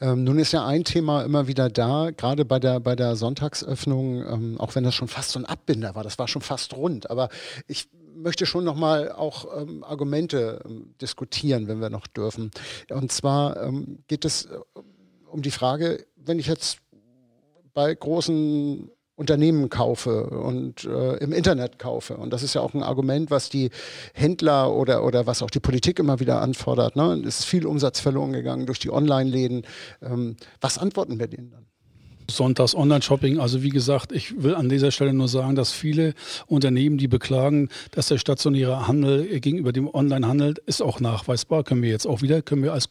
Ähm, 0.00 0.24
nun 0.24 0.38
ist 0.38 0.52
ja 0.52 0.66
ein 0.66 0.84
Thema 0.84 1.22
immer 1.22 1.46
wieder 1.46 1.68
da, 1.68 2.10
gerade 2.10 2.44
bei 2.44 2.58
der, 2.58 2.80
bei 2.80 2.96
der 2.96 3.16
Sonntagsöffnung, 3.16 4.26
ähm, 4.26 4.60
auch 4.60 4.74
wenn 4.74 4.84
das 4.84 4.94
schon 4.94 5.08
fast 5.08 5.30
so 5.30 5.38
ein 5.38 5.44
Abbinder 5.44 5.94
war, 5.94 6.02
das 6.02 6.18
war 6.18 6.28
schon 6.28 6.42
fast 6.42 6.74
rund, 6.74 7.10
aber 7.10 7.28
ich 7.66 7.88
möchte 8.14 8.46
schon 8.46 8.64
nochmal 8.64 9.12
auch 9.12 9.60
ähm, 9.60 9.84
Argumente 9.84 10.60
ähm, 10.64 10.94
diskutieren, 11.00 11.68
wenn 11.68 11.80
wir 11.80 11.90
noch 11.90 12.06
dürfen. 12.06 12.50
Und 12.90 13.12
zwar 13.12 13.62
ähm, 13.62 13.98
geht 14.06 14.24
es 14.24 14.46
äh, 14.46 14.58
um 15.26 15.42
die 15.42 15.50
Frage, 15.50 16.06
wenn 16.16 16.38
ich 16.38 16.46
jetzt 16.46 16.78
bei 17.72 17.92
großen 17.94 18.90
Unternehmen 19.16 19.68
kaufe 19.68 20.26
und 20.28 20.84
äh, 20.84 21.16
im 21.18 21.32
Internet 21.32 21.78
kaufe. 21.78 22.16
Und 22.16 22.32
das 22.32 22.42
ist 22.42 22.54
ja 22.54 22.60
auch 22.60 22.74
ein 22.74 22.82
Argument, 22.82 23.30
was 23.30 23.48
die 23.48 23.70
Händler 24.12 24.74
oder, 24.74 25.04
oder 25.04 25.26
was 25.26 25.42
auch 25.42 25.50
die 25.50 25.60
Politik 25.60 26.00
immer 26.00 26.18
wieder 26.18 26.40
anfordert. 26.40 26.96
Ne? 26.96 27.22
Es 27.26 27.40
ist 27.40 27.44
viel 27.44 27.66
Umsatz 27.66 28.00
verloren 28.00 28.32
gegangen 28.32 28.66
durch 28.66 28.80
die 28.80 28.90
Online-Läden. 28.90 29.62
Ähm, 30.02 30.36
was 30.60 30.78
antworten 30.78 31.20
wir 31.20 31.28
denen 31.28 31.50
dann? 31.50 31.66
Sonntags 32.28 32.74
Online-Shopping. 32.74 33.38
Also 33.38 33.62
wie 33.62 33.68
gesagt, 33.68 34.10
ich 34.10 34.42
will 34.42 34.54
an 34.54 34.68
dieser 34.68 34.90
Stelle 34.90 35.12
nur 35.12 35.28
sagen, 35.28 35.54
dass 35.54 35.72
viele 35.72 36.14
Unternehmen, 36.46 36.98
die 36.98 37.08
beklagen, 37.08 37.68
dass 37.92 38.08
der 38.08 38.18
stationäre 38.18 38.88
Handel 38.88 39.40
gegenüber 39.40 39.72
dem 39.72 39.92
Online-Handel 39.92 40.54
ist 40.66 40.82
auch 40.82 41.00
nachweisbar, 41.00 41.64
können 41.64 41.82
wir 41.82 41.90
jetzt 41.90 42.06
auch 42.06 42.22
wieder, 42.22 42.42
können 42.42 42.62
wir 42.62 42.72
als 42.72 42.88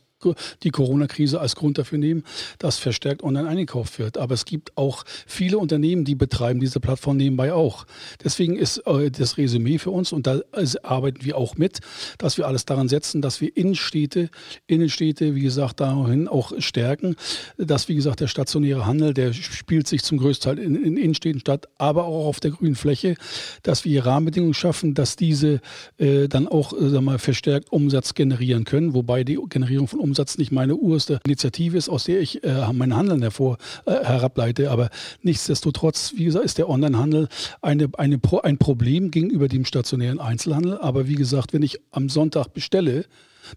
die 0.64 0.70
Corona-Krise 0.70 1.40
als 1.40 1.56
Grund 1.56 1.78
dafür 1.78 1.98
nehmen, 1.98 2.24
dass 2.60 2.78
verstärkt 2.78 3.24
online 3.24 3.48
eingekauft 3.48 4.00
wird. 4.00 4.18
Aber 4.18 4.34
es 4.34 4.46
gibt 4.46 4.78
auch 4.78 5.04
viele 5.26 5.58
Unternehmen, 5.58 6.06
die 6.06 6.16
betreiben 6.16 6.60
diese 6.60 6.80
Plattform 6.80 7.18
nebenbei 7.18 7.54
auch. 7.54 7.86
Deswegen 8.24 8.56
ist 8.56 8.78
äh, 8.86 9.12
das 9.12 9.38
Resümee 9.38 9.78
für 9.78 9.92
uns, 9.92 10.12
und 10.12 10.28
da 10.28 10.42
arbeiten 10.84 11.24
wir 11.26 11.38
auch 11.38 11.58
mit, 11.58 11.80
dass 12.18 12.38
wir 12.38 12.48
alles 12.48 12.66
daran 12.66 12.90
setzen, 12.90 13.22
dass 13.22 13.42
wir 13.42 13.56
Innenstädte, 13.56 14.30
Innenstädte, 14.68 15.36
wie 15.36 15.42
gesagt, 15.42 15.80
dahin 15.80 16.28
auch 16.28 16.54
stärken, 16.60 17.16
dass, 17.58 17.88
wie 17.90 17.96
gesagt, 17.96 18.20
der 18.20 18.28
stationäre 18.28 18.86
Handel, 18.86 19.14
der 19.14 19.34
spielt 19.34 19.88
sich 19.88 20.04
zum 20.04 20.18
größten 20.18 20.56
Teil 20.56 20.64
in, 20.64 20.76
in 20.76 20.98
Innenstädten 20.98 21.40
statt, 21.40 21.68
aber 21.78 22.06
auch 22.06 22.28
auf 22.28 22.40
der 22.40 22.52
grünen 22.52 22.76
Fläche, 22.76 23.16
dass 23.64 23.86
wir 23.86 24.06
Rahmenbedingungen 24.06 24.54
schaffen, 24.54 24.94
dass 24.94 25.16
diese 25.16 25.62
äh, 25.98 26.28
dann 26.28 26.48
auch 26.48 26.74
äh, 26.74 27.02
mal, 27.02 27.20
verstärkt 27.20 27.72
Umsatz 27.72 28.14
generieren 28.14 28.64
können, 28.64 28.94
wobei 28.94 29.24
die 29.24 29.40
Generierung 29.50 29.88
von 29.88 30.00
Umsatz 30.00 30.13
Umsatz 30.14 30.38
nicht 30.38 30.52
meine 30.52 30.76
oberste 30.76 31.20
Initiative 31.26 31.76
ist, 31.76 31.90
aus 31.90 32.04
der 32.04 32.22
ich 32.22 32.44
äh, 32.44 32.72
mein 32.72 32.96
Handeln 32.96 33.24
hervor 33.24 33.58
äh, 33.86 33.94
herableite. 34.04 34.70
Aber 34.70 34.92
nichtsdestotrotz, 35.24 36.14
wie 36.16 36.26
gesagt, 36.26 36.46
ist 36.46 36.60
der 36.60 36.70
Onlinehandel 36.70 37.30
eine, 37.64 37.90
eine 37.98 38.20
Pro, 38.20 38.38
ein 38.42 38.60
Problem 38.60 39.10
gegenüber 39.10 39.48
dem 39.48 39.66
stationären 39.66 40.20
Einzelhandel. 40.20 40.78
Aber 40.78 41.08
wie 41.08 41.16
gesagt, 41.16 41.52
wenn 41.52 41.64
ich 41.64 41.80
am 41.90 42.10
Sonntag 42.10 42.54
bestelle, 42.54 43.06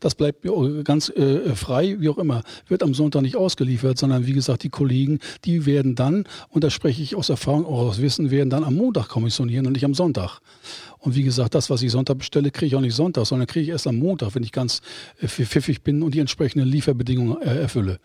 das 0.01 0.15
bleibt 0.15 0.45
mir 0.45 0.83
ganz 0.83 1.11
äh, 1.11 1.55
frei, 1.55 1.97
wie 2.01 2.09
auch 2.09 2.19
immer, 2.19 2.43
wird 2.69 2.83
am 2.83 2.95
Sonntag 2.95 3.21
nicht 3.23 3.37
ausgeliefert, 3.37 3.99
sondern 3.99 4.27
wie 4.27 4.33
gesagt, 4.33 4.63
die 4.63 4.69
Kollegen, 4.69 5.21
die 5.45 5.67
werden 5.67 5.95
dann, 5.95 6.25
und 6.49 6.65
da 6.65 6.71
spreche 6.71 7.03
ich 7.03 7.15
aus 7.15 7.29
Erfahrung, 7.29 7.67
auch 7.67 7.89
aus 7.89 8.01
Wissen, 8.01 8.31
werden 8.31 8.51
dann 8.51 8.65
am 8.65 8.75
Montag 8.75 9.09
kommissionieren 9.09 9.67
und 9.67 9.75
nicht 9.75 9.85
am 9.85 9.95
Sonntag. 9.95 10.41
Und 11.07 11.15
wie 11.15 11.23
gesagt, 11.23 11.55
das, 11.55 11.71
was 11.71 11.83
ich 11.83 11.93
Sonntag 11.93 12.19
bestelle, 12.19 12.51
kriege 12.51 12.67
ich 12.67 12.75
auch 12.75 12.81
nicht 12.81 12.97
Sonntag, 12.97 13.27
sondern 13.27 13.47
kriege 13.47 13.63
ich 13.63 13.69
erst 13.69 13.87
am 13.87 13.95
Montag, 13.95 14.35
wenn 14.35 14.43
ich 14.43 14.51
ganz 14.51 14.81
äh, 15.21 15.29
pfiffig 15.29 15.83
bin 15.83 16.03
und 16.03 16.15
die 16.15 16.19
entsprechenden 16.19 16.67
Lieferbedingungen 16.67 17.41
äh, 17.43 17.61
erfülle. 17.61 18.01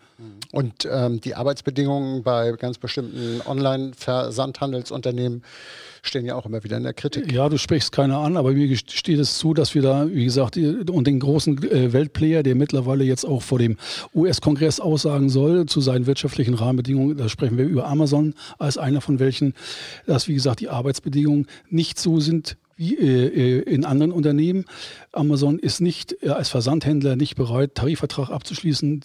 Und 0.52 0.86
ähm, 0.88 1.20
die 1.20 1.34
Arbeitsbedingungen 1.34 2.22
bei 2.22 2.52
ganz 2.52 2.78
bestimmten 2.78 3.40
Online-Versandhandelsunternehmen 3.44 5.42
stehen 6.02 6.24
ja 6.26 6.36
auch 6.36 6.46
immer 6.46 6.62
wieder 6.62 6.76
in 6.76 6.84
der 6.84 6.92
Kritik. 6.92 7.32
Ja, 7.32 7.48
du 7.48 7.58
sprichst 7.58 7.90
keiner 7.90 8.18
an, 8.18 8.36
aber 8.36 8.52
mir 8.52 8.76
steht 8.76 9.18
es 9.18 9.36
zu, 9.36 9.52
dass 9.52 9.74
wir 9.74 9.82
da, 9.82 10.08
wie 10.08 10.24
gesagt, 10.24 10.56
und 10.56 11.06
den 11.08 11.18
großen 11.18 11.60
äh, 11.72 11.92
Weltplayer, 11.92 12.44
der 12.44 12.54
mittlerweile 12.54 13.02
jetzt 13.02 13.24
auch 13.24 13.42
vor 13.42 13.58
dem 13.58 13.78
US-Kongress 14.14 14.78
aussagen 14.78 15.28
soll 15.28 15.66
zu 15.66 15.80
seinen 15.80 16.06
wirtschaftlichen 16.06 16.54
Rahmenbedingungen, 16.54 17.16
da 17.16 17.28
sprechen 17.28 17.58
wir 17.58 17.64
über 17.64 17.88
Amazon 17.88 18.34
als 18.60 18.78
einer 18.78 19.00
von 19.00 19.18
welchen, 19.18 19.54
dass, 20.06 20.28
wie 20.28 20.34
gesagt, 20.34 20.60
die 20.60 20.68
Arbeitsbedingungen 20.68 21.48
nicht 21.68 21.98
so 21.98 22.20
sind, 22.20 22.56
in 22.90 23.84
anderen 23.84 24.12
Unternehmen. 24.12 24.64
Amazon 25.12 25.58
ist 25.58 25.80
nicht 25.80 26.16
äh, 26.22 26.30
als 26.30 26.48
Versandhändler 26.48 27.16
nicht 27.16 27.36
bereit, 27.36 27.74
Tarifvertrag 27.74 28.30
abzuschließen 28.30 29.02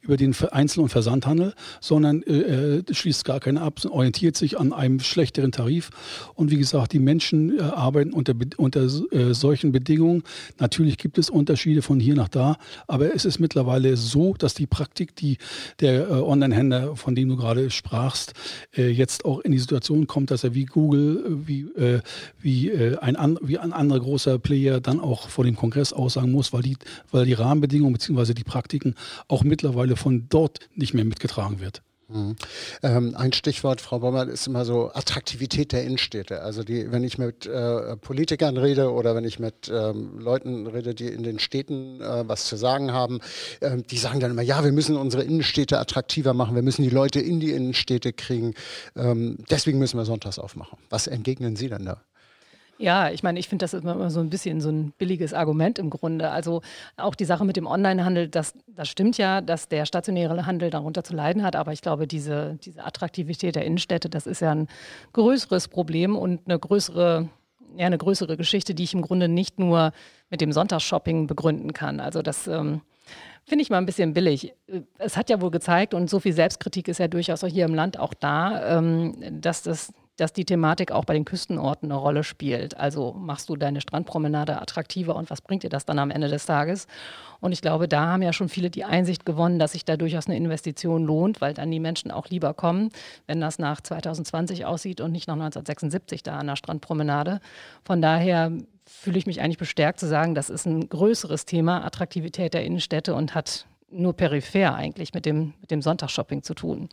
über 0.00 0.16
den 0.16 0.34
Einzel- 0.52 0.80
und 0.80 0.88
Versandhandel, 0.88 1.54
sondern 1.80 2.22
äh, 2.22 2.78
äh, 2.78 2.84
schließt 2.90 3.24
gar 3.24 3.40
keinen 3.40 3.58
ab, 3.58 3.80
orientiert 3.88 4.36
sich 4.36 4.58
an 4.58 4.72
einem 4.72 5.00
schlechteren 5.00 5.50
Tarif. 5.52 5.90
Und 6.34 6.50
wie 6.50 6.58
gesagt, 6.58 6.92
die 6.92 7.00
Menschen 7.00 7.58
äh, 7.58 7.62
arbeiten 7.62 8.12
unter, 8.12 8.34
unter 8.56 8.82
äh, 8.84 9.34
solchen 9.34 9.72
Bedingungen. 9.72 10.22
Natürlich 10.58 10.96
gibt 10.96 11.18
es 11.18 11.28
Unterschiede 11.28 11.82
von 11.82 11.98
hier 11.98 12.14
nach 12.14 12.28
da, 12.28 12.56
aber 12.86 13.14
es 13.14 13.24
ist 13.24 13.40
mittlerweile 13.40 13.96
so, 13.96 14.34
dass 14.34 14.54
die 14.54 14.66
Praktik, 14.66 15.16
die 15.16 15.38
der 15.80 16.24
Online-Händler, 16.24 16.96
von 16.96 17.14
dem 17.14 17.28
du 17.28 17.36
gerade 17.36 17.70
sprachst, 17.70 18.34
jetzt 18.74 19.24
auch 19.24 19.40
in 19.40 19.52
die 19.52 19.58
Situation 19.58 20.06
kommt, 20.06 20.30
dass 20.30 20.44
er 20.44 20.54
wie 20.54 20.64
Google, 20.64 21.24
wie, 21.46 21.66
wie 22.40 22.72
ein, 23.00 23.16
wie 23.42 23.58
ein 23.58 23.72
anderer 23.72 24.00
großer 24.00 24.38
Player 24.38 24.80
dann 24.80 25.00
auch 25.00 25.28
vor 25.28 25.44
dem 25.44 25.56
Kongress 25.56 25.92
aussagen 25.92 26.32
muss, 26.32 26.52
weil 26.52 26.62
die, 26.62 26.76
weil 27.10 27.24
die 27.24 27.34
Rahmenbedingungen 27.34 27.94
bzw. 27.94 28.34
die 28.34 28.44
Praktiken 28.44 28.94
auch 29.28 29.44
mittlerweile 29.44 29.96
von 29.96 30.26
dort 30.28 30.60
nicht 30.74 30.94
mehr 30.94 31.04
mitgetragen 31.04 31.60
wird. 31.60 31.82
Mhm. 32.08 32.36
Ähm, 32.82 33.14
ein 33.16 33.32
Stichwort, 33.34 33.82
Frau 33.82 33.98
Bommer, 33.98 34.26
ist 34.28 34.46
immer 34.46 34.64
so 34.64 34.90
Attraktivität 34.94 35.72
der 35.72 35.84
Innenstädte. 35.84 36.40
Also 36.40 36.64
die, 36.64 36.90
wenn 36.90 37.04
ich 37.04 37.18
mit 37.18 37.46
äh, 37.46 37.96
Politikern 37.96 38.56
rede 38.56 38.90
oder 38.90 39.14
wenn 39.14 39.24
ich 39.24 39.38
mit 39.38 39.70
ähm, 39.70 40.18
Leuten 40.18 40.66
rede, 40.66 40.94
die 40.94 41.08
in 41.08 41.22
den 41.22 41.38
Städten 41.38 42.00
äh, 42.00 42.26
was 42.26 42.46
zu 42.46 42.56
sagen 42.56 42.92
haben, 42.92 43.20
äh, 43.60 43.76
die 43.82 43.98
sagen 43.98 44.20
dann 44.20 44.30
immer, 44.30 44.42
ja, 44.42 44.64
wir 44.64 44.72
müssen 44.72 44.96
unsere 44.96 45.22
Innenstädte 45.22 45.78
attraktiver 45.78 46.32
machen, 46.32 46.54
wir 46.54 46.62
müssen 46.62 46.82
die 46.82 46.90
Leute 46.90 47.20
in 47.20 47.40
die 47.40 47.50
Innenstädte 47.50 48.14
kriegen. 48.14 48.54
Ähm, 48.96 49.38
deswegen 49.50 49.78
müssen 49.78 49.98
wir 49.98 50.06
sonntags 50.06 50.38
aufmachen. 50.38 50.78
Was 50.88 51.08
entgegnen 51.08 51.56
Sie 51.56 51.68
denn 51.68 51.84
da? 51.84 52.02
Ja, 52.78 53.10
ich 53.10 53.24
meine, 53.24 53.40
ich 53.40 53.48
finde 53.48 53.64
das 53.64 53.74
immer 53.74 54.08
so 54.08 54.20
ein 54.20 54.30
bisschen 54.30 54.60
so 54.60 54.70
ein 54.70 54.92
billiges 54.92 55.34
Argument 55.34 55.80
im 55.80 55.90
Grunde. 55.90 56.30
Also 56.30 56.62
auch 56.96 57.16
die 57.16 57.24
Sache 57.24 57.44
mit 57.44 57.56
dem 57.56 57.66
Onlinehandel, 57.66 58.28
das, 58.28 58.54
das 58.68 58.88
stimmt 58.88 59.18
ja, 59.18 59.40
dass 59.40 59.68
der 59.68 59.84
stationäre 59.84 60.46
Handel 60.46 60.70
darunter 60.70 61.02
zu 61.02 61.14
leiden 61.14 61.42
hat, 61.42 61.56
aber 61.56 61.72
ich 61.72 61.82
glaube, 61.82 62.06
diese, 62.06 62.56
diese 62.62 62.84
Attraktivität 62.84 63.56
der 63.56 63.64
Innenstädte, 63.64 64.08
das 64.08 64.28
ist 64.28 64.40
ja 64.40 64.52
ein 64.52 64.68
größeres 65.12 65.66
Problem 65.66 66.16
und 66.16 66.42
eine 66.46 66.56
größere, 66.58 67.28
ja, 67.76 67.86
eine 67.86 67.98
größere 67.98 68.36
Geschichte, 68.36 68.74
die 68.74 68.84
ich 68.84 68.94
im 68.94 69.02
Grunde 69.02 69.28
nicht 69.28 69.58
nur 69.58 69.92
mit 70.30 70.40
dem 70.40 70.52
Sonntagsshopping 70.52 71.26
begründen 71.26 71.72
kann. 71.72 71.98
Also 71.98 72.22
das 72.22 72.46
ähm, 72.46 72.82
finde 73.48 73.62
ich 73.62 73.70
mal 73.70 73.78
ein 73.78 73.86
bisschen 73.86 74.14
billig. 74.14 74.54
Es 74.98 75.16
hat 75.16 75.30
ja 75.30 75.40
wohl 75.40 75.50
gezeigt, 75.50 75.94
und 75.94 76.08
so 76.10 76.20
viel 76.20 76.32
Selbstkritik 76.32 76.88
ist 76.88 76.98
ja 76.98 77.08
durchaus 77.08 77.42
auch 77.42 77.48
hier 77.48 77.64
im 77.64 77.74
Land 77.74 77.98
auch 77.98 78.14
da, 78.14 78.78
ähm, 78.78 79.14
dass 79.40 79.62
das 79.62 79.92
dass 80.18 80.32
die 80.32 80.44
Thematik 80.44 80.90
auch 80.90 81.04
bei 81.04 81.14
den 81.14 81.24
Küstenorten 81.24 81.90
eine 81.90 81.98
Rolle 81.98 82.24
spielt. 82.24 82.76
Also 82.76 83.12
machst 83.12 83.48
du 83.48 83.56
deine 83.56 83.80
Strandpromenade 83.80 84.60
attraktiver 84.60 85.14
und 85.14 85.30
was 85.30 85.40
bringt 85.40 85.62
dir 85.62 85.70
das 85.70 85.86
dann 85.86 85.98
am 85.98 86.10
Ende 86.10 86.28
des 86.28 86.44
Tages? 86.44 86.88
Und 87.40 87.52
ich 87.52 87.62
glaube, 87.62 87.86
da 87.88 88.06
haben 88.06 88.22
ja 88.22 88.32
schon 88.32 88.48
viele 88.48 88.68
die 88.68 88.84
Einsicht 88.84 89.24
gewonnen, 89.24 89.60
dass 89.60 89.72
sich 89.72 89.84
da 89.84 89.96
durchaus 89.96 90.26
eine 90.26 90.36
Investition 90.36 91.04
lohnt, 91.04 91.40
weil 91.40 91.54
dann 91.54 91.70
die 91.70 91.78
Menschen 91.78 92.10
auch 92.10 92.26
lieber 92.28 92.52
kommen, 92.52 92.90
wenn 93.28 93.40
das 93.40 93.60
nach 93.60 93.80
2020 93.80 94.66
aussieht 94.66 95.00
und 95.00 95.12
nicht 95.12 95.28
nach 95.28 95.34
1976 95.34 96.24
da 96.24 96.38
an 96.38 96.48
der 96.48 96.56
Strandpromenade. 96.56 97.40
Von 97.84 98.02
daher 98.02 98.50
fühle 98.88 99.18
ich 99.18 99.26
mich 99.26 99.40
eigentlich 99.40 99.58
bestärkt 99.58 100.00
zu 100.00 100.06
sagen, 100.06 100.34
das 100.34 100.50
ist 100.50 100.66
ein 100.66 100.88
größeres 100.88 101.44
Thema, 101.44 101.84
Attraktivität 101.84 102.54
der 102.54 102.64
Innenstädte 102.64 103.14
und 103.14 103.34
hat 103.34 103.66
nur 103.90 104.14
peripher 104.14 104.74
eigentlich 104.74 105.14
mit 105.14 105.26
dem, 105.26 105.54
mit 105.60 105.70
dem 105.70 105.82
Sonntagsshopping 105.82 106.42
zu 106.42 106.54
tun. 106.54 106.88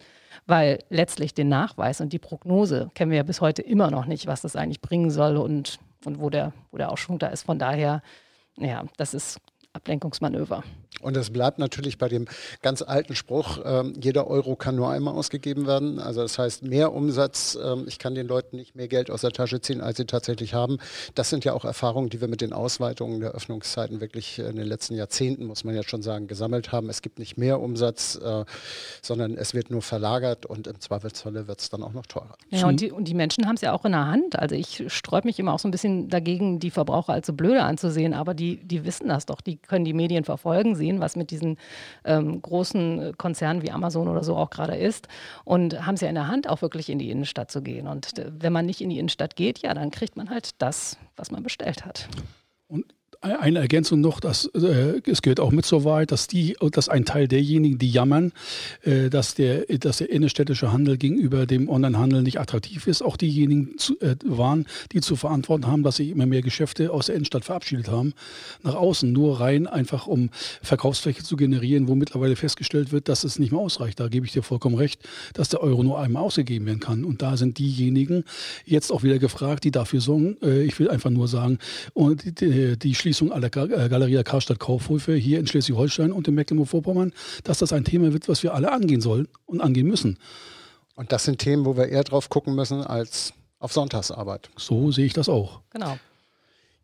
Weil 0.46 0.80
letztlich 0.90 1.34
den 1.34 1.50
Nachweis 1.50 2.02
und 2.02 2.14
die 2.14 2.20
Prognose 2.20 2.92
kennen 2.94 3.12
wir 3.12 3.18
ja 3.18 3.24
bis 3.24 3.42
heute 3.42 3.62
immer 3.62 3.92
noch 3.92 4.06
nicht, 4.06 4.28
was 4.28 4.42
das 4.42 4.56
eigentlich 4.56 4.82
bringen 4.82 5.10
soll 5.10 5.38
und, 5.38 5.80
und 6.06 6.20
wo, 6.20 6.30
der, 6.30 6.54
wo 6.72 6.78
der 6.78 6.92
Ausschwung 6.92 7.20
da 7.20 7.28
ist. 7.28 7.44
Von 7.44 7.60
daher, 7.60 8.02
ja, 8.58 8.84
das 8.98 9.14
ist 9.14 9.40
Ablenkungsmanöver. 9.74 10.64
Und 11.02 11.18
es 11.18 11.30
bleibt 11.30 11.60
natürlich 11.60 11.98
bei 11.98 12.10
dem 12.10 12.26
ganz 12.62 12.82
alten 12.82 13.16
Spruch, 13.16 13.60
ähm, 13.64 13.94
jeder 14.02 14.28
Euro 14.28 14.56
kann 14.56 14.76
nur 14.76 14.90
einmal 14.90 15.14
ausgegeben 15.14 15.68
werden. 15.68 16.00
Also 16.00 16.22
das 16.22 16.40
heißt, 16.40 16.64
mehr 16.64 16.94
Umsatz, 16.94 17.58
ähm, 17.62 17.86
ich 17.88 18.00
kann 18.00 18.16
den 18.16 18.28
Leuten 18.28 18.58
nicht 18.58 18.76
mehr 18.76 18.88
Geld 18.88 19.12
aus 19.12 19.22
der 19.22 19.32
Tasche 19.32 19.62
ziehen, 19.62 19.82
als 19.82 19.98
sie 19.98 20.06
tatsächlich 20.06 20.54
haben. 20.54 20.78
Das 21.14 21.30
sind 21.30 21.46
ja 21.46 21.54
auch 21.54 21.66
Erfahrungen, 21.66 22.10
die 22.10 22.22
wir 22.22 22.28
mit 22.28 22.42
den 22.42 22.54
Ausweitungen 22.54 23.20
der 23.20 23.32
Öffnungszeiten 23.32 24.02
wirklich 24.02 24.40
in 24.40 24.56
den 24.56 24.68
letzten 24.68 24.96
Jahrzehnten, 24.96 25.46
muss 25.46 25.64
man 25.64 25.76
ja 25.76 25.84
schon 25.84 26.02
sagen, 26.02 26.28
gesammelt 26.28 26.72
haben. 26.72 26.90
Es 26.90 27.02
gibt 27.02 27.20
nicht 27.20 27.38
mehr 27.38 27.60
Umsatz, 27.60 28.16
äh, 28.16 28.46
sondern 29.02 29.38
es 29.38 29.54
wird 29.54 29.72
nur 29.72 29.82
verlagert 29.82 30.46
und 30.46 30.68
im 30.68 30.80
Zweifelsfalle 30.80 31.48
wird 31.48 31.62
es 31.62 31.70
dann 31.70 31.84
auch 31.84 31.94
noch 31.94 32.06
teurer. 32.06 32.36
Ja, 32.50 32.68
und 32.68 32.82
die, 32.82 32.92
und 32.92 33.08
die 33.08 33.14
Menschen 33.14 33.48
haben 33.48 33.56
es 33.56 33.62
ja 33.62 33.74
auch 33.74 33.86
in 33.86 33.92
der 33.92 34.08
Hand. 34.08 34.38
Also 34.40 34.56
ich 34.56 34.84
sträube 34.88 35.28
mich 35.28 35.40
immer 35.40 35.54
auch 35.54 35.60
so 35.60 35.68
ein 35.68 35.72
bisschen 35.72 36.10
dagegen, 36.10 36.60
die 36.60 36.72
Verbraucher 36.72 37.14
als 37.14 37.28
so 37.28 37.34
blöde 37.34 37.64
anzusehen, 37.64 38.14
aber 38.14 38.34
die, 38.34 38.58
die 38.58 38.86
wissen 38.86 39.08
das 39.08 39.26
doch, 39.26 39.42
die 39.42 39.58
können 39.58 39.86
die 39.86 39.94
Medien 39.94 40.24
verfolgen, 40.24 40.76
sehen, 40.86 41.00
was 41.00 41.15
mit 41.15 41.32
diesen 41.32 41.58
ähm, 42.04 42.41
großen 42.41 43.17
Konzernen 43.17 43.63
wie 43.63 43.71
Amazon 43.71 44.08
oder 44.08 44.24
so 44.24 44.36
auch 44.36 44.50
gerade 44.50 44.76
ist 44.76 45.08
und 45.43 45.86
haben 45.86 45.95
es 45.95 46.02
ja 46.02 46.10
in 46.10 46.15
der 46.15 46.28
Hand, 46.28 46.48
auch 46.48 46.62
wirklich 46.62 46.89
in 46.89 47.00
die 47.00 47.10
Innenstadt 47.10 47.52
zu 47.52 47.62
gehen. 47.62 47.88
Und 47.88 48.17
äh, 48.19 48.32
wenn 48.32 48.54
man 48.54 48.65
nicht 48.65 48.82
in 48.82 48.89
die 48.89 49.00
Innenstadt 49.00 49.36
geht, 49.36 49.60
ja, 49.60 49.74
dann 49.74 49.91
kriegt 49.91 50.15
man 50.15 50.30
halt 50.30 50.62
das, 50.62 50.98
was 51.15 51.32
man 51.32 51.43
bestellt 51.43 51.86
hat. 51.86 52.08
Und 52.67 52.86
eine 53.26 53.60
Ergänzung 53.60 54.02
noch, 54.02 54.20
dass, 54.20 54.46
äh, 54.54 55.02
es 55.06 55.22
gehört 55.22 55.40
auch 55.40 55.52
mit 55.52 55.66
so 55.66 55.84
weit, 55.84 56.12
dass, 56.12 56.28
die, 56.28 56.56
dass 56.72 56.90
ein 56.90 57.06
Teil 57.06 57.28
derjenigen, 57.28 57.78
die 57.78 57.90
jammern, 57.90 58.32
äh, 58.84 59.10
dass, 59.10 59.34
der, 59.36 59.66
dass 59.80 59.98
der 59.98 60.10
innerstädtische 60.10 60.72
Handel 60.72 60.98
gegenüber 60.98 61.46
dem 61.46 61.70
Onlinehandel 61.70 62.22
nicht 62.22 62.40
attraktiv 62.40 62.88
ist, 62.88 63.02
auch 63.02 63.18
diejenigen 63.18 63.78
zu, 63.78 64.00
äh, 64.00 64.16
waren, 64.24 64.66
die 64.92 65.02
zu 65.02 65.16
verantworten 65.16 65.68
haben, 65.68 65.84
dass 65.84 65.98
sich 65.98 66.10
immer 66.10 66.26
mehr 66.26 66.42
Geschäfte 66.42 66.92
aus 66.92 67.08
der 67.08 67.16
Innenstadt 67.16 67.46
verabschiedet 67.46 67.90
haben, 67.90 68.14
nach 68.64 68.76
außen, 68.76 69.12
nur 69.12 69.40
rein 69.40 69.68
einfach 69.68 70.08
um 70.08 70.30
Verkaufsfläche 70.62 71.24
zu 71.24 71.36
generieren, 71.36 71.88
wo 71.88 71.96
mittlerweile 71.96 72.36
festgestellt 72.36 72.92
wird, 72.92 73.10
dass 73.10 73.24
es 73.24 73.40
nicht 73.40 73.52
mehr 73.52 73.62
ausreicht. 73.62 74.00
Da 74.00 74.08
gebe 74.08 74.26
ich 74.26 74.34
dir 74.34 74.44
vollkommen 74.44 74.76
recht, 74.76 75.02
dass 75.34 75.50
der 75.50 75.62
Euro 75.62 75.84
nur 75.84 76.00
einmal 76.00 76.24
ausgegeben 76.24 76.66
werden 76.66 76.80
kann. 76.80 77.04
Und 77.04 77.22
da 77.22 77.38
sind 77.38 77.58
diejenigen 77.58 78.24
jetzt 78.66 78.92
auch 78.92 79.04
wieder 79.04 79.20
gefragt, 79.20 79.64
die 79.64 79.72
dafür 79.72 80.02
sorgen. 80.02 80.38
Äh, 80.42 80.64
ich 80.64 80.78
will 80.80 80.90
einfach 80.90 81.10
nur 81.10 81.28
sagen, 81.28 81.60
und 81.94 82.42
die, 82.42 82.78
die 82.78 82.96
Schließung 82.96 83.14
Schließung 83.15 83.32
aller 83.32 83.47
äh, 83.47 83.89
Galeria 83.89 84.23
Karstadt 84.23 84.60
Kaufhöfe 84.60 85.13
hier 85.15 85.39
in 85.39 85.47
Schleswig-Holstein 85.47 86.12
und 86.12 86.28
in 86.28 86.36
Mecklenburg-Vorpommern, 86.36 87.13
dass 87.45 87.60
das 87.60 87.71
ein 87.71 87.86
Thema 87.86 88.12
wird, 88.12 88.28
was 88.28 88.43
wir 88.43 88.54
alle 88.54 88.73
angehen 88.73 88.99
sollen 88.99 89.30
und 89.45 89.62
angehen 89.62 89.88
müssen. 89.88 90.19
Und 90.95 91.13
das 91.13 91.23
sind 91.23 91.39
Themen, 91.39 91.65
wo 91.65 91.78
wir 91.78 91.88
eher 91.88 92.04
drauf 92.04 92.30
gucken 92.30 92.56
müssen 92.56 92.82
als 92.82 93.34
auf 93.60 93.71
Sonntagsarbeit. 93.71 94.49
So 94.58 94.91
sehe 94.91 95.06
ich 95.06 95.13
das 95.13 95.30
auch. 95.30 95.62
Genau. 95.71 95.97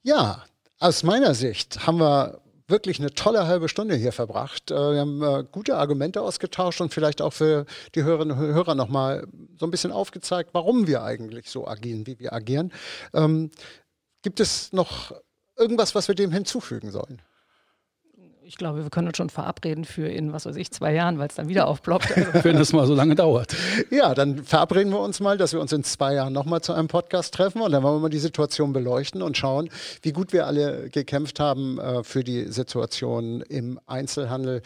Ja, 0.04 0.46
aus 0.80 1.04
meiner 1.04 1.34
Sicht 1.34 1.86
haben 1.86 2.00
wir 2.00 2.40
wirklich 2.68 3.02
eine 3.02 3.14
tolle 3.14 3.46
halbe 3.46 3.68
Stunde 3.68 3.96
hier 3.96 4.14
verbracht. 4.14 4.72
Äh, 4.72 4.76
wir 4.76 5.00
haben 5.02 5.22
äh, 5.22 5.44
gute 5.52 5.76
Argumente 5.76 6.22
ausgetauscht 6.22 6.80
und 6.80 6.94
vielleicht 6.94 7.22
auch 7.22 7.34
für 7.34 7.66
die 7.94 8.04
Hörerinnen 8.04 8.38
und 8.38 8.44
Hörer 8.44 8.76
nochmal 8.76 9.28
so 9.60 9.68
ein 9.68 9.72
bisschen 9.72 9.92
aufgezeigt, 9.92 10.52
warum 10.54 10.88
wir 10.88 11.04
eigentlich 11.04 11.50
so 11.50 11.68
agieren, 11.68 12.08
wie 12.08 12.20
wir 12.20 12.32
agieren. 12.32 12.72
Ähm, 13.14 13.52
gibt 14.22 14.40
es 14.40 14.72
noch 14.72 15.12
irgendwas, 15.62 15.96
was 15.96 16.08
wir 16.08 16.16
dem 16.16 16.32
hinzufügen 16.32 16.92
sollen? 16.92 17.22
Ich 18.44 18.58
glaube, 18.58 18.84
wir 18.84 18.90
können 18.90 19.08
uns 19.08 19.16
schon 19.16 19.30
verabreden 19.30 19.86
für 19.86 20.10
in, 20.10 20.34
was 20.34 20.46
weiß 20.46 20.58
ich, 20.58 20.72
zwei 20.72 20.94
Jahren, 20.94 21.20
weil 21.20 21.30
es 21.30 21.36
dann 21.36 21.48
wieder 21.48 21.68
aufploppt. 21.68 22.12
Also. 22.18 22.44
Wenn 22.44 22.58
es 22.58 22.74
mal 22.74 22.86
so 22.86 22.94
lange 22.94 23.16
dauert. 23.16 23.56
Ja, 23.92 24.14
dann 24.14 24.44
verabreden 24.44 24.92
wir 24.92 25.00
uns 25.00 25.22
mal, 25.22 25.38
dass 25.38 25.54
wir 25.54 25.62
uns 25.62 25.72
in 25.72 25.86
zwei 25.86 26.16
Jahren 26.16 26.34
nochmal 26.34 26.60
zu 26.60 26.74
einem 26.74 26.90
Podcast 26.90 27.34
treffen 27.34 27.62
und 27.62 27.72
dann 27.72 27.82
wollen 27.82 27.96
wir 27.96 28.00
mal 28.02 28.10
die 28.10 28.20
Situation 28.20 28.74
beleuchten 28.74 29.22
und 29.22 29.38
schauen, 29.38 29.70
wie 30.02 30.12
gut 30.12 30.34
wir 30.34 30.48
alle 30.48 30.90
gekämpft 30.90 31.40
haben 31.40 31.80
äh, 31.80 32.04
für 32.04 32.26
die 32.26 32.52
Situation 32.52 33.42
im 33.42 33.80
Einzelhandel. 33.86 34.64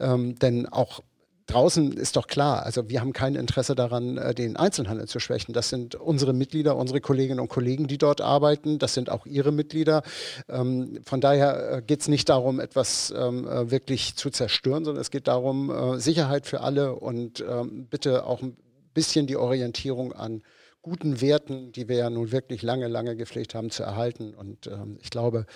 Ähm, 0.00 0.36
denn 0.38 0.66
auch 0.66 1.00
draußen 1.48 1.92
ist 1.92 2.16
doch 2.16 2.26
klar, 2.26 2.64
also 2.64 2.88
wir 2.88 3.00
haben 3.00 3.12
kein 3.12 3.34
Interesse 3.34 3.74
daran, 3.74 4.16
äh, 4.16 4.34
den 4.34 4.56
Einzelhandel 4.56 5.08
zu 5.08 5.18
schwächen. 5.18 5.52
Das 5.52 5.68
sind 5.68 5.94
unsere 5.96 6.32
Mitglieder, 6.32 6.76
unsere 6.76 7.00
Kolleginnen 7.00 7.40
und 7.40 7.48
Kollegen, 7.48 7.88
die 7.88 7.98
dort 7.98 8.20
arbeiten. 8.20 8.78
Das 8.78 8.94
sind 8.94 9.10
auch 9.10 9.26
ihre 9.26 9.50
Mitglieder. 9.50 10.02
Ähm, 10.48 11.00
von 11.04 11.20
daher 11.20 11.72
äh, 11.72 11.82
geht 11.82 12.02
es 12.02 12.08
nicht 12.08 12.28
darum, 12.28 12.60
etwas 12.60 13.12
ähm, 13.16 13.48
äh, 13.48 13.70
wirklich 13.70 14.14
zu 14.14 14.30
zerstören, 14.30 14.84
sondern 14.84 15.00
es 15.00 15.10
geht 15.10 15.26
darum, 15.26 15.98
Sicherheit 15.98 16.46
für 16.46 16.60
alle 16.60 16.94
und 16.94 17.44
ähm, 17.48 17.86
bitte 17.90 18.24
auch 18.26 18.42
ein 18.42 18.56
bisschen 18.94 19.26
die 19.26 19.36
Orientierung 19.36 20.12
an 20.12 20.42
guten 20.82 21.20
Werten, 21.20 21.72
die 21.72 21.88
wir 21.88 21.96
ja 21.96 22.10
nun 22.10 22.32
wirklich 22.32 22.62
lange, 22.62 22.88
lange 22.88 23.16
gepflegt 23.16 23.54
haben, 23.54 23.70
zu 23.70 23.82
erhalten. 23.82 24.34
Und 24.34 24.70
ich 25.00 25.10
glaube, 25.10 25.46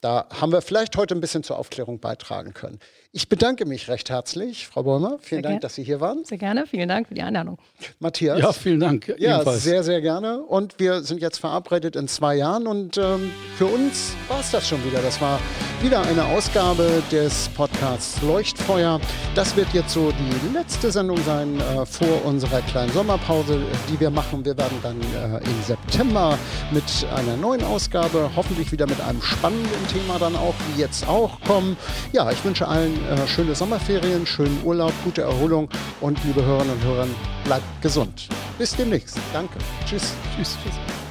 da 0.00 0.28
haben 0.30 0.52
wir 0.52 0.62
vielleicht 0.62 0.96
heute 0.96 1.16
ein 1.16 1.20
bisschen 1.20 1.42
zur 1.42 1.58
Aufklärung 1.58 1.98
beitragen 1.98 2.54
können. 2.54 2.78
Ich 3.10 3.28
bedanke 3.28 3.66
mich 3.66 3.88
recht 3.88 4.10
herzlich, 4.10 4.68
Frau 4.68 4.84
Bäumer. 4.84 5.18
Vielen 5.20 5.42
sehr 5.42 5.50
Dank, 5.50 5.60
dass 5.62 5.74
Sie 5.74 5.82
hier 5.82 6.00
waren. 6.00 6.24
Sehr 6.24 6.38
gerne. 6.38 6.66
Vielen 6.66 6.88
Dank 6.88 7.08
für 7.08 7.14
die 7.14 7.22
Einladung. 7.22 7.58
Matthias. 7.98 8.38
Ja, 8.38 8.52
vielen 8.52 8.78
Dank. 8.78 9.08
Ja, 9.18 9.36
ebenfalls. 9.36 9.64
sehr, 9.64 9.82
sehr 9.82 10.00
gerne. 10.00 10.42
Und 10.42 10.78
wir 10.78 11.02
sind 11.02 11.20
jetzt 11.20 11.38
verabredet 11.38 11.96
in 11.96 12.06
zwei 12.06 12.36
Jahren. 12.36 12.68
Und 12.68 12.96
ähm, 12.96 13.32
für 13.56 13.66
uns 13.66 14.14
war 14.28 14.38
es 14.38 14.52
das 14.52 14.68
schon 14.68 14.84
wieder. 14.84 15.02
Das 15.02 15.20
war 15.20 15.40
wieder 15.82 16.02
eine 16.02 16.24
Ausgabe 16.26 17.02
des 17.10 17.48
Podcasts 17.56 18.22
Leuchtfeuer. 18.22 19.00
Das 19.34 19.56
wird 19.56 19.72
jetzt 19.72 19.90
so 19.90 20.12
die 20.12 20.54
letzte 20.54 20.92
Sendung 20.92 21.18
sein 21.24 21.58
äh, 21.58 21.84
vor 21.86 22.24
unserer 22.24 22.60
kleinen 22.62 22.92
Sommerpause, 22.92 23.60
die 23.90 23.98
wir 23.98 24.10
machen. 24.10 24.44
Wir 24.44 24.54
werden 24.68 24.78
dann 24.82 25.40
äh, 25.40 25.44
im 25.44 25.62
September 25.62 26.38
mit 26.70 26.84
einer 27.14 27.36
neuen 27.36 27.62
Ausgabe, 27.64 28.30
hoffentlich 28.36 28.72
wieder 28.72 28.86
mit 28.86 29.00
einem 29.00 29.22
spannenden 29.22 29.86
Thema 29.88 30.18
dann 30.18 30.36
auch, 30.36 30.54
wie 30.68 30.80
jetzt 30.80 31.06
auch, 31.06 31.40
kommen. 31.46 31.76
Ja, 32.12 32.30
ich 32.30 32.44
wünsche 32.44 32.66
allen 32.66 32.94
äh, 33.06 33.26
schöne 33.26 33.54
Sommerferien, 33.54 34.26
schönen 34.26 34.60
Urlaub, 34.64 34.92
gute 35.04 35.22
Erholung 35.22 35.68
und 36.00 36.22
liebe 36.24 36.44
Hörerinnen 36.44 36.74
und 36.74 36.84
Hörer, 36.84 37.06
bleibt 37.44 37.82
gesund. 37.82 38.28
Bis 38.58 38.74
demnächst. 38.74 39.18
Danke. 39.32 39.58
Tschüss. 39.86 40.12
Tschüss. 40.36 40.56
Tschüss. 40.62 41.07